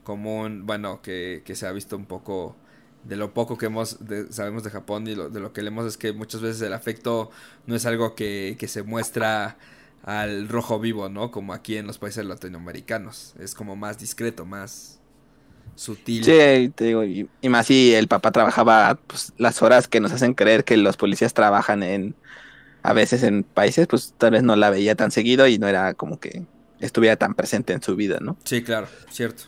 común, 0.04 0.66
bueno, 0.66 1.02
que, 1.02 1.44
se 1.54 1.68
ha 1.68 1.72
visto 1.72 1.98
un 1.98 2.06
poco 2.06 2.56
de 3.04 3.16
lo 3.16 3.34
poco 3.34 3.58
que 3.58 3.68
hemos 3.68 3.98
sabemos 4.30 4.64
de 4.64 4.70
Japón 4.70 5.08
y 5.08 5.16
de 5.16 5.40
lo 5.40 5.54
que 5.54 5.62
leemos 5.62 5.86
es 5.86 5.98
que 5.98 6.12
muchas 6.14 6.42
veces 6.42 6.62
el 6.62 6.74
afecto 6.74 7.32
no 7.66 7.76
es 7.76 7.86
algo 7.86 8.16
que, 8.16 8.56
que 8.60 8.68
se 8.68 8.84
muestra 8.84 9.58
al 10.04 10.48
rojo 10.50 10.80
vivo, 10.80 11.10
¿no? 11.10 11.32
Como 11.32 11.54
aquí 11.54 11.78
en 11.78 11.88
los 11.88 11.98
países 11.98 12.26
latinoamericanos. 12.26 13.36
Es 13.40 13.54
como 13.54 13.76
más 13.76 14.00
discreto, 14.00 14.46
más 14.46 14.99
sutil. 15.80 16.24
Sí, 16.24 16.70
te 16.76 16.84
digo, 16.84 17.04
y, 17.06 17.30
más 17.44 17.68
si 17.68 17.94
el 17.96 18.08
papá 18.08 18.32
trabajaba 18.32 19.00
pues, 19.08 19.32
las 19.38 19.62
horas 19.62 19.88
que 19.88 20.02
nos 20.02 20.12
hacen 20.12 20.34
creer 20.34 20.66
que 20.66 20.76
los 20.76 20.98
policías 20.98 21.34
trabajan 21.34 21.84
en, 21.84 22.16
a 22.84 22.92
veces 22.92 23.24
en 23.24 23.44
países, 23.44 23.88
pues 23.88 24.14
tal 24.18 24.32
vez 24.32 24.44
no 24.44 24.58
la 24.58 24.70
veía 24.70 24.96
tan 24.96 25.12
seguido 25.12 25.48
y 25.48 25.58
no 25.58 25.68
era 25.68 25.94
como 25.94 26.20
que 26.20 26.44
estuviera 26.82 27.16
tan 27.16 27.34
presente 27.34 27.72
en 27.72 27.82
su 27.82 27.96
vida, 27.96 28.20
¿no? 28.22 28.38
Sí, 28.44 28.62
claro, 28.62 28.88
cierto. 29.10 29.44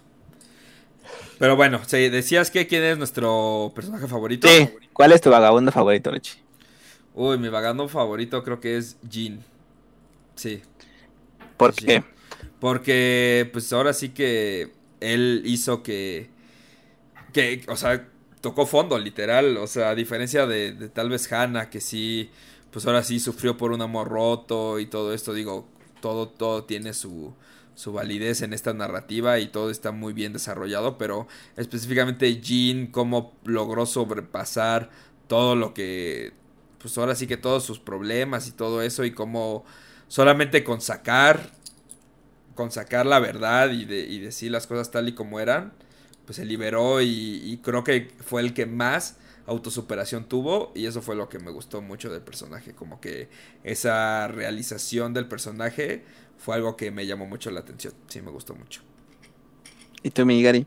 Pero 1.38 1.58
bueno, 1.58 1.82
sí, 1.86 2.08
decías 2.08 2.50
que 2.50 2.66
quién 2.66 2.84
es 2.84 2.98
nuestro 2.98 3.74
personaje 3.76 4.08
favorito. 4.08 4.48
Sí, 4.48 4.70
¿cuál 4.94 5.12
es 5.12 5.20
tu 5.20 5.30
vagabundo 5.30 5.72
favorito, 5.72 6.12
Richie? 6.12 6.42
Uy, 7.14 7.38
mi 7.38 7.50
vagabundo 7.50 7.90
favorito 7.90 8.42
creo 8.44 8.62
que 8.62 8.78
es 8.78 8.98
Jean. 9.10 9.44
Sí. 10.36 10.62
¿Por 11.58 11.74
qué? 11.74 12.04
Porque, 12.62 13.50
pues 13.52 13.74
ahora 13.74 13.92
sí 13.92 14.10
que 14.10 14.81
él 15.02 15.44
hizo 15.46 15.84
que, 15.84 16.30
que, 17.34 17.64
o 17.68 17.76
sea, 17.76 18.08
tocó 18.42 18.66
fondo, 18.66 18.98
literal. 18.98 19.58
O 19.58 19.68
sea, 19.68 19.90
a 19.90 19.96
diferencia 19.96 20.46
de, 20.46 20.90
tal 20.90 21.10
vez 21.10 21.32
Hannah, 21.32 21.70
que 21.70 21.82
sí, 21.82 22.30
pues 22.72 22.86
ahora 22.86 23.04
sí 23.04 23.20
sufrió 23.20 23.58
por 23.58 23.72
un 23.72 23.82
amor 23.82 24.10
roto 24.10 24.80
y 24.80 24.86
todo 24.86 25.14
esto, 25.14 25.34
digo, 25.34 25.68
todo, 26.02 26.30
todo 26.30 26.64
tiene 26.66 26.94
su, 26.94 27.34
su 27.76 27.94
validez 27.94 28.42
en 28.42 28.54
esta 28.54 28.74
narrativa 28.74 29.40
y 29.40 29.48
todo 29.48 29.70
está 29.70 29.92
muy 29.92 30.14
bien 30.14 30.34
desarrollado, 30.34 30.98
pero 30.98 31.28
específicamente 31.58 32.42
Jean, 32.42 32.88
cómo 32.88 33.34
logró 33.46 33.86
sobrepasar 33.86 34.90
todo 35.28 35.56
lo 35.56 35.74
que, 35.74 36.34
pues 36.80 36.98
ahora 36.98 37.16
sí 37.16 37.28
que 37.28 37.38
todos 37.38 37.64
sus 37.64 37.80
problemas 37.80 38.48
y 38.48 38.52
todo 38.52 38.82
eso 38.82 39.06
y 39.06 39.12
cómo 39.12 39.64
solamente 40.08 40.64
con 40.64 40.82
sacar 40.82 41.52
con 42.56 42.72
sacar 42.72 43.06
la 43.06 43.20
verdad 43.20 43.72
y, 43.72 43.86
de, 43.86 44.00
y 44.00 44.20
decir 44.20 44.52
las 44.52 44.68
cosas 44.68 44.92
tal 44.92 45.08
y 45.10 45.14
como 45.14 45.40
eran, 45.40 45.74
pues 46.26 46.38
se 46.38 46.46
liberó 46.46 47.02
y, 47.02 47.60
creo 47.64 47.84
que 47.84 48.10
fue 48.20 48.42
el 48.42 48.54
que 48.54 48.66
más 48.66 49.18
autosuperación 49.48 50.26
tuvo 50.26 50.72
y 50.76 50.86
eso 50.86 51.02
fue 51.02 51.16
lo 51.16 51.30
que 51.30 51.40
me 51.40 51.52
gustó 51.52 51.82
mucho 51.82 52.12
del 52.12 52.22
personaje, 52.22 52.74
como 52.74 53.02
que 53.02 53.28
esa 53.64 54.28
realización 54.28 55.14
del 55.14 55.28
personaje 55.28 56.04
fue 56.38 56.56
algo 56.56 56.78
que 56.78 56.92
me 56.92 57.06
llamó 57.06 57.26
mucho 57.26 57.52
la 57.52 57.62
atención, 57.62 57.94
sí 58.08 58.22
me 58.22 58.32
gustó 58.32 58.56
mucho. 58.56 58.82
¿Y 60.04 60.12
tú, 60.12 60.26
Migari? 60.26 60.66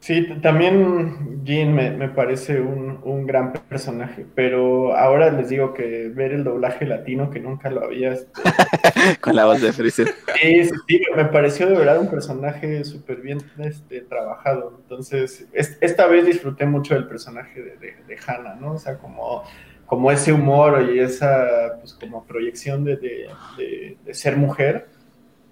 Sí, 0.00 0.26
también 0.40 1.44
Jean 1.44 1.74
me, 1.74 2.08
parece 2.08 2.58
un, 2.58 3.26
gran 3.26 3.52
personaje, 3.52 4.24
pero 4.34 4.96
ahora 4.96 5.30
les 5.30 5.50
digo 5.50 5.74
que 5.74 6.08
ver 6.08 6.32
el 6.32 6.42
doblaje 6.42 6.86
latino, 6.86 7.30
que 7.30 7.38
nunca 7.38 7.70
lo 7.70 7.84
había... 7.84 8.14
Este, 8.14 8.40
Con 9.20 9.36
la 9.36 9.44
voz 9.44 9.60
de 9.60 9.72
Freezer. 9.74 10.08
Sí, 10.40 10.70
sí, 10.88 11.02
me 11.14 11.26
pareció 11.26 11.68
de 11.68 11.76
verdad 11.76 12.00
un 12.00 12.08
personaje 12.08 12.82
súper 12.84 13.20
bien 13.20 13.42
este, 13.58 14.00
trabajado. 14.00 14.78
Entonces, 14.82 15.46
esta 15.52 16.06
vez 16.06 16.24
disfruté 16.24 16.64
mucho 16.64 16.94
del 16.94 17.06
personaje 17.06 17.60
de, 17.60 17.76
de, 17.76 18.18
Hannah, 18.26 18.54
¿no? 18.54 18.72
O 18.72 18.78
sea, 18.78 18.96
como, 18.96 19.44
como 19.84 20.10
ese 20.10 20.32
humor 20.32 20.90
y 20.94 20.98
esa 20.98 21.78
pues, 21.78 21.92
como 21.92 22.24
proyección 22.24 22.84
de, 22.84 22.96
de 22.96 24.14
ser 24.14 24.38
mujer 24.38 24.88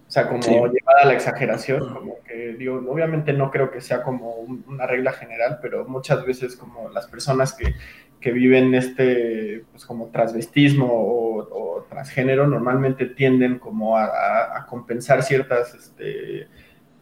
o 0.09 0.11
sea, 0.11 0.27
como 0.27 0.40
llevada 0.40 1.03
a 1.03 1.07
la 1.07 1.12
exageración, 1.12 1.92
como 1.92 2.23
que 2.27 2.55
digo, 2.55 2.83
obviamente 2.88 3.35
no 3.35 3.51
creo 3.51 3.71
que 3.71 3.83
sea 3.83 4.03
como 4.03 4.37
una 4.37 4.87
regla 4.87 5.12
general, 5.12 5.59
pero 5.61 5.87
muchas 5.87 6.25
veces 6.25 6.57
como 6.57 6.88
las 6.88 7.07
personas 7.09 7.53
que, 7.53 7.75
que 8.18 8.33
viven 8.33 8.75
este, 8.75 9.66
pues 9.71 9.85
como 9.85 10.07
transvestismo 10.07 10.88
o, 10.90 11.87
transgénero, 11.90 12.47
normalmente 12.47 13.05
tienden 13.05 13.59
como 13.59 13.99
a, 13.99 14.66
compensar 14.66 15.23
ciertas 15.23 15.75
este, 15.75 16.49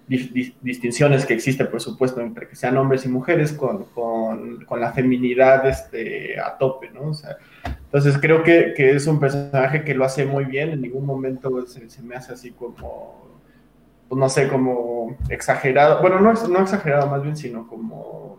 distinciones 0.06 1.26
que 1.26 1.34
existen, 1.34 1.68
por 1.68 1.80
supuesto, 1.80 2.20
entre 2.20 2.48
que 2.48 2.56
sean 2.56 2.76
hombres 2.76 3.04
y 3.04 3.08
mujeres 3.08 3.52
con, 3.52 3.84
con, 3.86 4.64
con 4.64 4.80
la 4.80 4.92
feminidad 4.92 5.66
este, 5.66 6.40
a 6.40 6.58
tope, 6.58 6.90
¿no? 6.90 7.10
O 7.10 7.14
sea, 7.14 7.36
entonces 7.86 8.18
creo 8.20 8.42
que, 8.42 8.74
que, 8.76 8.90
es 8.90 9.06
un 9.06 9.20
personaje 9.20 9.84
que 9.84 9.94
lo 9.94 10.04
hace 10.04 10.26
muy 10.26 10.44
bien, 10.44 10.70
en 10.70 10.82
ningún 10.82 11.06
momento 11.06 11.66
se, 11.66 11.88
se 11.88 12.02
me 12.02 12.16
hace 12.16 12.32
así 12.32 12.50
como, 12.50 13.38
pues, 14.08 14.18
no 14.18 14.28
sé, 14.28 14.48
como 14.48 15.16
exagerado, 15.28 16.00
bueno, 16.00 16.20
no, 16.20 16.32
no 16.32 16.60
exagerado 16.60 17.06
más 17.06 17.22
bien, 17.22 17.36
sino 17.36 17.66
como, 17.68 18.38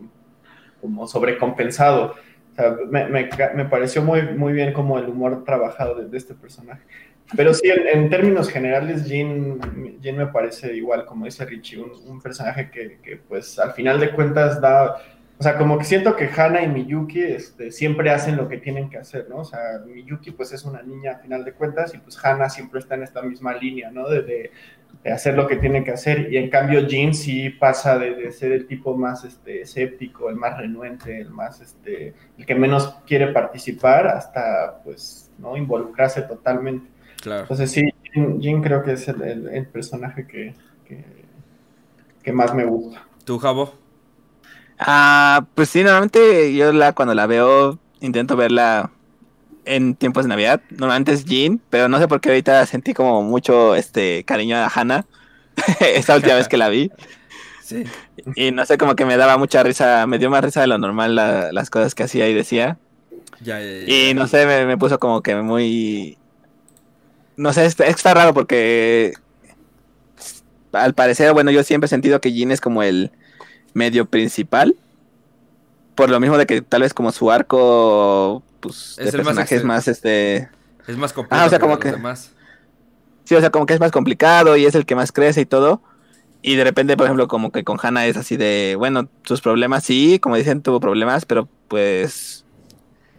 como 0.80 1.06
sobrecompensado. 1.06 2.14
O 2.52 2.54
sea, 2.54 2.76
me, 2.90 3.08
me, 3.08 3.64
pareció 3.64 4.02
muy, 4.02 4.22
muy 4.22 4.52
bien 4.52 4.72
como 4.72 4.98
el 4.98 5.08
humor 5.08 5.44
trabajado 5.44 5.94
de, 5.94 6.16
este 6.16 6.34
personaje. 6.34 6.82
Pero 7.34 7.54
sí, 7.54 7.70
en, 7.70 8.10
términos 8.10 8.50
generales, 8.50 9.06
Jean, 9.06 9.58
me 10.02 10.26
parece 10.26 10.74
igual, 10.74 11.06
como 11.06 11.24
dice 11.24 11.46
Richie, 11.46 11.78
un, 11.78 11.92
un 12.06 12.20
personaje 12.20 12.70
que, 12.70 12.98
que, 13.02 13.16
pues 13.16 13.58
al 13.58 13.72
final 13.72 13.98
de 13.98 14.10
cuentas 14.10 14.60
da 14.60 14.96
o 15.38 15.42
sea, 15.42 15.56
como 15.56 15.78
que 15.78 15.84
siento 15.84 16.16
que 16.16 16.28
Hana 16.36 16.62
y 16.62 16.68
Miyuki 16.68 17.22
este, 17.22 17.70
siempre 17.70 18.10
hacen 18.10 18.36
lo 18.36 18.48
que 18.48 18.58
tienen 18.58 18.90
que 18.90 18.98
hacer, 18.98 19.28
¿no? 19.28 19.36
O 19.38 19.44
sea, 19.44 19.60
Miyuki 19.86 20.32
pues 20.32 20.52
es 20.52 20.64
una 20.64 20.82
niña 20.82 21.12
a 21.12 21.18
final 21.18 21.44
de 21.44 21.52
cuentas 21.52 21.94
y 21.94 21.98
pues 21.98 22.18
Hana 22.24 22.48
siempre 22.48 22.80
está 22.80 22.96
en 22.96 23.04
esta 23.04 23.22
misma 23.22 23.54
línea, 23.54 23.88
¿no? 23.92 24.08
De, 24.08 24.22
de, 24.22 24.50
hacer 25.12 25.34
lo 25.34 25.46
que 25.46 25.56
tienen 25.56 25.84
que 25.84 25.92
hacer 25.92 26.30
y 26.30 26.36
en 26.36 26.50
cambio 26.50 26.86
Jin 26.86 27.14
sí 27.14 27.50
pasa 27.50 27.98
de, 27.98 28.30
ser 28.32 28.52
el 28.52 28.66
tipo 28.66 28.96
más 28.96 29.24
este, 29.24 29.62
escéptico, 29.62 30.28
el 30.28 30.36
más 30.36 30.58
renuente, 30.58 31.18
el 31.20 31.30
más, 31.30 31.60
este, 31.60 32.14
el 32.36 32.44
que 32.44 32.54
menos 32.54 32.96
quiere 33.06 33.28
participar 33.28 34.08
hasta 34.08 34.80
pues, 34.82 35.30
¿no? 35.38 35.56
Involucrarse 35.56 36.22
totalmente. 36.22 36.90
Claro. 37.22 37.42
Entonces 37.42 37.70
sí, 37.70 37.88
Jin, 38.12 38.60
creo 38.60 38.82
que 38.82 38.92
es 38.92 39.06
el, 39.06 39.68
personaje 39.72 40.26
que, 40.26 40.54
que, 40.84 41.04
que 42.22 42.32
más 42.32 42.52
me 42.52 42.64
gusta. 42.64 43.06
¿Tú, 43.24 43.38
Jabo? 43.38 43.87
Ah, 44.78 45.46
pues 45.54 45.70
sí, 45.70 45.82
normalmente 45.82 46.54
yo 46.54 46.72
la 46.72 46.92
cuando 46.92 47.14
la 47.14 47.26
veo 47.26 47.78
intento 48.00 48.36
verla 48.36 48.90
en 49.64 49.94
tiempos 49.94 50.24
de 50.24 50.28
Navidad. 50.28 50.60
Normalmente 50.70 51.12
es 51.12 51.24
Jean, 51.24 51.60
pero 51.70 51.88
no 51.88 51.98
sé 51.98 52.08
por 52.08 52.20
qué 52.20 52.30
ahorita 52.30 52.64
sentí 52.66 52.94
como 52.94 53.22
mucho 53.22 53.74
este 53.74 54.24
cariño 54.24 54.56
a 54.56 54.70
Hannah 54.72 55.04
esta 55.80 56.16
última 56.16 56.34
vez 56.34 56.48
que 56.48 56.56
la 56.56 56.68
vi. 56.68 56.90
Sí. 57.60 57.84
Y 58.34 58.50
no 58.50 58.64
sé, 58.64 58.78
como 58.78 58.96
que 58.96 59.04
me 59.04 59.18
daba 59.18 59.36
mucha 59.36 59.62
risa, 59.62 60.06
me 60.06 60.18
dio 60.18 60.30
más 60.30 60.42
risa 60.42 60.62
de 60.62 60.68
lo 60.68 60.78
normal 60.78 61.14
las 61.14 61.68
cosas 61.68 61.94
que 61.94 62.02
hacía 62.02 62.26
y 62.26 62.32
decía. 62.32 62.78
Ya, 63.42 63.60
ya, 63.60 63.84
ya, 63.84 63.86
y 63.86 64.14
no 64.14 64.26
sé, 64.26 64.46
me, 64.64 64.78
puso 64.78 64.98
como 64.98 65.22
que 65.22 65.36
muy... 65.36 66.16
No 67.36 67.52
sé, 67.52 67.66
es, 67.66 67.78
está 67.78 68.14
raro 68.14 68.32
porque 68.32 69.12
al 70.72 70.94
parecer, 70.94 71.34
bueno, 71.34 71.50
yo 71.50 71.62
siempre 71.62 71.84
he 71.84 71.88
sentido 71.90 72.22
que 72.22 72.32
Jean 72.32 72.52
es 72.52 72.62
como 72.62 72.82
el 72.82 73.12
medio 73.74 74.06
principal. 74.06 74.76
Por 75.94 76.10
lo 76.10 76.20
mismo 76.20 76.38
de 76.38 76.46
que 76.46 76.62
tal 76.62 76.82
vez 76.82 76.94
como 76.94 77.10
su 77.12 77.30
arco, 77.30 78.42
pues, 78.60 78.96
de 78.96 79.10
personajes 79.10 79.64
más, 79.64 79.88
este... 79.88 80.48
Es 80.86 80.96
más 80.96 81.12
complicado. 81.12 81.42
Ah, 81.42 81.46
o 81.46 81.50
sea, 81.50 81.58
como 81.58 81.78
que... 81.78 81.94
Sí, 83.24 83.34
o 83.34 83.40
sea, 83.40 83.50
como 83.50 83.66
que 83.66 83.74
es 83.74 83.80
más 83.80 83.92
complicado 83.92 84.56
y 84.56 84.64
es 84.64 84.74
el 84.74 84.86
que 84.86 84.94
más 84.94 85.12
crece 85.12 85.42
y 85.42 85.46
todo. 85.46 85.82
Y 86.40 86.54
de 86.54 86.64
repente, 86.64 86.96
por 86.96 87.06
ejemplo, 87.06 87.28
como 87.28 87.50
que 87.50 87.64
con 87.64 87.78
Hannah 87.82 88.06
es 88.06 88.16
así 88.16 88.36
de, 88.36 88.74
bueno, 88.78 89.08
sus 89.24 89.40
problemas 89.40 89.84
sí, 89.84 90.18
como 90.18 90.36
dicen, 90.36 90.62
tuvo 90.62 90.80
problemas, 90.80 91.26
pero 91.26 91.48
pues 91.66 92.44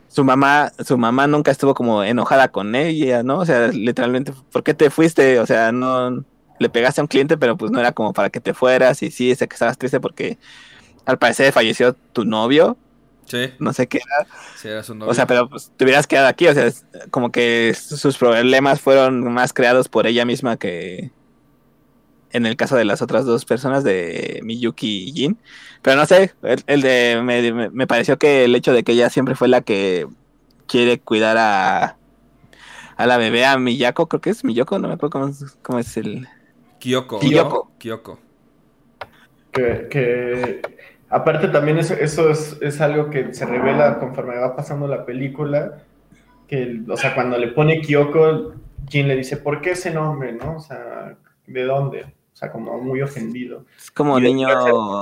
su 0.07 0.23
mamá, 0.23 0.71
su 0.83 0.97
mamá 0.97 1.27
nunca 1.27 1.51
estuvo 1.51 1.73
como 1.73 2.03
enojada 2.03 2.47
con 2.47 2.75
ella, 2.75 3.23
¿no? 3.23 3.39
O 3.39 3.45
sea, 3.45 3.67
literalmente, 3.67 4.33
¿por 4.51 4.63
qué 4.63 4.73
te 4.73 4.89
fuiste? 4.89 5.39
O 5.39 5.45
sea, 5.45 5.71
no, 5.71 6.23
le 6.59 6.69
pegaste 6.69 7.01
a 7.01 7.03
un 7.03 7.07
cliente, 7.07 7.37
pero 7.37 7.57
pues 7.57 7.71
no 7.71 7.79
era 7.79 7.91
como 7.91 8.13
para 8.13 8.29
que 8.29 8.39
te 8.39 8.53
fueras. 8.53 9.01
Y 9.03 9.11
sí, 9.11 9.33
sé 9.35 9.47
que 9.47 9.53
estabas 9.53 9.77
triste 9.77 9.99
porque 9.99 10.37
al 11.05 11.17
parecer 11.17 11.51
falleció 11.53 11.93
tu 11.93 12.25
novio. 12.25 12.77
Sí. 13.25 13.53
No 13.59 13.73
sé 13.73 13.87
qué 13.87 13.97
era. 13.97 14.27
Sí, 14.57 14.67
era 14.67 14.83
su 14.83 14.95
novio. 14.95 15.11
O 15.11 15.13
sea, 15.13 15.27
pero 15.27 15.49
pues, 15.49 15.71
te 15.75 15.83
hubieras 15.83 16.07
quedado 16.07 16.27
aquí. 16.27 16.47
O 16.47 16.53
sea, 16.53 16.71
como 17.11 17.31
que 17.31 17.75
sus 17.75 18.17
problemas 18.17 18.81
fueron 18.81 19.31
más 19.31 19.53
creados 19.53 19.87
por 19.87 20.07
ella 20.07 20.25
misma 20.25 20.57
que 20.57 21.11
en 22.31 22.45
el 22.45 22.55
caso 22.55 22.75
de 22.75 22.85
las 22.85 23.01
otras 23.01 23.25
dos 23.25 23.45
personas, 23.45 23.83
de 23.83 24.39
Miyuki 24.43 25.09
y 25.09 25.11
Jin. 25.13 25.37
Pero 25.81 25.97
no 25.97 26.05
sé, 26.05 26.33
el, 26.67 26.81
de. 26.81 27.21
Me, 27.23 27.69
me 27.71 27.87
pareció 27.87 28.17
que 28.17 28.45
el 28.45 28.55
hecho 28.55 28.73
de 28.73 28.83
que 28.83 28.93
ella 28.93 29.09
siempre 29.09 29.35
fue 29.35 29.47
la 29.47 29.61
que 29.61 30.07
quiere 30.67 30.99
cuidar 30.99 31.37
a. 31.37 31.95
A 32.97 33.05
la 33.05 33.15
bebé, 33.15 33.45
a 33.45 33.57
Miyako, 33.57 34.09
creo 34.09 34.19
que 34.19 34.29
es 34.29 34.43
Miyoko, 34.43 34.77
no 34.77 34.89
me 34.89 34.95
acuerdo 34.95 35.11
cómo, 35.11 35.33
cómo 35.61 35.79
es 35.79 35.95
el, 35.95 36.27
Kyoko. 36.79 37.19
Kyoko. 37.77 38.19
Que, 39.51 40.61
aparte 41.09 41.47
también 41.49 41.79
eso, 41.79 41.93
eso 41.93 42.29
es, 42.29 42.81
algo 42.81 43.09
que 43.09 43.33
se 43.33 43.45
revela 43.45 43.99
conforme 43.99 44.37
va 44.37 44.55
pasando 44.55 44.87
la 44.87 45.05
película. 45.05 45.83
Que, 46.47 46.81
o 46.87 46.97
sea, 46.97 47.13
cuando 47.13 47.37
le 47.37 47.49
pone 47.49 47.81
Kyoko, 47.81 48.53
Jin 48.87 49.07
le 49.07 49.15
dice, 49.15 49.37
¿por 49.37 49.61
qué 49.61 49.71
ese 49.71 49.91
nombre, 49.91 50.31
no? 50.31 50.57
O 50.57 50.59
sea, 50.59 51.15
¿de 51.45 51.63
dónde? 51.63 52.03
O 52.03 52.35
sea, 52.39 52.51
como 52.51 52.77
muy 52.79 53.01
ofendido. 53.01 53.65
Es 53.77 53.91
como 53.91 54.19
niño... 54.19 54.47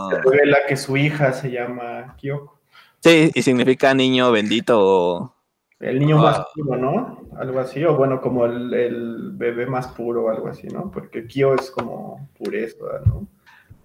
Se, 0.10 0.22
revela 0.22 0.60
que 0.68 0.76
su 0.76 0.98
hija 0.98 1.32
se 1.34 1.52
llama 1.52 2.16
Kyoko. 2.18 2.58
Sí, 3.00 3.32
y 3.34 3.42
significa 3.44 3.94
niño 3.94 4.32
bendito 4.32 5.37
el 5.80 6.00
niño 6.00 6.18
más 6.18 6.40
ah. 6.40 6.48
puro, 6.54 6.78
¿no? 6.78 7.22
Algo 7.38 7.60
así, 7.60 7.84
o 7.86 7.96
bueno, 7.96 8.20
como 8.22 8.46
el, 8.46 9.32
bebé 9.34 9.68
más 9.68 9.88
puro 9.88 10.26
o 10.26 10.30
algo 10.30 10.48
así, 10.48 10.68
¿no? 10.68 10.92
Porque 10.92 11.28
Kyo 11.28 11.54
es 11.56 11.70
como 11.70 12.30
pureza, 12.38 12.86
¿no? 13.06 13.28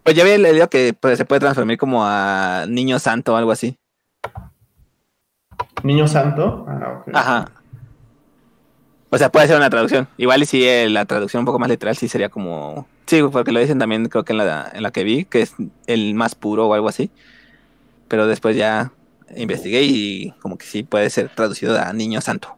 Pues 0.03 0.17
ya 0.17 0.23
había 0.23 0.39
leído 0.39 0.69
que 0.69 0.95
pues, 0.99 1.19
se 1.19 1.25
puede 1.25 1.41
transformar 1.41 1.77
como 1.77 2.05
a 2.05 2.65
niño 2.69 2.99
santo 2.99 3.35
o 3.35 3.37
algo 3.37 3.53
así. 3.53 3.79
¿Niño 5.83 6.09
santo? 6.09 6.65
Ah, 6.69 7.01
ok. 7.01 7.15
Ajá. 7.15 7.53
O 9.11 9.19
sea, 9.19 9.31
puede 9.31 9.47
ser 9.47 9.57
una 9.57 9.71
traducción. 9.71 10.09
Igual 10.17 10.43
y 10.43 10.47
si 10.47 10.67
eh, 10.67 10.89
la 10.89 11.05
traducción 11.05 11.43
un 11.43 11.45
poco 11.45 11.59
más 11.59 11.69
literal 11.69 11.95
sí 11.97 12.09
sería 12.09 12.31
como... 12.31 12.89
Sí, 13.07 13.23
porque 13.31 13.53
lo 13.53 13.61
dicen 13.61 13.79
también 13.79 14.09
creo 14.09 14.25
que 14.25 14.33
en 14.33 14.39
la, 14.39 14.71
en 14.73 14.83
la 14.83 14.91
que 14.91 15.05
vi, 15.05 15.27
que 15.27 15.43
es 15.43 15.55
el 15.87 16.15
más 16.15 16.35
puro 16.35 16.67
o 16.67 16.75
algo 16.75 16.89
así. 16.89 17.11
Pero 18.09 18.27
después 18.27 18.57
ya 18.57 18.93
investigué 19.37 19.83
y 19.83 20.35
como 20.41 20.59
que 20.59 20.67
sí 20.67 20.83
puede 20.83 21.11
ser 21.11 21.29
traducido 21.35 21.79
a 21.81 21.93
niño 21.93 22.21
santo. 22.21 22.57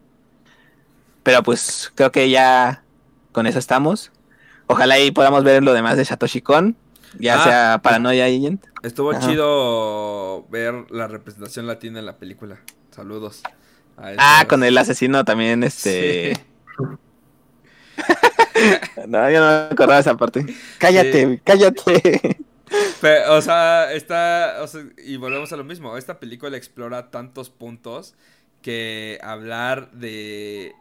Pero 1.23 1.43
pues 1.43 1.93
creo 1.95 2.13
que 2.13 2.31
ya 2.31 2.83
con 3.33 3.47
eso 3.47 3.59
estamos. 3.59 4.13
Ojalá 4.67 4.95
ahí 4.95 5.11
podamos 5.11 5.45
ver 5.45 5.63
lo 5.63 5.75
demás 5.75 5.97
de 5.97 6.05
Satoshi 6.05 6.41
Kon, 6.41 6.77
ya 7.19 7.41
ah, 7.41 7.45
sea 7.45 7.81
Paranoia 7.83 8.25
Agent. 8.25 8.65
Estuvo 8.83 9.13
chido 9.21 10.47
ver 10.49 10.87
la 10.91 11.07
representación 11.09 11.67
latina 11.67 11.99
en 11.99 12.07
la 12.07 12.17
película. 12.17 12.61
Saludos. 12.91 13.43
ah, 13.97 14.45
con 14.49 14.65
el 14.65 14.77
asesino 14.79 15.25
también, 15.25 15.65
este... 15.65 16.39
no, 19.07 19.31
yo 19.31 19.41
no 19.41 19.47
me 19.47 19.73
acordaba 19.73 19.99
esa 19.99 20.17
parte. 20.17 20.47
Cállate, 20.79 21.41
cállate 21.45 22.39
o 23.29 23.41
sea, 23.43 23.93
está. 23.93 24.65
y 25.05 25.17
volvemos 25.17 25.53
a 25.53 25.57
lo 25.57 25.65
mismo. 25.65 25.97
Esta 25.97 26.21
película 26.21 26.57
explora 26.57 27.11
tantos 27.11 27.51
puntos 27.51 28.15
que 28.63 29.19
hablar 29.23 29.91
de. 29.93 30.75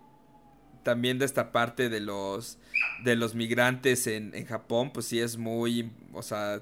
También 0.84 1.18
de 1.20 1.26
esta 1.26 1.52
parte 1.52 1.90
de 1.90 2.00
los. 2.00 2.58
De 3.04 3.16
los 3.16 3.36
migrantes 3.36 4.08
en, 4.08 4.34
en 4.36 4.46
Japón, 4.46 4.92
pues 4.94 5.06
sí 5.06 5.20
es 5.20 5.38
muy. 5.38 5.92
O 6.14 6.22
sea, 6.22 6.62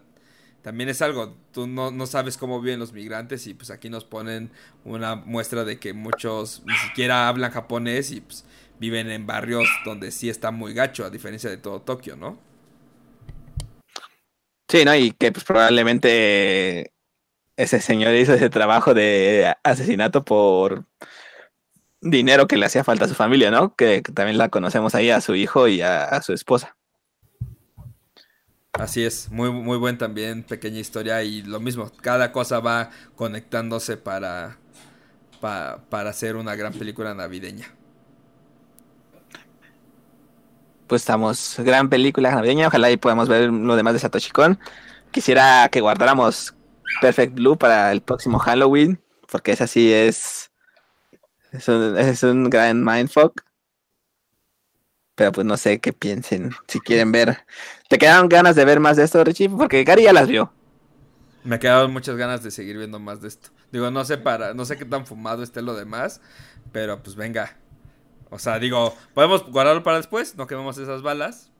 también 0.61 0.89
es 0.89 1.01
algo, 1.01 1.35
tú 1.51 1.65
no, 1.65 1.89
no, 1.89 2.05
sabes 2.05 2.37
cómo 2.37 2.61
viven 2.61 2.79
los 2.79 2.93
migrantes 2.93 3.47
y 3.47 3.55
pues 3.55 3.71
aquí 3.71 3.89
nos 3.89 4.05
ponen 4.05 4.51
una 4.85 5.15
muestra 5.15 5.63
de 5.63 5.79
que 5.79 5.93
muchos 5.93 6.61
ni 6.65 6.75
siquiera 6.75 7.27
hablan 7.27 7.51
japonés 7.51 8.11
y 8.11 8.21
pues 8.21 8.45
viven 8.79 9.09
en 9.09 9.25
barrios 9.25 9.67
donde 9.85 10.11
sí 10.11 10.29
está 10.29 10.51
muy 10.51 10.73
gacho, 10.73 11.03
a 11.03 11.09
diferencia 11.09 11.49
de 11.49 11.57
todo 11.57 11.81
Tokio, 11.81 12.15
¿no? 12.15 12.50
Sí, 14.71 14.85
¿no? 14.85 14.95
Y 14.95 15.11
que 15.11 15.33
pues 15.33 15.43
probablemente 15.43 16.93
ese 17.57 17.81
señor 17.81 18.15
hizo 18.15 18.33
ese 18.33 18.49
trabajo 18.49 18.93
de 18.93 19.53
asesinato 19.63 20.23
por 20.23 20.85
dinero 21.99 22.47
que 22.47 22.55
le 22.55 22.67
hacía 22.67 22.85
falta 22.85 23.03
a 23.03 23.07
su 23.09 23.13
familia, 23.13 23.51
¿no? 23.51 23.75
Que, 23.75 24.01
también 24.01 24.37
la 24.37 24.47
conocemos 24.47 24.95
ahí 24.95 25.09
a 25.09 25.19
su 25.19 25.35
hijo 25.35 25.67
y 25.67 25.81
a, 25.81 26.21
su 26.21 26.31
esposa. 26.31 26.77
Así 28.71 29.03
es, 29.03 29.29
muy, 29.29 29.51
muy 29.51 29.77
buen 29.77 29.97
también, 29.97 30.43
pequeña 30.43 30.79
historia 30.79 31.21
y 31.21 31.41
lo 31.41 31.59
mismo, 31.59 31.91
cada 31.99 32.31
cosa 32.31 32.61
va 32.61 32.91
conectándose 33.17 33.97
para, 33.97 34.57
para 35.41 36.09
hacer 36.09 36.37
una 36.37 36.55
gran 36.55 36.71
película 36.71 37.13
navideña 37.13 37.75
pues 40.91 41.03
estamos, 41.03 41.55
gran 41.59 41.87
película 41.87 42.31
navideña, 42.31 42.67
ojalá 42.67 42.91
y 42.91 42.97
podamos 42.97 43.29
ver 43.29 43.49
lo 43.49 43.77
demás 43.77 43.93
de 43.93 43.99
Satoshi 43.99 44.29
Kon. 44.31 44.59
Quisiera 45.11 45.69
que 45.71 45.79
guardáramos 45.79 46.53
Perfect 46.99 47.33
Blue 47.33 47.57
para 47.57 47.93
el 47.93 48.01
próximo 48.01 48.39
Halloween, 48.39 49.01
porque 49.31 49.53
esa 49.53 49.67
sí 49.67 49.93
es, 49.93 50.51
es 51.53 51.69
un, 51.69 51.97
es 51.97 52.23
un 52.23 52.49
gran 52.49 52.83
mindfuck. 52.83 53.41
Pero 55.15 55.31
pues 55.31 55.47
no 55.47 55.55
sé 55.55 55.79
qué 55.79 55.93
piensen, 55.93 56.51
si 56.67 56.81
quieren 56.81 57.13
ver. 57.13 57.37
¿Te 57.87 57.97
quedaron 57.97 58.27
ganas 58.27 58.57
de 58.57 58.65
ver 58.65 58.81
más 58.81 58.97
de 58.97 59.05
esto, 59.05 59.23
Richie? 59.23 59.47
Porque 59.47 59.85
Gary 59.85 60.03
ya 60.03 60.11
las 60.11 60.27
vio. 60.27 60.51
Me 61.45 61.57
quedaron 61.57 61.93
muchas 61.93 62.17
ganas 62.17 62.43
de 62.43 62.51
seguir 62.51 62.77
viendo 62.77 62.99
más 62.99 63.21
de 63.21 63.29
esto. 63.29 63.51
Digo, 63.71 63.89
no 63.91 64.03
sé 64.03 64.17
para, 64.17 64.53
no 64.53 64.65
sé 64.65 64.75
qué 64.75 64.83
tan 64.83 65.05
fumado 65.05 65.41
esté 65.41 65.61
lo 65.61 65.73
demás, 65.73 66.19
pero 66.73 67.01
pues 67.01 67.15
venga, 67.15 67.60
o 68.31 68.39
sea, 68.39 68.57
digo, 68.59 68.95
podemos 69.13 69.45
guardarlo 69.51 69.83
para 69.83 69.97
después, 69.97 70.37
no 70.37 70.47
quememos 70.47 70.77
esas 70.77 71.01
balas, 71.01 71.51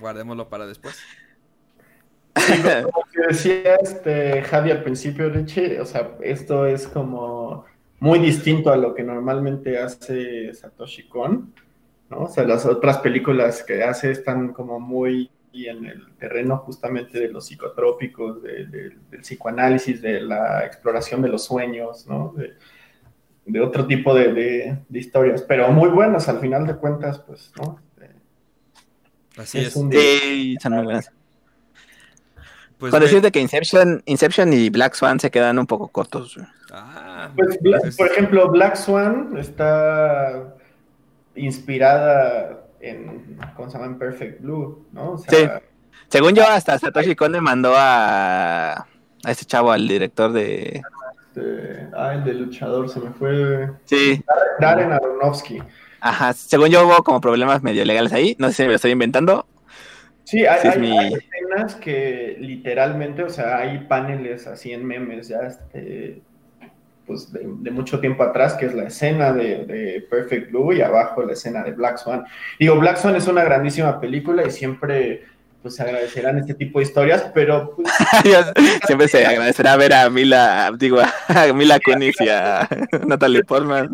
guardémoslo 0.00 0.48
para 0.48 0.66
después. 0.66 0.96
como 2.34 3.04
que 3.12 3.20
decía 3.28 3.74
este 3.74 4.42
Javi 4.42 4.70
al 4.70 4.84
principio, 4.84 5.28
Richie, 5.28 5.80
o 5.80 5.84
sea, 5.84 6.16
esto 6.22 6.66
es 6.66 6.86
como 6.86 7.64
muy 7.98 8.20
distinto 8.20 8.70
a 8.70 8.76
lo 8.76 8.94
que 8.94 9.02
normalmente 9.02 9.78
hace 9.78 10.54
Satoshi 10.54 11.08
Kon, 11.08 11.52
¿no? 12.08 12.22
O 12.22 12.28
sea, 12.28 12.44
las 12.44 12.64
otras 12.66 12.98
películas 12.98 13.64
que 13.64 13.82
hace 13.82 14.12
están 14.12 14.52
como 14.52 14.80
muy 14.80 15.28
en 15.52 15.84
el 15.84 16.14
terreno 16.18 16.58
justamente 16.58 17.18
de 17.20 17.28
los 17.28 17.46
psicotrópicos, 17.46 18.42
del 18.42 18.98
psicoanálisis, 19.20 20.00
de 20.00 20.20
la 20.20 20.64
exploración 20.64 21.20
de 21.20 21.28
los 21.28 21.44
sueños, 21.44 22.06
¿no? 22.06 22.32
De, 22.36 22.54
otro 23.62 23.86
tipo 23.86 24.14
de, 24.14 24.78
historias, 24.90 25.42
pero 25.42 25.70
muy 25.72 25.88
buenas 25.90 26.28
al 26.28 26.40
final 26.40 26.66
de 26.66 26.76
cuentas, 26.76 27.18
pues, 27.26 27.52
¿no? 27.56 27.78
Así 29.36 29.58
es. 29.58 29.72
sí, 29.72 30.56
son 30.60 30.72
muy 30.74 30.84
buenas. 30.84 31.10
Pues 32.78 32.90
Con 32.90 33.00
decirte 33.00 33.30
que 33.30 33.40
Inception, 33.40 34.02
Inception 34.06 34.52
y 34.52 34.68
Black 34.68 34.94
Swan 34.94 35.20
se 35.20 35.30
quedan 35.30 35.58
un 35.58 35.66
poco 35.66 35.88
cortos. 35.88 36.36
Ah, 36.72 37.30
pues, 37.36 37.58
pues, 37.62 37.96
por 37.96 38.08
ejemplo, 38.08 38.50
Black 38.50 38.74
Swan 38.74 39.36
está 39.38 40.54
inspirada 41.36 42.64
en, 42.80 43.38
¿cómo 43.56 43.70
se 43.70 43.78
llama? 43.78 43.96
Perfect 43.96 44.42
Blue, 44.42 44.84
¿no? 44.92 45.16
sí. 45.18 45.48
Según 46.08 46.34
yo, 46.34 46.46
hasta 46.46 46.78
Satoshi 46.78 47.14
Kon 47.16 47.32
le 47.32 47.40
mandó 47.40 47.72
a, 47.74 48.72
a 49.24 49.30
este 49.30 49.46
chavo, 49.46 49.72
al 49.72 49.88
director 49.88 50.30
de... 50.30 50.82
Este, 51.34 51.88
ah, 51.96 52.14
el 52.14 52.24
de 52.24 52.34
luchador, 52.34 52.90
se 52.90 53.00
me 53.00 53.10
fue... 53.10 53.70
Sí. 53.86 54.22
Darren 54.60 54.92
Aronofsky. 54.92 55.62
Ajá, 56.00 56.32
según 56.34 56.68
yo 56.68 56.86
hubo 56.86 57.02
como 57.02 57.20
problemas 57.20 57.62
medio 57.62 57.84
legales 57.84 58.12
ahí, 58.12 58.36
no 58.38 58.48
sé 58.48 58.54
si 58.54 58.62
me 58.64 58.68
lo 58.68 58.74
estoy 58.74 58.90
inventando. 58.90 59.46
Sí, 60.24 60.44
hay, 60.44 60.68
hay, 60.68 61.14
escenas 61.14 61.76
que 61.76 62.36
literalmente, 62.38 63.22
o 63.22 63.30
sea, 63.30 63.58
hay 63.58 63.78
paneles 63.86 64.46
así 64.46 64.72
en 64.72 64.84
memes 64.84 65.28
ya, 65.28 65.40
este, 65.40 66.22
pues 67.06 67.32
de, 67.32 67.70
mucho 67.70 67.98
tiempo 68.00 68.22
atrás, 68.22 68.54
que 68.54 68.66
es 68.66 68.74
la 68.74 68.84
escena 68.84 69.32
de, 69.32 70.06
Perfect 70.10 70.50
Blue 70.50 70.72
y 70.72 70.82
abajo 70.82 71.22
la 71.22 71.32
escena 71.32 71.62
de 71.62 71.72
Black 71.72 71.98
Swan. 71.98 72.24
Digo, 72.58 72.76
Black 72.76 72.98
Swan 72.98 73.16
es 73.16 73.26
una 73.26 73.42
grandísima 73.42 74.00
película 74.00 74.44
y 74.46 74.50
siempre 74.50 75.24
pues 75.62 75.76
se 75.76 75.82
agradecerán 75.82 76.38
este 76.38 76.54
tipo 76.54 76.80
de 76.80 76.84
historias, 76.84 77.30
pero 77.32 77.76
pues, 77.76 77.88
siempre 78.86 79.08
se 79.08 79.24
agradecerá 79.24 79.76
ver 79.76 79.94
a 79.94 80.10
Mila, 80.10 80.72
digo, 80.76 80.98
a 81.00 81.52
Mila 81.52 81.78
Kunis 81.78 82.20
y 82.20 82.28
a 82.28 82.68
Natalie 83.06 83.44
Portman. 83.44 83.92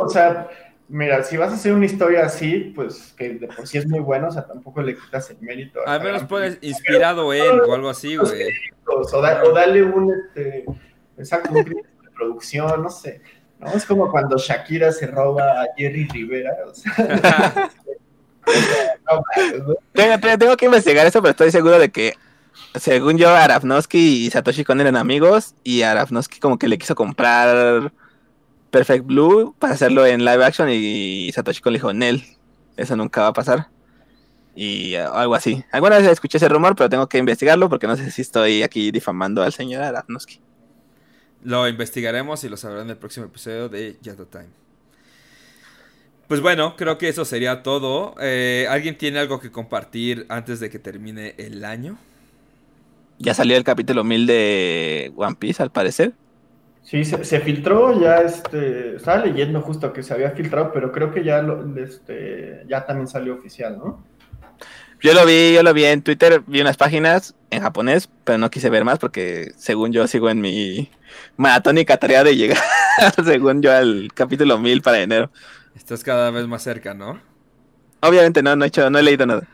O 0.00 0.08
sea, 0.08 0.48
mira, 0.88 1.22
si 1.22 1.36
vas 1.36 1.52
a 1.52 1.54
hacer 1.54 1.72
una 1.72 1.86
historia 1.86 2.26
así, 2.26 2.72
pues 2.74 3.14
que 3.16 3.30
de 3.30 3.46
por 3.46 3.66
sí 3.66 3.78
es 3.78 3.86
muy 3.86 4.00
bueno, 4.00 4.28
o 4.28 4.32
sea, 4.32 4.46
tampoco 4.46 4.82
le 4.82 4.96
quitas 4.96 5.30
el 5.30 5.38
mérito. 5.40 5.80
A, 5.86 5.98
menos 5.98 6.24
puedes 6.24 6.58
inspirado 6.60 7.32
en 7.32 7.60
o 7.60 7.74
algo 7.74 7.88
así, 7.88 8.16
güey. 8.16 8.48
O, 8.86 9.22
dale 9.52 9.82
un, 9.82 10.12
este, 10.12 10.64
exacto, 11.16 11.50
un 11.52 11.82
producción, 12.14 12.82
no 12.82 12.90
sé. 12.90 13.20
¿no? 13.60 13.68
Es 13.68 13.84
como 13.84 14.10
cuando 14.10 14.36
Shakira 14.38 14.92
se 14.92 15.06
roba 15.06 15.62
a 15.62 15.66
Jerry 15.76 16.08
Rivera. 16.08 16.56
O 16.66 16.74
sea, 16.74 17.70
tengo, 19.92 20.56
que 20.56 20.66
investigar 20.66 21.06
eso, 21.06 21.20
pero 21.20 21.30
estoy 21.30 21.50
seguro 21.50 21.78
de 21.78 21.90
que, 21.90 22.14
según 22.74 23.18
yo, 23.18 23.30
Arafnosky 23.30 24.26
y 24.26 24.30
Satoshi 24.30 24.64
Kon 24.64 24.80
eran 24.80 24.96
amigos 24.96 25.54
y 25.64 25.82
Arafnosky 25.82 26.40
como 26.40 26.58
que 26.58 26.68
le 26.68 26.78
quiso 26.78 26.94
comprar 26.94 27.92
Perfect 28.70 29.06
Blue 29.06 29.54
para 29.58 29.74
hacerlo 29.74 30.06
en 30.06 30.24
live 30.24 30.44
action 30.44 30.68
y 30.70 31.30
Satoshi 31.32 31.60
Kon 31.60 31.72
le 31.72 31.78
dijo, 31.78 31.92
Nel, 31.92 32.24
eso 32.76 32.96
nunca 32.96 33.22
va 33.22 33.28
a 33.28 33.32
pasar. 33.32 33.68
Y 34.54 34.96
uh, 34.96 35.12
algo 35.12 35.34
así. 35.34 35.62
Alguna 35.70 35.98
vez 35.98 36.08
escuché 36.08 36.38
ese 36.38 36.48
rumor, 36.48 36.74
pero 36.74 36.88
tengo 36.88 37.06
que 37.08 37.18
investigarlo 37.18 37.68
porque 37.68 37.86
no 37.86 37.94
sé 37.94 38.10
si 38.10 38.22
estoy 38.22 38.62
aquí 38.62 38.90
difamando 38.90 39.42
al 39.42 39.52
señor 39.52 39.82
Arafnosky. 39.82 40.40
Lo 41.42 41.68
investigaremos 41.68 42.42
y 42.42 42.48
lo 42.48 42.56
sabrán 42.56 42.84
en 42.84 42.90
el 42.90 42.96
próximo 42.96 43.26
episodio 43.26 43.68
de 43.68 43.98
Yato 44.00 44.26
Time. 44.26 44.48
Pues 46.28 46.40
bueno, 46.40 46.74
creo 46.76 46.98
que 46.98 47.08
eso 47.08 47.24
sería 47.24 47.62
todo. 47.62 48.14
Eh, 48.20 48.66
¿Alguien 48.68 48.98
tiene 48.98 49.20
algo 49.20 49.40
que 49.40 49.52
compartir 49.52 50.26
antes 50.28 50.58
de 50.58 50.70
que 50.70 50.78
termine 50.78 51.34
el 51.38 51.64
año? 51.64 51.98
Ya 53.18 53.32
salió 53.32 53.56
el 53.56 53.64
capítulo 53.64 54.02
1000 54.02 54.26
de 54.26 55.12
One 55.16 55.36
Piece, 55.38 55.62
al 55.62 55.70
parecer. 55.70 56.12
Sí, 56.82 57.04
se, 57.04 57.40
filtró, 57.40 58.00
ya 58.00 58.18
este, 58.18 58.96
estaba 58.96 59.24
leyendo 59.24 59.60
justo 59.60 59.92
que 59.92 60.04
se 60.04 60.14
había 60.14 60.30
filtrado, 60.30 60.70
pero 60.72 60.92
creo 60.92 61.12
que 61.12 61.24
ya, 61.24 61.44
este, 61.78 62.62
ya 62.68 62.86
también 62.86 63.08
salió 63.08 63.34
oficial, 63.34 63.76
¿no? 63.76 64.04
Yo 65.02 65.12
lo 65.12 65.26
vi, 65.26 65.52
yo 65.52 65.64
lo 65.64 65.74
vi 65.74 65.84
en 65.84 66.02
Twitter, 66.02 66.42
vi 66.46 66.60
unas 66.60 66.76
páginas 66.76 67.34
en 67.50 67.62
japonés, 67.62 68.08
pero 68.24 68.38
no 68.38 68.50
quise 68.50 68.70
ver 68.70 68.84
más 68.84 69.00
porque 69.00 69.52
según 69.56 69.92
yo 69.92 70.06
sigo 70.06 70.30
en 70.30 70.40
mi 70.40 70.88
maratónica 71.36 71.96
tarea 71.96 72.22
de 72.22 72.36
llegar, 72.36 72.58
según 73.24 73.62
yo, 73.62 73.72
al 73.72 74.08
capítulo 74.14 74.58
1000 74.58 74.82
para 74.82 75.00
enero. 75.00 75.30
Estás 75.76 76.02
cada 76.02 76.30
vez 76.30 76.46
más 76.46 76.62
cerca, 76.62 76.94
¿no? 76.94 77.20
Obviamente 78.00 78.42
no, 78.42 78.56
no 78.56 78.64
he, 78.64 78.68
hecho, 78.68 78.88
no 78.88 78.98
he 78.98 79.02
leído 79.02 79.26
nada. 79.26 79.46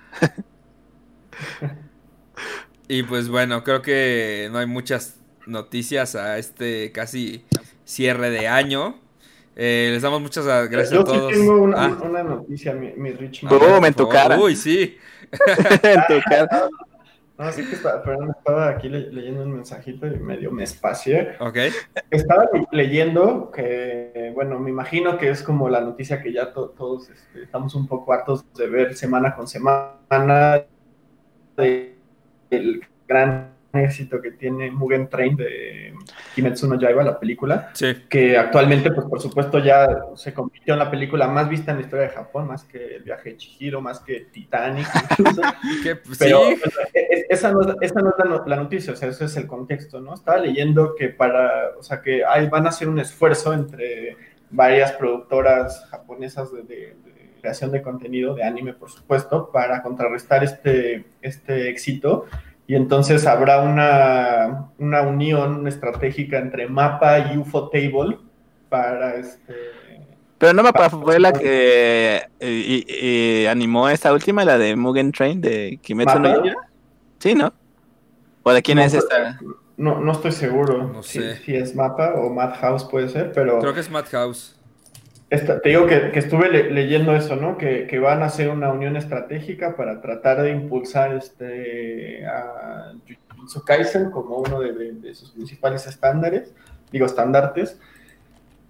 y 2.89 3.03
pues 3.03 3.29
bueno, 3.29 3.64
creo 3.64 3.83
que 3.83 4.49
no 4.53 4.59
hay 4.59 4.66
muchas 4.66 5.16
noticias 5.47 6.14
a 6.14 6.39
este 6.39 6.93
casi 6.93 7.45
cierre 7.85 8.31
de 8.31 8.49
año. 8.49 8.99
Eh, 9.57 9.91
les 9.93 10.03
damos 10.03 10.23
muchas 10.23 10.47
gracias 10.70 11.01
a 11.01 11.05
todos. 11.05 11.33
Yo 11.33 11.39
tengo 11.39 11.62
una, 11.62 11.85
ah. 11.85 11.99
una, 12.03 12.23
noticia, 12.23 12.73
mi, 12.73 12.93
mi 12.97 13.12
Rich. 13.12 13.43
en 13.85 13.95
tu 13.95 14.09
cara. 14.09 14.39
Uy, 14.39 14.57
sí. 14.57 14.97
en 15.83 16.01
tu 16.09 16.20
cara. 16.29 16.68
No, 17.39 17.51
sí 17.51 17.66
que 17.66 17.74
estaba, 17.76 18.03
perdón, 18.03 18.35
estaba 18.37 18.68
aquí 18.68 18.89
leyendo 18.89 19.43
un 19.43 19.53
mensajito 19.53 20.07
y 20.07 20.18
medio 20.18 20.51
me 20.51 20.64
espacié. 20.64 21.37
Ok. 21.41 21.57
Estaba 22.11 22.49
leyendo 22.70 23.51
que, 23.51 24.33
bueno, 24.35 24.59
me 24.59 24.70
imagino 24.70 25.16
que 25.18 25.30
es 25.30 25.43
como 25.43 25.68
la 25.68 25.80
noticia 25.80 26.22
que 26.22 26.33
ya 26.33 26.53
todos 26.53 27.09
este, 27.09 27.45
estamos 27.45 27.74
un 27.74 27.87
poco 27.87 28.12
hartos 28.12 28.45
de 28.55 28.68
ver 28.68 28.95
semana 28.95 29.35
con 29.35 29.47
semana 29.47 30.64
del 31.57 32.87
gran 33.09 33.51
éxito 33.81 34.20
que 34.20 34.33
tiene 34.33 34.70
Mugen 34.70 35.09
Train 35.09 35.37
de 35.37 35.95
Kimetsu 36.35 36.68
no 36.68 36.79
Yaiba, 36.79 37.03
la 37.03 37.18
película, 37.18 37.73
que 38.09 38.37
actualmente, 38.37 38.91
pues 38.91 39.07
por 39.07 39.20
supuesto, 39.20 39.59
ya 39.59 40.05
se 40.14 40.35
convirtió 40.35 40.75
en 40.75 40.81
la 40.81 40.91
película 40.91 41.27
más 41.29 41.49
vista 41.49 41.70
en 41.70 41.79
la 41.79 41.83
historia 41.85 42.07
de 42.07 42.12
Japón, 42.12 42.49
más 42.49 42.64
que 42.64 42.97
el 42.97 43.03
viaje 43.03 43.31
de 43.31 43.37
Chihiro, 43.37 43.81
más 43.81 44.01
que 44.01 44.27
Titanic, 44.33 44.87
incluso. 45.18 45.43
Pues, 46.05 46.18
Pero 46.18 46.41
pues, 46.61 46.75
e, 46.95 47.27
esa, 47.29 47.53
no, 47.53 47.61
esa 47.81 48.01
no 48.01 48.11
es 48.11 48.47
la, 48.47 48.57
noticia, 48.57 48.93
o 48.93 48.97
sea, 48.97 49.09
ese 49.09 49.25
es 49.25 49.37
el 49.37 49.47
contexto, 49.47 50.01
¿no? 50.01 50.14
Estaba 50.14 50.39
leyendo 50.39 50.95
que 50.95 51.09
para, 51.09 51.70
o 51.79 51.83
sea, 51.83 52.01
que 52.01 52.25
hay, 52.25 52.49
van 52.49 52.66
a 52.66 52.70
hacer 52.70 52.89
un 52.89 52.99
esfuerzo 52.99 53.53
entre 53.53 54.16
varias 54.51 54.93
productoras 54.93 55.87
japonesas 55.91 56.53
de, 56.53 56.62
de 56.62 56.95
creación 57.41 57.73
de 57.73 57.83
contenido, 57.83 58.35
de 58.35 58.45
anime, 58.45 58.73
por 58.73 58.91
supuesto, 58.91 59.51
para 59.53 59.83
contrarrestar 59.83 60.45
este, 60.45 61.05
este 61.20 61.68
éxito 61.68 62.27
y 62.73 62.75
entonces 62.75 63.27
habrá 63.27 63.61
una, 63.61 64.70
una 64.79 65.03
unión 65.03 65.68
estratégica 65.68 66.39
entre 66.39 66.68
Mapa 66.68 67.18
y 67.31 67.37
UFO 67.37 67.68
Table 67.68 68.16
para 68.70 69.16
este... 69.16 69.53
Pero 70.39 70.55
no 70.55 70.62
Mapa 70.62 70.89
fue 70.89 71.20
la 71.20 71.35
que 71.35 72.23
eh, 72.41 73.47
animó 73.51 73.91
esta 73.91 74.11
última, 74.11 74.43
la 74.47 74.57
de 74.57 74.75
Mugen 74.75 75.12
Train 75.12 75.39
de 75.43 75.81
Kimetsu 75.83 76.18
no 76.18 76.43
Yaiba. 76.43 76.62
Sí, 77.18 77.35
¿no? 77.35 77.53
¿O 78.43 78.53
de 78.55 78.62
quién 78.62 78.79
es 78.79 78.95
esta? 78.95 79.39
No, 79.77 80.01
no 80.01 80.12
estoy 80.12 80.33
seguro 80.33 80.85
no 80.85 81.03
sé. 81.03 81.37
si, 81.45 81.55
es 81.55 81.75
Mapa 81.75 82.14
o 82.14 82.31
Madhouse 82.31 82.85
puede 82.85 83.11
ser, 83.11 83.33
pero... 83.33 83.59
Creo 83.59 83.75
que 83.75 83.81
es 83.81 83.91
Madhouse 83.91 84.59
te 85.41 85.68
digo 85.68 85.87
que, 85.87 86.11
estuve 86.14 86.70
leyendo 86.70 87.16
eso, 87.16 87.37
¿no? 87.37 87.57
Que, 87.57 87.99
van 87.99 88.22
a 88.22 88.26
hacer 88.26 88.51
una 88.51 88.70
unión 88.70 88.97
estratégica 88.97 89.76
para 89.76 90.01
tratar 90.01 90.43
de 90.43 90.51
impulsar 90.51 91.14
este, 91.14 92.26
a 92.26 92.93
Jujutsu 93.33 93.64
Kaisen 93.64 94.11
como 94.11 94.37
uno 94.39 94.61
de, 94.61 95.14
sus 95.14 95.30
principales 95.30 95.87
estándares, 95.87 96.53
digo, 96.91 97.07
estandartes, 97.07 97.78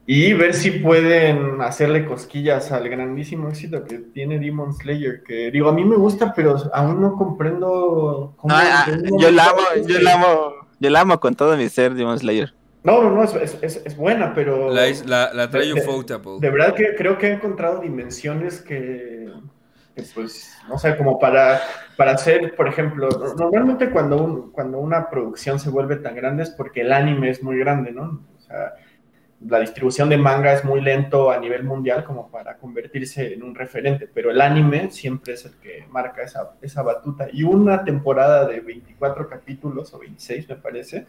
y 0.06 0.32
ver 0.34 0.54
si 0.54 0.70
pueden 0.70 1.60
hacerle 1.62 2.04
cosquillas 2.04 2.72
al 2.72 2.88
grandísimo 2.88 3.48
éxito 3.48 3.84
que 3.84 3.98
tiene 3.98 4.38
Demon 4.38 4.72
Slayer, 4.72 5.22
que 5.22 5.50
digo, 5.50 5.68
a 5.68 5.72
mí 5.72 5.84
me 5.84 5.96
gusta, 5.96 6.32
pero 6.34 6.56
aún 6.72 7.00
no 7.00 7.16
comprendo 7.16 8.34
cómo... 8.36 8.54
Ah, 8.54 8.86
yo 9.18 9.30
la 9.30 9.46
amo, 9.46 9.62
yo 9.86 9.98
la 10.00 10.14
amo, 10.14 10.52
yo 10.78 10.90
la 10.90 11.00
amo 11.00 11.20
con 11.20 11.34
todo 11.34 11.56
mi 11.56 11.68
ser, 11.68 11.94
Demon 11.94 12.18
Slayer. 12.18 12.54
No, 12.84 13.02
no, 13.02 13.10
no, 13.10 13.22
es, 13.22 13.58
es, 13.62 13.96
buena, 13.96 14.34
pero... 14.34 14.70
La, 14.70 14.86
la, 15.06 15.32
la 15.32 15.50
trae 15.50 15.72
de, 15.72 15.74
de, 15.74 16.50
verdad 16.50 16.74
que 16.74 16.96
creo 16.96 17.16
que 17.16 17.28
he 17.28 17.32
encontrado 17.32 17.80
dimensiones 17.80 18.60
que, 18.60 19.30
pues, 20.14 20.52
no 20.68 20.78
sé, 20.78 20.96
como 20.96 21.18
para, 21.18 21.60
para 21.96 22.12
hacer, 22.12 22.56
por 22.56 22.66
ejemplo, 22.66 23.08
normalmente 23.38 23.90
cuando, 23.90 24.50
cuando 24.52 24.78
una 24.78 25.08
producción 25.08 25.60
se 25.60 25.70
vuelve 25.70 25.96
tan 25.96 26.16
grande 26.16 26.42
es 26.42 26.50
porque 26.50 26.80
el 26.80 26.92
anime 26.92 27.30
es 27.30 27.42
muy 27.42 27.56
grande, 27.58 27.92
¿no? 27.92 28.20
O 28.36 28.40
sea, 28.40 28.74
la 29.46 29.60
distribución 29.60 30.08
de 30.08 30.16
manga 30.16 30.52
es 30.52 30.64
muy 30.64 30.80
lento 30.80 31.30
a 31.30 31.38
nivel 31.38 31.64
mundial 31.64 32.04
como 32.04 32.30
para 32.30 32.56
convertirse 32.56 33.34
en 33.34 33.42
un 33.42 33.54
referente, 33.54 34.08
pero 34.12 34.30
el 34.30 34.40
anime 34.40 34.90
siempre 34.90 35.34
es 35.34 35.44
el 35.44 35.54
que 35.58 35.86
marca 35.90 36.22
esa, 36.22 36.52
esa 36.60 36.82
batuta. 36.82 37.28
Y 37.32 37.42
una 37.42 37.84
temporada 37.84 38.46
de 38.46 38.60
24 38.60 39.28
capítulos, 39.28 39.92
o 39.94 39.98
26 39.98 40.48
me 40.48 40.56
parece, 40.56 41.06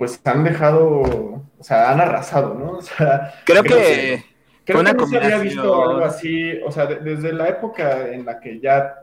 pues 0.00 0.18
han 0.24 0.44
dejado, 0.44 0.88
o 1.02 1.44
sea, 1.60 1.90
han 1.90 2.00
arrasado, 2.00 2.54
¿no? 2.54 2.78
O 2.78 2.80
sea, 2.80 3.34
creo, 3.44 3.62
que, 3.62 4.24
creo 4.64 4.82
que 4.82 4.94
no 4.94 5.06
se 5.06 5.18
había 5.18 5.36
visto 5.36 5.90
algo 5.90 6.02
así, 6.02 6.54
o 6.64 6.72
sea, 6.72 6.86
desde 6.86 7.34
la 7.34 7.50
época 7.50 8.08
en 8.08 8.24
la 8.24 8.40
que 8.40 8.58
ya 8.60 8.94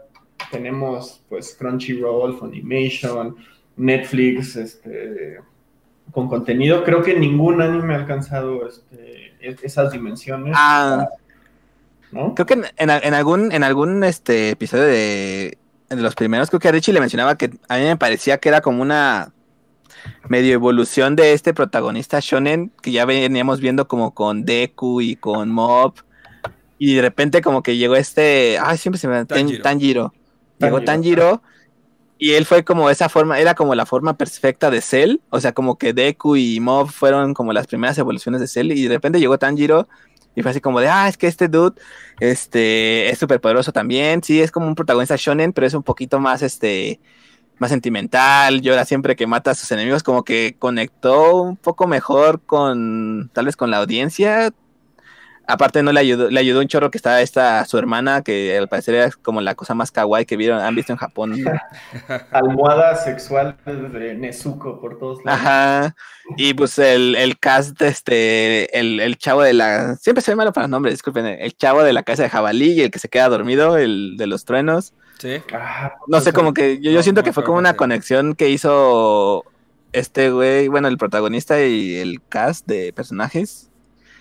tenemos 0.50 1.24
pues 1.30 1.56
Crunchyroll, 1.56 2.40
Funimation, 2.40 3.36
Netflix, 3.76 4.56
este, 4.56 5.38
con 6.12 6.28
contenido. 6.28 6.84
Creo 6.84 7.04
que 7.04 7.14
ningún 7.14 7.62
anime 7.62 7.94
ha 7.94 7.98
alcanzado 8.00 8.68
este, 8.68 9.36
esas 9.62 9.92
dimensiones. 9.92 10.56
Ah, 10.58 11.10
¿no? 12.12 12.34
Creo 12.34 12.48
que 12.48 12.56
en, 12.56 12.66
en, 12.76 13.14
algún, 13.14 13.52
en 13.52 13.64
algún 13.64 14.04
este, 14.04 14.50
episodio 14.50 14.86
de, 14.86 15.60
de 15.90 15.96
los 15.96 16.16
primeros, 16.16 16.50
creo 16.50 16.60
que 16.60 16.70
a 16.70 16.72
Richie 16.72 16.92
le 16.92 17.02
mencionaba 17.02 17.38
que 17.38 17.52
a 17.70 17.78
mí 17.78 17.84
me 17.84 17.98
parecía 17.98 18.40
que 18.40 18.50
era 18.50 18.62
como 18.62 18.82
una 18.82 19.32
medio 20.28 20.54
evolución 20.54 21.16
de 21.16 21.34
este 21.34 21.54
protagonista 21.54 22.20
shonen 22.22 22.72
que 22.82 22.92
ya 22.92 23.06
veníamos 23.06 23.60
viendo 23.60 23.88
como 23.88 24.14
con 24.14 24.46
Deku 24.46 25.02
y 25.02 25.16
con 25.16 25.50
Mob 25.50 25.94
y 26.78 26.96
de 26.96 27.02
repente 27.02 27.42
como 27.42 27.64
que 27.64 27.78
llegó 27.78 27.96
este, 27.96 28.58
ay, 28.60 28.78
siempre 28.78 29.00
se 29.00 29.08
me 29.08 29.26
Tanjiro. 29.26 29.64
Tanjiro. 29.64 30.14
Llegó 30.60 30.82
Tanjiro 30.82 31.42
y 32.20 32.32
él 32.34 32.46
fue 32.46 32.64
como 32.64 32.90
esa 32.90 33.10
forma, 33.10 33.40
era 33.40 33.54
como 33.56 33.76
la 33.76 33.86
forma 33.86 34.18
perfecta 34.18 34.70
de 34.72 34.82
Cell, 34.82 35.18
o 35.30 35.40
sea, 35.40 35.54
como 35.54 35.78
que 35.78 35.94
Deku 35.94 36.36
y 36.36 36.60
Mob 36.60 36.90
fueron 36.90 37.34
como 37.34 37.54
las 37.54 37.68
primeras 37.68 37.98
evoluciones 37.98 38.42
de 38.42 38.48
Cell 38.48 38.72
y 38.72 38.84
de 38.84 38.96
repente 38.96 39.20
llegó 39.20 39.38
Tanjiro 39.38 39.88
y 40.36 40.42
fue 40.42 40.52
así 40.52 40.62
como 40.62 40.80
de, 40.80 40.88
ah, 40.88 41.08
es 41.08 41.18
que 41.18 41.28
este 41.28 41.48
dude 41.48 41.80
este, 42.20 43.10
es 43.10 43.18
súper 43.18 43.42
poderoso 43.42 43.72
también, 43.72 44.22
sí, 44.24 44.42
es 44.42 44.52
como 44.52 44.68
un 44.68 44.76
protagonista 44.76 45.16
shonen, 45.18 45.54
pero 45.54 45.66
es 45.66 45.74
un 45.74 45.84
poquito 45.84 46.20
más, 46.20 46.42
este, 46.42 47.00
más 47.60 47.72
sentimental, 47.72 48.62
llora 48.62 48.86
siempre 48.86 49.16
que 49.16 49.28
mata 49.28 49.52
a 49.52 49.56
sus 49.56 49.72
enemigos, 49.72 50.04
como 50.04 50.24
que 50.24 50.56
conectó 50.60 51.42
un 51.42 51.58
poco 51.58 51.88
mejor 51.88 52.42
con, 52.42 53.30
tal 53.34 53.46
vez 53.46 53.56
con 53.56 53.72
la 53.72 53.78
audiencia. 53.78 54.52
Aparte 55.50 55.82
no 55.82 55.94
le 55.94 56.02
ayudó, 56.02 56.30
le 56.30 56.42
ayudó 56.42 56.60
un 56.60 56.68
chorro 56.68 56.92
que 56.92 56.98
estaba 56.98 57.22
esta 57.22 57.64
su 57.64 57.78
hermana, 57.78 58.22
que 58.22 58.58
al 58.58 58.68
parecer 58.68 58.96
era 58.96 59.10
como 59.22 59.40
la 59.40 59.56
cosa 59.56 59.74
más 59.74 59.92
kawaii 59.92 60.26
que 60.26 60.36
vieron, 60.36 60.60
han 60.60 60.76
visto 60.76 60.92
en 60.92 60.98
Japón. 60.98 61.36
Almohada 62.32 62.96
sexual 62.98 63.56
de 63.66 64.16
Nezuko 64.16 64.82
por 64.82 65.00
todos 65.00 65.24
lados. 65.24 65.40
Ajá. 65.40 65.96
Y 66.36 66.54
pues 66.54 66.78
el, 66.80 67.16
el 67.16 67.40
cast, 67.40 67.82
este, 67.82 68.78
el, 68.78 69.00
el 69.00 69.18
chavo 69.18 69.42
de 69.42 69.54
la. 69.54 69.96
Siempre 69.96 70.22
se 70.22 70.32
ve 70.32 70.36
malo 70.36 70.52
para 70.52 70.66
los 70.66 70.72
nombres, 70.72 70.96
disculpen. 70.96 71.26
El 71.26 71.56
chavo 71.56 71.82
de 71.82 71.94
la 71.94 72.04
casa 72.04 72.24
de 72.24 72.30
jabalí 72.30 72.74
y 72.74 72.82
el 72.82 72.92
que 72.92 73.00
se 73.00 73.08
queda 73.08 73.30
dormido, 73.30 73.78
el 73.78 74.16
de 74.18 74.28
los 74.28 74.44
truenos. 74.44 74.94
Sí. 75.20 75.42
Ah, 75.54 75.94
No 76.08 76.22
sé, 76.22 76.34
como 76.34 76.54
que 76.54 76.80
yo, 76.80 76.92
yo 76.92 77.02
No, 77.02 77.04
siento 77.04 77.24
que 77.24 77.34
fue 77.34 77.44
como 77.44 77.58
una 77.58 77.76
conexión 77.76 78.36
que 78.36 78.50
hizo 78.50 79.44
este 79.94 80.30
güey, 80.32 80.68
bueno, 80.68 80.88
el 80.88 80.98
protagonista 80.98 81.64
y 81.66 81.96
el 81.96 82.22
cast 82.28 82.68
de 82.68 82.94
personajes. 82.94 83.72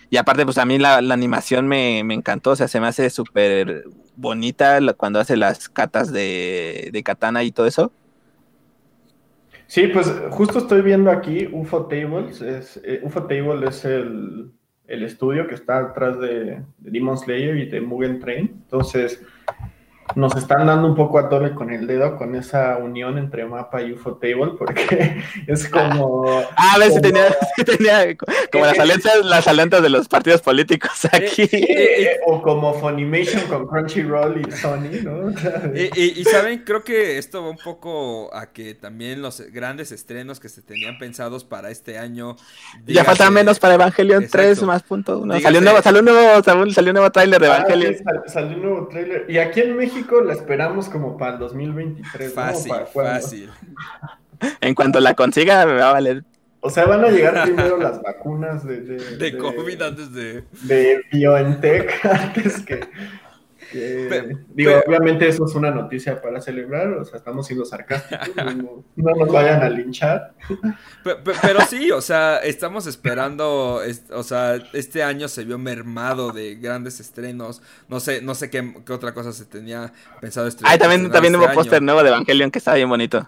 Y 0.09 0.17
aparte, 0.17 0.45
pues 0.45 0.57
a 0.57 0.65
mí 0.65 0.79
la, 0.79 1.01
la 1.01 1.13
animación 1.13 1.67
me, 1.67 2.03
me 2.03 2.13
encantó, 2.13 2.51
o 2.51 2.55
sea, 2.55 2.67
se 2.67 2.79
me 2.79 2.87
hace 2.87 3.09
súper 3.09 3.85
bonita 4.15 4.79
cuando 4.95 5.19
hace 5.19 5.37
las 5.37 5.69
catas 5.69 6.11
de, 6.11 6.89
de 6.93 7.03
katana 7.03 7.43
y 7.43 7.51
todo 7.51 7.67
eso. 7.67 7.91
Sí, 9.67 9.87
pues 9.87 10.09
justo 10.31 10.59
estoy 10.59 10.81
viendo 10.81 11.11
aquí 11.11 11.47
UFO 11.51 11.87
Tables. 11.87 12.41
Es, 12.41 12.79
eh, 12.83 13.01
UFO 13.03 13.23
Table 13.27 13.67
es 13.67 13.83
el, 13.85 14.51
el 14.87 15.03
estudio 15.03 15.47
que 15.47 15.55
está 15.55 15.79
atrás 15.79 16.19
de, 16.19 16.63
de 16.77 16.91
Demon 16.91 17.17
Slayer 17.17 17.57
y 17.57 17.69
de 17.69 17.81
Mugen 17.81 18.19
Train. 18.19 18.47
Entonces, 18.63 19.21
nos 20.15 20.35
están 20.35 20.65
dando 20.67 20.87
un 20.87 20.95
poco 20.95 21.19
a 21.19 21.29
tole 21.29 21.53
con 21.53 21.69
el 21.69 21.85
dedo 21.85 22.17
con 22.17 22.33
esa 22.35 22.77
unión 22.77 23.17
entre 23.17 23.45
mapa 23.45 23.81
y 23.81 23.91
UFO 23.93 24.15
Table, 24.15 24.53
porque 24.57 25.21
es 25.47 25.67
como. 25.67 26.41
Ah, 26.55 26.73
a 26.75 26.77
ver 26.79 26.91
si 26.91 27.01
tenía, 27.01 28.15
como 28.51 28.65
las 28.65 28.79
alianzas, 28.79 29.23
las 29.25 29.47
alianzas 29.47 29.81
de 29.81 29.89
los 29.89 30.07
partidos 30.07 30.41
políticos 30.41 31.05
aquí. 31.11 31.43
eh, 31.51 32.17
o 32.25 32.41
como 32.41 32.73
Funimation 32.75 33.41
con 33.47 33.67
Crunchyroll 33.67 34.41
y 34.47 34.51
Sony, 34.51 35.03
¿no? 35.03 35.29
Y, 35.75 35.89
y- 35.99 36.13
y, 36.21 36.23
saben, 36.23 36.63
creo 36.65 36.83
que 36.83 37.17
esto 37.17 37.43
va 37.43 37.49
un 37.49 37.57
poco 37.57 38.33
a 38.33 38.51
que 38.53 38.73
también 38.73 39.21
los 39.21 39.41
grandes 39.51 39.91
estrenos 39.91 40.39
que 40.39 40.49
se 40.49 40.61
tenían 40.61 40.97
pensados 40.97 41.43
para 41.43 41.69
este 41.69 41.97
año. 41.99 42.35
Ya 42.85 43.03
falta 43.03 43.29
menos 43.29 43.59
para 43.59 43.75
Evangelion 43.75 44.23
Exacto. 44.23 44.37
3 44.47 44.63
más 44.63 44.83
punto 44.83 45.19
uno. 45.19 45.35
Dígase- 45.35 45.43
Salió 45.43 45.59
un 45.59 45.65
nuevo, 45.65 45.81
salió 45.81 45.99
un 45.99 46.05
nuevo, 46.05 46.43
salió, 46.43 46.71
salió 46.71 46.91
un 46.91 46.95
nuevo 46.95 47.11
tráiler 47.11 47.41
de 47.41 47.47
Ah, 47.47 47.55
Evangelion. 47.57 47.93
sí, 47.95 48.03
sal- 48.03 48.23
salió 48.27 48.55
un 48.57 48.61
nuevo 48.63 48.87
trailer. 48.87 49.25
Y 49.29 49.37
aquí 49.37 49.61
en 49.61 49.75
México 49.75 49.96
la 50.23 50.33
esperamos 50.33 50.89
como 50.89 51.17
para 51.17 51.33
el 51.33 51.39
2023. 51.39 52.29
¿no? 52.29 52.35
Fácil, 52.35 52.71
¿Para 52.71 52.85
cuándo? 52.85 53.11
fácil. 53.13 53.49
En 54.61 54.75
cuanto 54.75 54.99
la 54.99 55.15
consiga, 55.15 55.65
me 55.65 55.73
va 55.73 55.89
a 55.89 55.93
valer. 55.93 56.23
O 56.59 56.69
sea, 56.69 56.85
van 56.85 57.03
a 57.03 57.09
llegar 57.09 57.43
primero 57.43 57.77
las 57.77 58.01
vacunas 58.03 58.63
de, 58.65 58.81
de, 58.81 59.17
De 59.17 59.37
COVID 59.37 59.81
antes 59.81 60.13
de. 60.13 60.43
de 60.61 61.01
BioNTech 61.11 62.05
antes 62.11 62.61
que. 62.61 62.81
Pe- 63.71 64.37
digo, 64.53 64.71
obviamente 64.87 65.27
eso 65.27 65.45
es 65.45 65.53
una 65.55 65.71
noticia 65.71 66.21
para 66.21 66.41
celebrar, 66.41 66.87
o 66.93 67.03
sea, 67.05 67.17
estamos 67.17 67.45
siendo 67.47 67.65
sarcásticos, 67.65 68.27
no, 68.57 68.83
no 68.95 69.15
nos 69.15 69.31
vayan 69.31 69.61
a 69.61 69.69
linchar. 69.69 70.33
Pe- 71.03 71.15
pe- 71.15 71.33
Pero 71.41 71.59
sí, 71.69 71.91
o 71.91 72.01
sea, 72.01 72.37
estamos 72.37 72.87
esperando, 72.87 73.81
es- 73.83 74.03
o 74.11 74.23
sea, 74.23 74.55
este 74.73 75.03
año 75.03 75.27
se 75.27 75.43
vio 75.43 75.57
mermado 75.57 76.31
de 76.31 76.55
grandes 76.55 76.99
estrenos. 76.99 77.61
No 77.87 77.99
sé, 77.99 78.21
no 78.21 78.35
sé 78.35 78.49
qué, 78.49 78.73
qué 78.85 78.93
otra 78.93 79.13
cosa 79.13 79.33
se 79.33 79.45
tenía 79.45 79.91
pensado 80.21 80.47
estrenar. 80.47 80.71
Ay, 80.73 80.79
también, 80.79 81.01
estrenar 81.01 81.13
también 81.13 81.35
este 81.35 81.45
hubo 81.47 81.53
póster 81.55 81.81
nuevo 81.81 82.03
de 82.03 82.09
Evangelion 82.09 82.51
que 82.51 82.59
está 82.59 82.73
bien 82.73 82.89
bonito. 82.89 83.27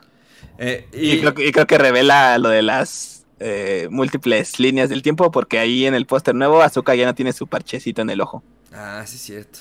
Eh, 0.58 0.88
Y, 0.94 1.12
y, 1.12 1.20
creo, 1.22 1.34
que- 1.34 1.48
y 1.48 1.52
creo 1.52 1.68
que 1.68 1.78
revela 1.78 2.38
lo 2.38 2.50
de 2.50 2.62
las 2.62 3.26
eh, 3.42 3.88
múltiples 3.90 4.60
líneas 4.60 4.90
del 4.90 5.02
tiempo, 5.02 5.32
porque 5.32 5.60
ahí 5.60 5.86
en 5.86 5.96
el 5.96 6.06
póster 6.06 6.36
nuevo 6.36 6.62
Azuka 6.62 6.94
ya 6.96 7.06
no 7.06 7.16
tiene 7.16 7.32
su 7.34 7.48
parchecito 7.48 8.02
en 8.02 8.10
el 8.10 8.20
ojo. 8.20 8.44
Ah, 8.74 9.02
sí, 9.06 9.16
es 9.16 9.22
cierto. 9.22 9.60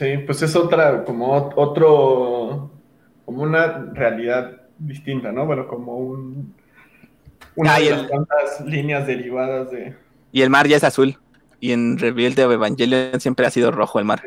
Sí, 0.00 0.16
pues 0.24 0.40
es 0.40 0.56
otra, 0.56 1.04
como 1.04 1.36
ot- 1.36 1.52
otro, 1.56 2.70
como 3.26 3.42
una 3.42 3.90
realidad 3.92 4.62
distinta, 4.78 5.30
¿no? 5.30 5.44
Bueno, 5.44 5.68
como 5.68 5.94
un, 5.98 6.54
una 7.54 7.74
Ah, 7.74 7.80
y 7.82 7.84
de 7.84 7.90
el- 7.90 7.96
las 7.98 8.08
tantas 8.10 8.60
líneas 8.64 9.06
derivadas 9.06 9.70
de... 9.70 9.94
Y 10.32 10.40
el 10.40 10.48
mar 10.48 10.66
ya 10.66 10.78
es 10.78 10.84
azul. 10.84 11.18
Y 11.60 11.72
en 11.72 11.98
Rebuild 11.98 12.34
de 12.34 12.44
Evangelion 12.44 13.20
siempre 13.20 13.44
ha 13.44 13.50
sido 13.50 13.70
rojo 13.72 13.98
el 13.98 14.06
mar. 14.06 14.22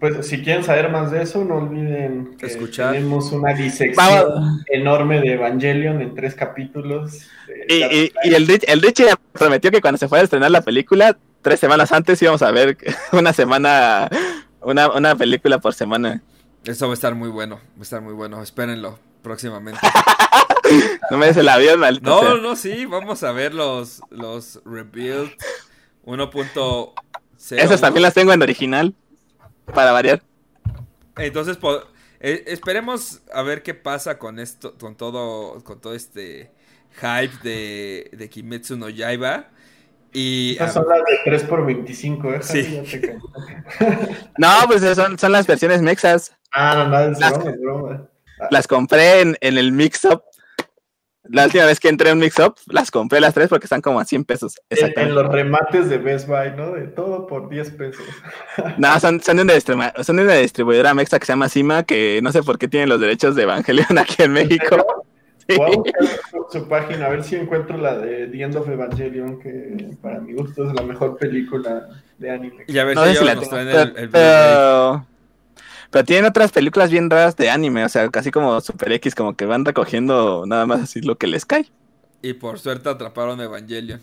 Pues 0.00 0.26
si 0.26 0.40
quieren 0.42 0.64
saber 0.64 0.90
más 0.90 1.10
de 1.10 1.20
eso, 1.22 1.44
no 1.44 1.56
olviden 1.56 2.34
que 2.38 2.46
Escuchar. 2.46 2.94
tenemos 2.94 3.30
una 3.30 3.52
disección 3.52 3.94
Vamos. 3.96 4.62
enorme 4.72 5.20
de 5.20 5.34
Evangelion 5.34 6.00
en 6.00 6.14
tres 6.14 6.34
capítulos. 6.34 7.28
Y, 7.68 7.74
y- 7.84 8.12
y 8.24 8.32
el, 8.34 8.46
Rich, 8.46 8.64
el 8.68 8.80
Richie 8.80 9.06
prometió 9.32 9.70
que 9.70 9.82
cuando 9.82 9.98
se 9.98 10.08
fuera 10.08 10.22
a 10.22 10.24
estrenar 10.24 10.50
la 10.50 10.62
película, 10.62 11.14
tres 11.44 11.60
semanas 11.60 11.92
antes 11.92 12.20
íbamos 12.20 12.42
a 12.42 12.50
ver 12.50 12.76
una 13.12 13.32
semana, 13.32 14.08
una, 14.60 14.90
una 14.90 15.14
película 15.14 15.60
por 15.60 15.74
semana. 15.74 16.22
Eso 16.64 16.86
va 16.88 16.94
a 16.94 16.94
estar 16.94 17.14
muy 17.14 17.28
bueno, 17.28 17.56
va 17.56 17.80
a 17.80 17.82
estar 17.82 18.00
muy 18.00 18.14
bueno. 18.14 18.42
Espérenlo 18.42 18.98
próximamente. 19.22 19.80
No 21.10 21.18
me 21.18 21.26
des 21.26 21.36
el 21.36 21.48
avión, 21.50 21.78
maldito 21.78 22.08
No, 22.10 22.20
sea. 22.22 22.34
no, 22.40 22.56
sí, 22.56 22.86
vamos 22.86 23.22
a 23.22 23.32
ver 23.32 23.52
los, 23.52 24.00
los 24.08 24.62
Rebuild 24.64 25.30
1.0. 26.06 26.92
Esas 27.50 27.82
también 27.82 28.02
las 28.02 28.14
tengo 28.14 28.32
en 28.32 28.40
original, 28.40 28.94
para 29.74 29.92
variar. 29.92 30.22
Entonces, 31.16 31.58
eh, 32.20 32.44
esperemos 32.46 33.20
a 33.30 33.42
ver 33.42 33.62
qué 33.62 33.74
pasa 33.74 34.18
con 34.18 34.38
esto, 34.38 34.74
con 34.78 34.96
todo, 34.96 35.62
con 35.64 35.82
todo 35.82 35.94
este 35.94 36.50
hype 36.92 37.36
de, 37.42 38.10
de 38.12 38.30
Kimetsu 38.30 38.76
no 38.78 38.88
Yaiba. 38.88 39.50
Y 40.14 40.52
Estas 40.52 40.70
a- 40.70 40.72
son 40.74 40.88
las 40.88 40.98
de 41.00 41.18
3 41.24 41.42
por 41.44 41.66
25, 41.66 42.32
¿eh? 42.34 42.38
Sí. 42.42 42.82
No, 44.38 44.48
pues 44.66 44.82
son, 44.96 45.18
son 45.18 45.32
las 45.32 45.46
versiones 45.46 45.82
mexas. 45.82 46.34
Ah, 46.52 46.74
no, 46.76 46.88
no, 46.88 47.12
es 47.12 47.18
Las- 47.20 47.60
broma. 47.60 48.08
Las 48.50 48.66
compré 48.66 49.20
en, 49.20 49.36
en 49.40 49.58
el 49.58 49.72
mix-up. 49.72 50.22
La 51.24 51.46
última 51.46 51.64
vez 51.64 51.80
que 51.80 51.88
entré 51.88 52.10
en 52.10 52.18
mix-up, 52.18 52.56
las 52.66 52.90
compré 52.90 53.18
las 53.18 53.32
tres 53.32 53.48
porque 53.48 53.64
están 53.64 53.80
como 53.80 53.98
a 53.98 54.04
100 54.04 54.24
pesos. 54.24 54.56
En, 54.68 54.92
en 54.98 55.14
los 55.14 55.26
remates 55.32 55.88
de 55.88 55.96
Best 55.96 56.28
Buy, 56.28 56.52
¿no? 56.54 56.72
De 56.72 56.82
todo 56.88 57.26
por 57.26 57.48
10 57.48 57.70
pesos. 57.70 58.04
No, 58.78 59.00
son, 59.00 59.20
son, 59.22 59.36
de 59.38 59.42
una 59.44 59.54
distribu- 59.54 60.02
son 60.04 60.16
de 60.16 60.22
una 60.24 60.34
distribuidora 60.34 60.92
mexa 60.94 61.18
que 61.18 61.24
se 61.26 61.32
llama 61.32 61.48
Cima, 61.48 61.82
que 61.84 62.20
no 62.22 62.30
sé 62.30 62.42
por 62.42 62.58
qué 62.58 62.68
tienen 62.68 62.88
los 62.90 63.00
derechos 63.00 63.34
de 63.34 63.44
Evangelion 63.44 63.98
aquí 63.98 64.22
en 64.22 64.32
México. 64.32 64.84
Sí. 65.48 65.56
Voy 65.56 65.72
a 65.72 65.76
buscar 65.76 66.06
su, 66.30 66.46
su 66.50 66.68
página 66.68 67.06
a 67.06 67.08
ver 67.10 67.22
si 67.22 67.36
encuentro 67.36 67.76
la 67.76 67.98
de 67.98 68.28
The 68.28 68.42
End 68.42 68.56
of 68.56 68.68
Evangelion, 68.68 69.38
que 69.40 69.90
para 70.00 70.18
mi 70.20 70.32
gusto 70.32 70.66
es 70.66 70.74
la 70.74 70.82
mejor 70.82 71.18
película 71.18 71.88
de 72.18 72.30
anime. 72.30 72.64
y 72.66 72.78
a 72.78 72.84
ver 72.84 72.96
No 72.96 73.04
si 73.04 73.12
sé 73.12 73.18
si 73.18 73.24
la 73.24 73.38
tengo, 73.38 73.56
el, 73.58 73.96
el 73.96 74.08
pero, 74.10 75.06
pero 75.90 76.04
tienen 76.04 76.24
otras 76.24 76.50
películas 76.50 76.90
bien 76.90 77.10
raras 77.10 77.36
de 77.36 77.50
anime, 77.50 77.84
o 77.84 77.88
sea, 77.88 78.08
casi 78.10 78.30
como 78.30 78.60
Super 78.60 78.92
X, 78.92 79.14
como 79.14 79.36
que 79.36 79.44
van 79.46 79.64
recogiendo 79.64 80.44
nada 80.46 80.64
más 80.66 80.80
así 80.82 81.00
lo 81.02 81.16
que 81.16 81.26
les 81.26 81.44
cae. 81.44 81.70
Y 82.22 82.32
por 82.32 82.58
suerte 82.58 82.88
atraparon 82.88 83.40
Evangelion. 83.40 84.00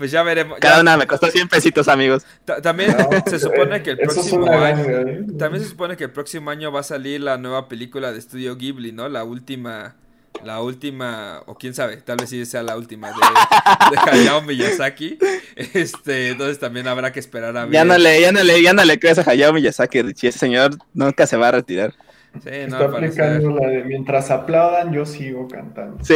Pues 0.00 0.10
ya 0.10 0.22
veremos. 0.22 0.58
Cada 0.60 0.76
ya- 0.76 0.80
una 0.80 0.96
me 0.96 1.06
costó 1.06 1.26
100 1.26 1.46
pesitos, 1.48 1.86
amigos. 1.88 2.24
ta- 2.46 2.62
también 2.62 2.96
No, 2.96 3.30
se 3.30 3.38
supone 3.38 3.82
que 3.82 3.90
el 3.90 3.98
próximo 3.98 4.50
año. 4.50 4.82
¿eh? 4.88 5.26
También 5.38 5.62
se 5.62 5.68
supone 5.68 5.94
que 5.98 6.04
el 6.04 6.10
próximo 6.10 6.48
año 6.48 6.72
va 6.72 6.80
a 6.80 6.84
salir 6.84 7.20
la 7.20 7.36
nueva 7.36 7.68
película 7.68 8.10
de 8.10 8.18
Estudio 8.18 8.56
Ghibli, 8.56 8.92
¿no? 8.92 9.10
La 9.10 9.24
última 9.24 9.96
la 10.42 10.62
última, 10.62 11.42
o 11.44 11.58
quién 11.58 11.74
sabe, 11.74 11.98
tal 11.98 12.16
vez 12.16 12.30
sí 12.30 12.46
sea 12.46 12.62
la 12.62 12.74
última 12.78 13.08
de, 13.08 13.14
de 13.90 14.10
Hayao 14.10 14.40
Miyazaki. 14.40 15.18
Este, 15.54 16.30
entonces 16.30 16.58
también 16.58 16.88
habrá 16.88 17.12
que 17.12 17.20
esperar 17.20 17.54
a 17.58 17.64
ver. 17.64 17.72
Ya 17.74 17.84
no 17.84 17.98
le, 17.98 18.20
ya 18.22 18.32
no 18.32 18.42
le, 18.42 18.62
ya 18.62 18.72
no 18.72 18.82
le 18.84 18.98
creas 18.98 19.18
a 19.18 19.30
Hayao 19.30 19.52
Miyazaki, 19.52 20.00
Richie. 20.00 20.28
Ese 20.30 20.38
señor 20.38 20.70
nunca 20.94 21.26
se 21.26 21.36
va 21.36 21.48
a 21.48 21.52
retirar. 21.52 21.92
Sí, 22.42 22.48
no, 22.68 22.76
Está 22.76 22.78
al 22.78 22.90
parecer. 22.90 23.22
aplicando 23.24 23.60
la 23.60 23.68
de 23.68 23.84
mientras 23.84 24.30
aplaudan, 24.30 24.92
yo 24.94 25.04
sigo 25.04 25.46
cantando. 25.46 26.02
Sí, 26.02 26.14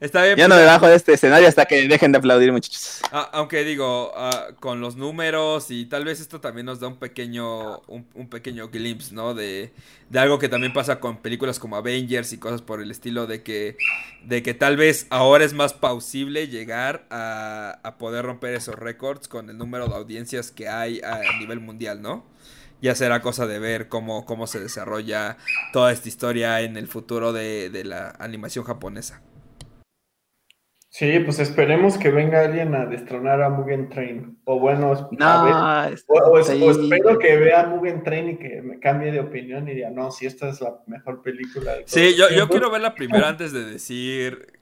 Está 0.00 0.22
bien. 0.24 0.36
ya 0.36 0.46
no 0.46 0.54
pues, 0.54 0.64
me 0.64 0.64
bajo 0.64 0.86
de 0.86 0.94
este 0.94 1.14
escenario 1.14 1.48
hasta 1.48 1.66
que 1.66 1.88
dejen 1.88 2.12
de 2.12 2.18
aplaudir, 2.18 2.52
muchachos. 2.52 3.00
Ah, 3.10 3.28
aunque 3.32 3.64
digo, 3.64 4.12
ah, 4.16 4.48
con 4.60 4.80
los 4.80 4.96
números 4.96 5.70
y 5.70 5.86
tal 5.86 6.04
vez 6.04 6.20
esto 6.20 6.40
también 6.40 6.66
nos 6.66 6.78
da 6.78 6.88
un 6.88 6.98
pequeño, 6.98 7.80
un, 7.88 8.06
un 8.14 8.28
pequeño 8.28 8.68
glimpse, 8.68 9.12
¿no? 9.14 9.34
De, 9.34 9.72
de 10.08 10.18
algo 10.18 10.38
que 10.38 10.48
también 10.48 10.72
pasa 10.72 11.00
con 11.00 11.16
películas 11.16 11.58
como 11.58 11.76
Avengers 11.76 12.32
y 12.32 12.38
cosas 12.38 12.62
por 12.62 12.80
el 12.80 12.90
estilo 12.90 13.26
de 13.26 13.42
que, 13.42 13.76
de 14.22 14.42
que 14.42 14.54
tal 14.54 14.76
vez 14.76 15.06
ahora 15.10 15.44
es 15.44 15.52
más 15.52 15.74
plausible 15.74 16.48
llegar 16.48 17.06
a, 17.10 17.80
a 17.82 17.98
poder 17.98 18.24
romper 18.24 18.54
esos 18.54 18.76
récords 18.76 19.26
con 19.26 19.50
el 19.50 19.58
número 19.58 19.88
de 19.88 19.96
audiencias 19.96 20.52
que 20.52 20.68
hay 20.68 21.00
a 21.00 21.20
nivel 21.40 21.60
mundial, 21.60 22.02
¿no? 22.02 22.24
Ya 22.80 22.94
será 22.94 23.20
cosa 23.22 23.46
de 23.48 23.58
ver 23.58 23.88
cómo, 23.88 24.24
cómo 24.24 24.46
se 24.46 24.60
desarrolla 24.60 25.36
toda 25.72 25.90
esta 25.90 26.08
historia 26.08 26.60
en 26.60 26.76
el 26.76 26.86
futuro 26.86 27.32
de, 27.32 27.70
de 27.70 27.84
la 27.84 28.14
animación 28.20 28.64
japonesa. 28.64 29.20
Sí, 30.98 31.20
pues 31.20 31.38
esperemos 31.38 31.96
que 31.96 32.10
venga 32.10 32.40
alguien 32.40 32.74
a 32.74 32.84
destronar 32.84 33.40
a 33.40 33.48
Mugen 33.50 33.88
Train. 33.88 34.36
O 34.42 34.58
bueno, 34.58 34.92
a 35.20 35.44
ver, 35.44 35.54
o, 36.08 36.14
o- 36.18 36.42
sí. 36.42 36.60
o 36.60 36.70
espero 36.72 37.20
que 37.20 37.36
vea 37.36 37.62
Mugen 37.68 38.02
Train 38.02 38.30
y 38.30 38.36
que 38.36 38.60
me 38.62 38.80
cambie 38.80 39.12
de 39.12 39.20
opinión 39.20 39.68
y 39.68 39.74
diga, 39.74 39.90
no, 39.90 40.10
si 40.10 40.26
esta 40.26 40.48
es 40.48 40.60
la 40.60 40.74
mejor 40.88 41.22
película 41.22 41.74
de 41.74 41.84
Sí, 41.86 42.16
yo, 42.16 42.24
yo 42.24 42.34
tiempos". 42.34 42.50
quiero 42.50 42.70
ver 42.72 42.80
la 42.80 42.96
primera 42.96 43.28
antes 43.28 43.52
de 43.52 43.64
decir 43.64 44.58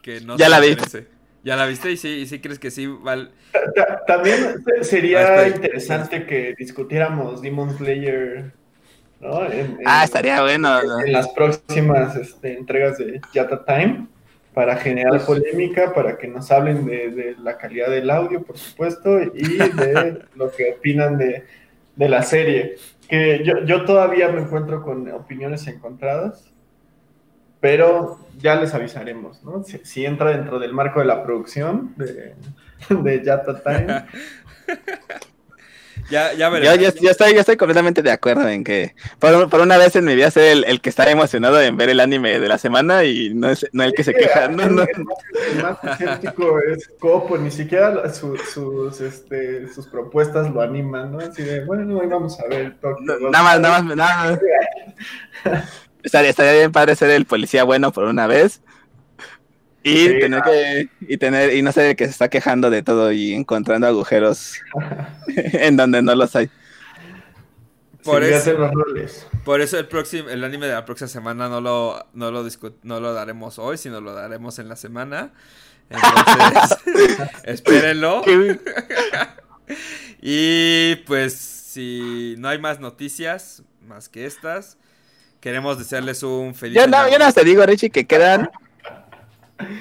que 0.00 0.20
no 0.20 0.36
Ya 0.36 0.44
se 0.44 0.50
la 0.52 0.60
vi. 0.60 0.68
merece. 0.76 1.08
¿Ya 1.42 1.56
la 1.56 1.66
viste? 1.66 1.90
¿Y 1.90 1.96
sí, 1.96 2.08
y 2.20 2.26
sí 2.26 2.38
crees 2.38 2.60
que 2.60 2.70
sí 2.70 2.86
val... 2.86 3.32
Ta- 3.74 4.04
También 4.06 4.62
sería 4.82 5.40
Ah, 5.40 5.48
interesante 5.48 6.24
que 6.24 6.54
discutiéramos 6.56 7.42
Demon 7.42 7.76
Slayer, 7.76 8.52
¿no? 9.18 9.44
En, 9.46 9.52
en- 9.60 9.78
Ah, 9.86 10.04
estaría 10.04 10.40
bueno. 10.40 10.80
¿no? 10.84 11.00
en 11.00 11.12
las 11.12 11.28
próximas 11.30 12.14
este, 12.14 12.56
entregas 12.56 12.96
de 12.98 13.20
Yata 13.32 13.64
Time 13.64 14.06
para 14.54 14.76
generar 14.76 15.26
polémica, 15.26 15.92
para 15.92 16.16
que 16.16 16.28
nos 16.28 16.50
hablen 16.52 16.86
de, 16.86 17.10
de 17.10 17.36
la 17.42 17.58
calidad 17.58 17.90
del 17.90 18.08
audio, 18.08 18.42
por 18.42 18.56
supuesto, 18.56 19.20
y 19.20 19.58
de 19.58 20.22
lo 20.36 20.52
que 20.52 20.74
opinan 20.78 21.18
de, 21.18 21.44
de 21.96 22.08
la 22.08 22.22
serie. 22.22 22.76
Que 23.08 23.42
yo, 23.44 23.64
yo 23.64 23.84
todavía 23.84 24.28
me 24.28 24.40
encuentro 24.40 24.82
con 24.82 25.10
opiniones 25.10 25.66
encontradas, 25.66 26.52
pero 27.60 28.20
ya 28.38 28.54
les 28.54 28.72
avisaremos, 28.74 29.42
¿no? 29.42 29.64
Si, 29.64 29.78
si 29.78 30.06
entra 30.06 30.30
dentro 30.30 30.60
del 30.60 30.72
marco 30.72 31.00
de 31.00 31.06
la 31.06 31.24
producción 31.24 31.92
de, 31.96 32.34
de 32.88 33.24
Yata 33.24 33.60
Time. 33.60 34.04
Ya, 36.10 36.32
ya 36.34 36.46
Yo, 36.48 36.50
veremos. 36.52 36.78
yo- 36.94 37.00
yo 37.02 37.10
estoy, 37.10 37.34
yo 37.34 37.40
estoy 37.40 37.56
completamente 37.56 38.02
de 38.02 38.10
acuerdo 38.10 38.46
en 38.48 38.62
que 38.62 38.94
por, 39.18 39.48
por 39.48 39.60
una 39.60 39.78
vez 39.78 39.96
en 39.96 40.04
mi 40.04 40.14
vida 40.14 40.30
ser 40.30 40.52
el, 40.52 40.64
el 40.64 40.80
que 40.80 40.90
está 40.90 41.10
emocionado 41.10 41.60
en 41.62 41.76
ver 41.76 41.88
el 41.88 42.00
anime 42.00 42.38
de 42.40 42.46
la 42.48 42.58
semana 42.58 43.04
y 43.04 43.32
no, 43.34 43.48
es, 43.50 43.66
no 43.72 43.82
el 43.84 43.94
que 43.94 44.04
se 44.04 44.12
queja. 44.14 44.48
No, 44.48 44.66
no. 44.68 44.82
El 44.82 45.04
más- 45.04 45.18
el 45.52 45.62
más 45.62 45.78
escéptico 46.00 46.58
es 46.60 46.88
Copo, 46.98 47.38
ni 47.38 47.50
siquiera 47.50 48.12
su- 48.12 48.36
sus, 48.36 49.00
este, 49.00 49.66
sus 49.72 49.86
propuestas 49.88 50.50
lo 50.52 50.60
animan, 50.60 51.12
¿no? 51.12 51.18
Así 51.18 51.42
de, 51.42 51.64
bueno, 51.64 51.98
hoy 51.98 52.06
vamos 52.06 52.38
a 52.40 52.46
ver 52.48 52.76
No, 52.82 53.18
Ghoul. 53.18 53.30
nada 53.30 53.44
más, 53.44 53.60
nada 53.60 53.82
más, 53.82 53.96
nada 53.96 54.24
más. 55.44 55.64
Estaría, 56.02 56.28
estaría 56.30 56.52
bien 56.52 56.70
padre 56.72 56.96
ser 56.96 57.08
el 57.10 57.24
policía 57.24 57.64
bueno 57.64 57.90
por 57.90 58.04
una 58.04 58.26
vez. 58.26 58.60
Y 59.84 59.96
Sí, 60.08 60.18
tener 60.18 60.42
que, 60.42 60.88
y 61.00 61.16
tener, 61.18 61.54
y 61.54 61.60
no 61.62 61.70
el 61.70 61.94
que 61.94 62.06
se 62.06 62.10
está 62.10 62.28
quejando 62.28 62.70
de 62.70 62.82
todo 62.82 63.12
y 63.12 63.34
encontrando 63.34 63.86
agujeros 63.86 64.54
en 65.28 65.76
donde 65.76 66.00
no 66.02 66.14
los 66.14 66.34
hay. 66.34 66.50
Por 68.02 68.24
eso- 68.24 68.36
hacen 68.38 68.60
los 68.60 68.70
roles. 68.72 69.26
Por 69.44 69.60
eso 69.60 69.78
el 69.78 69.86
próximo, 69.86 70.30
el 70.30 70.42
anime 70.42 70.66
de 70.66 70.72
la 70.72 70.84
próxima 70.86 71.08
semana 71.08 71.48
no 71.48 71.60
lo, 71.60 72.06
no 72.14 72.30
lo 72.30 72.46
no 72.82 73.00
lo 73.00 73.12
daremos 73.12 73.58
hoy, 73.58 73.76
sino 73.76 74.00
lo 74.00 74.14
daremos 74.14 74.58
en 74.58 74.68
la 74.68 74.76
semana. 74.76 75.32
Entonces, 75.90 76.78
espérenlo. 77.44 78.22
Y 80.26 80.96
pues, 81.06 81.34
si 81.34 82.34
no 82.38 82.48
hay 82.48 82.58
más 82.58 82.80
noticias 82.80 83.62
más 83.86 84.08
que 84.08 84.24
estas, 84.24 84.78
queremos 85.40 85.78
desearles 85.78 86.22
un 86.22 86.54
feliz 86.54 86.76
Yo 86.80 86.86
no, 86.86 86.96
año. 86.96 87.12
yo 87.12 87.18
nada 87.18 87.26
más 87.26 87.34
te 87.34 87.44
digo, 87.44 87.64
Richie, 87.66 87.90
que 87.90 88.06
quedan 88.06 88.50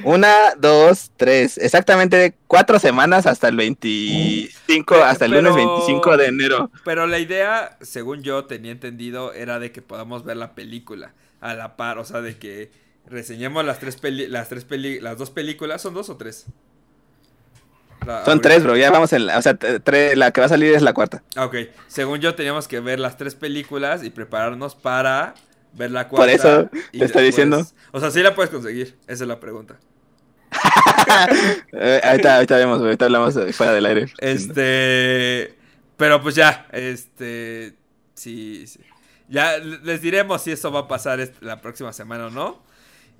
una, 0.03 0.33
dos, 0.57 1.11
tres, 1.17 1.57
exactamente 1.57 2.35
cuatro 2.47 2.79
semanas 2.79 3.25
hasta 3.27 3.47
el 3.47 3.55
25, 3.57 4.85
Pero- 4.95 5.03
hasta 5.05 5.25
el 5.25 5.31
lunes 5.31 5.53
pero- 5.55 5.67
25 5.77 6.17
de 6.17 6.25
enero. 6.27 6.71
Pero 6.83 7.07
la 7.07 7.19
idea, 7.19 7.77
según 7.81 8.23
yo 8.23 8.45
tenía 8.45 8.71
entendido, 8.71 9.33
era 9.33 9.59
de 9.59 9.71
que 9.71 9.81
podamos 9.81 10.23
ver 10.23 10.37
la 10.37 10.53
película 10.55 11.13
a 11.41 11.53
la 11.53 11.75
par, 11.75 11.97
o 11.97 12.05
sea, 12.05 12.21
de 12.21 12.37
que 12.37 12.71
reseñemos 13.07 13.65
las 13.65 13.79
tres 13.79 13.97
peli 13.97 14.27
las 14.27 14.47
tres 14.49 14.63
peli 14.63 14.99
las 15.01 15.17
dos 15.17 15.29
películas, 15.29 15.81
¿son 15.81 15.93
dos 15.93 16.09
o 16.09 16.15
tres? 16.17 16.45
La- 18.05 18.19
Son 18.25 18.31
ahorita- 18.33 18.49
tres, 18.49 18.63
bro, 18.63 18.75
ya 18.75 18.91
vamos 18.91 19.13
en 19.13 19.25
la, 19.27 19.37
o 19.37 19.41
sea, 19.41 19.57
tre- 19.57 20.15
la 20.15 20.31
que 20.31 20.41
va 20.41 20.45
a 20.45 20.49
salir 20.49 20.73
es 20.73 20.81
la 20.81 20.93
cuarta. 20.93 21.23
Ok, 21.37 21.55
según 21.87 22.19
yo 22.19 22.35
teníamos 22.35 22.67
que 22.67 22.81
ver 22.81 22.99
las 22.99 23.15
tres 23.17 23.33
películas 23.35 24.03
y 24.03 24.09
prepararnos 24.09 24.75
para 24.75 25.35
ver 25.73 25.91
la 25.91 26.07
cuarta. 26.07 26.25
Por 26.25 26.29
eso 26.29 26.69
te 26.91 27.05
estoy 27.05 27.25
diciendo. 27.25 27.65
O 27.91 27.99
sea, 27.99 28.11
sí 28.11 28.21
la 28.21 28.35
puedes 28.35 28.51
conseguir, 28.51 28.95
esa 29.07 29.23
es 29.23 29.27
la 29.27 29.39
pregunta. 29.39 29.77
Eh, 31.73 32.01
ahorita, 32.03 32.35
ahorita 32.35 32.57
vemos, 32.57 32.79
ahorita 32.79 33.05
hablamos 33.05 33.35
eh, 33.35 33.51
fuera 33.51 33.73
del 33.73 33.85
aire. 33.85 34.13
Este, 34.19 35.53
pero 35.97 36.21
pues 36.21 36.33
ya, 36.35 36.67
este, 36.71 37.73
sí, 38.13 38.65
sí. 38.67 38.79
Ya 39.27 39.57
les 39.57 40.01
diremos 40.01 40.41
si 40.41 40.51
eso 40.51 40.71
va 40.71 40.81
a 40.81 40.87
pasar 40.87 41.19
la 41.41 41.61
próxima 41.61 41.91
semana 41.93 42.27
o 42.27 42.29
no. 42.29 42.61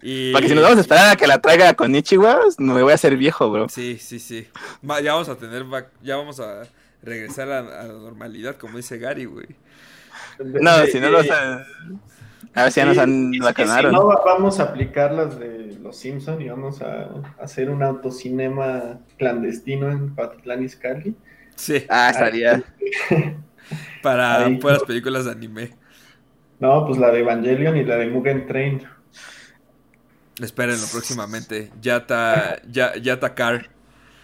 Y... 0.01 0.31
Porque 0.31 0.49
si 0.49 0.55
nos 0.55 0.63
vamos 0.63 0.77
a 0.77 0.81
esperar 0.81 1.11
a 1.11 1.15
que 1.15 1.27
la 1.27 1.39
traiga 1.39 1.73
con 1.73 1.93
Ichiwa, 1.93 2.41
no 2.57 2.73
me 2.73 2.81
voy 2.81 2.91
a 2.91 2.95
hacer 2.95 3.17
viejo, 3.17 3.49
bro. 3.49 3.69
Sí, 3.69 3.97
sí, 3.99 4.19
sí. 4.19 4.47
Ya 5.03 5.13
vamos 5.13 5.29
a 5.29 5.35
tener, 5.35 5.65
ya 6.01 6.15
vamos 6.15 6.39
a 6.39 6.63
regresar 7.01 7.51
a, 7.51 7.59
a 7.59 7.83
la 7.83 7.93
normalidad, 7.93 8.55
como 8.57 8.77
dice 8.77 8.97
Gary, 8.97 9.25
güey. 9.25 9.47
No, 10.39 10.85
si 10.85 10.99
no 10.99 11.09
nos 11.09 11.29
han... 11.29 11.65
A 12.53 12.63
ver 12.63 12.71
si 12.71 12.79
ya 12.79 12.85
nos 12.85 12.97
han 12.97 13.31
vacunaron. 13.39 13.91
Si 13.91 13.95
no, 13.97 14.07
va- 14.07 14.21
vamos 14.25 14.59
a 14.59 14.63
aplicar 14.63 15.11
las 15.13 15.39
de 15.39 15.77
los 15.81 15.97
Simpson 15.97 16.41
y 16.41 16.49
vamos 16.49 16.81
a 16.81 17.09
hacer 17.41 17.69
un 17.69 17.83
autocinema 17.83 18.99
clandestino 19.17 19.89
en 19.91 20.13
Patitlán 20.15 20.63
Izcalli. 20.63 21.15
Sí, 21.55 21.85
Ah, 21.89 22.09
estaría... 22.11 22.63
para 24.03 24.45
ahí. 24.45 24.57
puras 24.57 24.83
películas 24.83 25.25
de 25.25 25.31
anime. 25.31 25.71
No, 26.59 26.85
pues 26.85 26.97
la 26.99 27.11
de 27.11 27.19
Evangelion 27.19 27.75
y 27.77 27.83
la 27.83 27.97
de 27.97 28.07
Mugen 28.07 28.45
Train. 28.47 28.83
Espérenlo 30.41 30.85
próximamente. 30.91 31.71
Yata, 31.81 32.61
ya, 32.69 32.95
Yata 32.95 33.33
Car. 33.35 33.69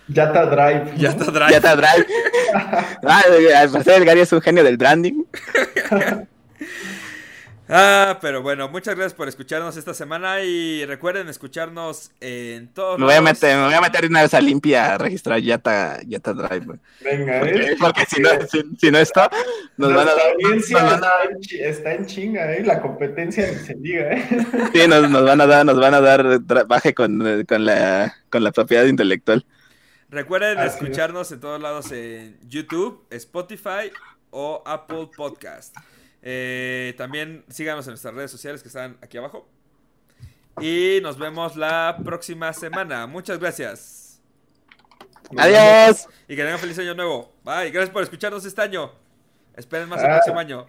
Yata 0.07 0.45
Drive. 0.47 0.91
¿no? 0.93 0.97
Yata 0.97 1.25
Ya 1.25 1.31
Drive. 1.31 1.55
está 1.55 1.75
Drive. 1.75 2.05
Ah, 3.05 3.21
al 3.61 3.69
parecer 3.69 3.93
el 4.01 4.05
Gary 4.05 4.21
es 4.21 4.33
un 4.33 4.41
genio 4.41 4.63
del 4.63 4.75
branding. 4.77 5.23
Ah, 7.71 8.17
pero 8.19 8.41
bueno, 8.41 8.67
muchas 8.67 8.95
gracias 8.95 9.13
por 9.13 9.27
escucharnos 9.27 9.77
esta 9.77 9.93
semana 9.93 10.41
y 10.41 10.83
recuerden 10.85 11.27
escucharnos 11.29 12.09
en 12.19 12.67
todos 12.73 12.97
Me 12.97 13.05
voy 13.05 13.13
a 13.13 13.21
lados. 13.21 13.31
meter, 13.41 13.57
me 13.57 13.65
voy 13.65 13.73
a 13.75 13.81
meter 13.81 14.05
una 14.07 14.21
vez 14.23 14.33
a 14.33 14.41
limpia 14.41 14.95
a 14.95 14.97
registrar 14.97 15.39
Yata, 15.39 15.99
Yata 16.07 16.33
Drive. 16.33 16.79
Venga, 17.01 17.39
Porque, 17.39 17.55
¿eh? 17.61 17.75
porque 17.79 18.05
si 18.07 18.21
no, 18.21 18.29
si, 18.49 18.63
si 18.79 18.89
no 18.91 18.97
está, 18.97 19.29
nos 19.77 19.93
van 19.93 20.07
a 20.07 20.15
dar, 20.15 20.31
audiencia 20.33 20.81
nos 20.81 20.91
van 20.93 21.03
a- 21.03 21.09
está, 21.59 21.93
en, 21.93 22.05
chinga, 22.07 22.51
¿eh? 22.55 22.63
La 22.65 22.81
competencia 22.81 23.47
se 23.59 23.75
diga, 23.75 24.13
¿eh? 24.13 24.27
sí, 24.73 24.87
nos, 24.87 25.07
nos 25.07 25.23
van 25.23 25.39
a 25.39 25.45
dar, 25.45 25.63
nos 25.63 25.79
van 25.79 25.93
a 25.93 26.01
dar 26.01 26.23
tra- 26.39 26.65
baje 26.67 26.95
con, 26.95 27.45
con 27.47 27.65
la, 27.65 28.15
con 28.31 28.43
la 28.43 28.51
propiedad 28.51 28.85
intelectual. 28.85 29.45
Recuerden 30.09 30.57
Así 30.57 30.69
es. 30.69 30.73
escucharnos 30.81 31.31
en 31.31 31.39
todos 31.39 31.61
lados 31.61 31.91
en 31.91 32.35
YouTube, 32.47 33.05
Spotify 33.11 33.91
o 34.31 34.63
Apple 34.65 35.11
Podcast. 35.15 35.75
Eh, 36.21 36.93
también 36.97 37.45
síganos 37.49 37.85
en 37.87 37.91
nuestras 37.91 38.13
redes 38.13 38.31
sociales 38.31 38.61
que 38.61 38.67
están 38.67 38.97
aquí 39.01 39.17
abajo. 39.17 39.47
Y 40.61 40.99
nos 41.01 41.17
vemos 41.17 41.55
la 41.55 41.97
próxima 42.03 42.51
semana. 42.53 43.07
Muchas 43.07 43.39
gracias. 43.39 44.21
Adiós. 45.37 46.07
Y 46.27 46.35
que 46.35 46.43
tengan 46.43 46.59
feliz 46.59 46.77
año 46.79 46.95
nuevo. 46.95 47.33
Bye. 47.43 47.71
Gracias 47.71 47.89
por 47.91 48.03
escucharnos 48.03 48.43
este 48.45 48.61
año. 48.61 48.91
Esperen 49.55 49.87
más 49.87 50.01
el 50.01 50.07
Ah. 50.09 50.15
próximo 50.15 50.39
año. 50.39 50.67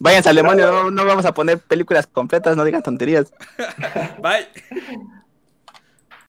Váyanse 0.00 0.28
al 0.30 0.36
demonio, 0.36 0.66
no, 0.70 0.90
no 0.90 1.04
vamos 1.04 1.24
a 1.24 1.32
poner 1.32 1.58
películas 1.60 2.04
completas, 2.06 2.56
no 2.56 2.64
digan 2.64 2.82
tonterías. 2.82 3.32
Bye. 4.20 4.48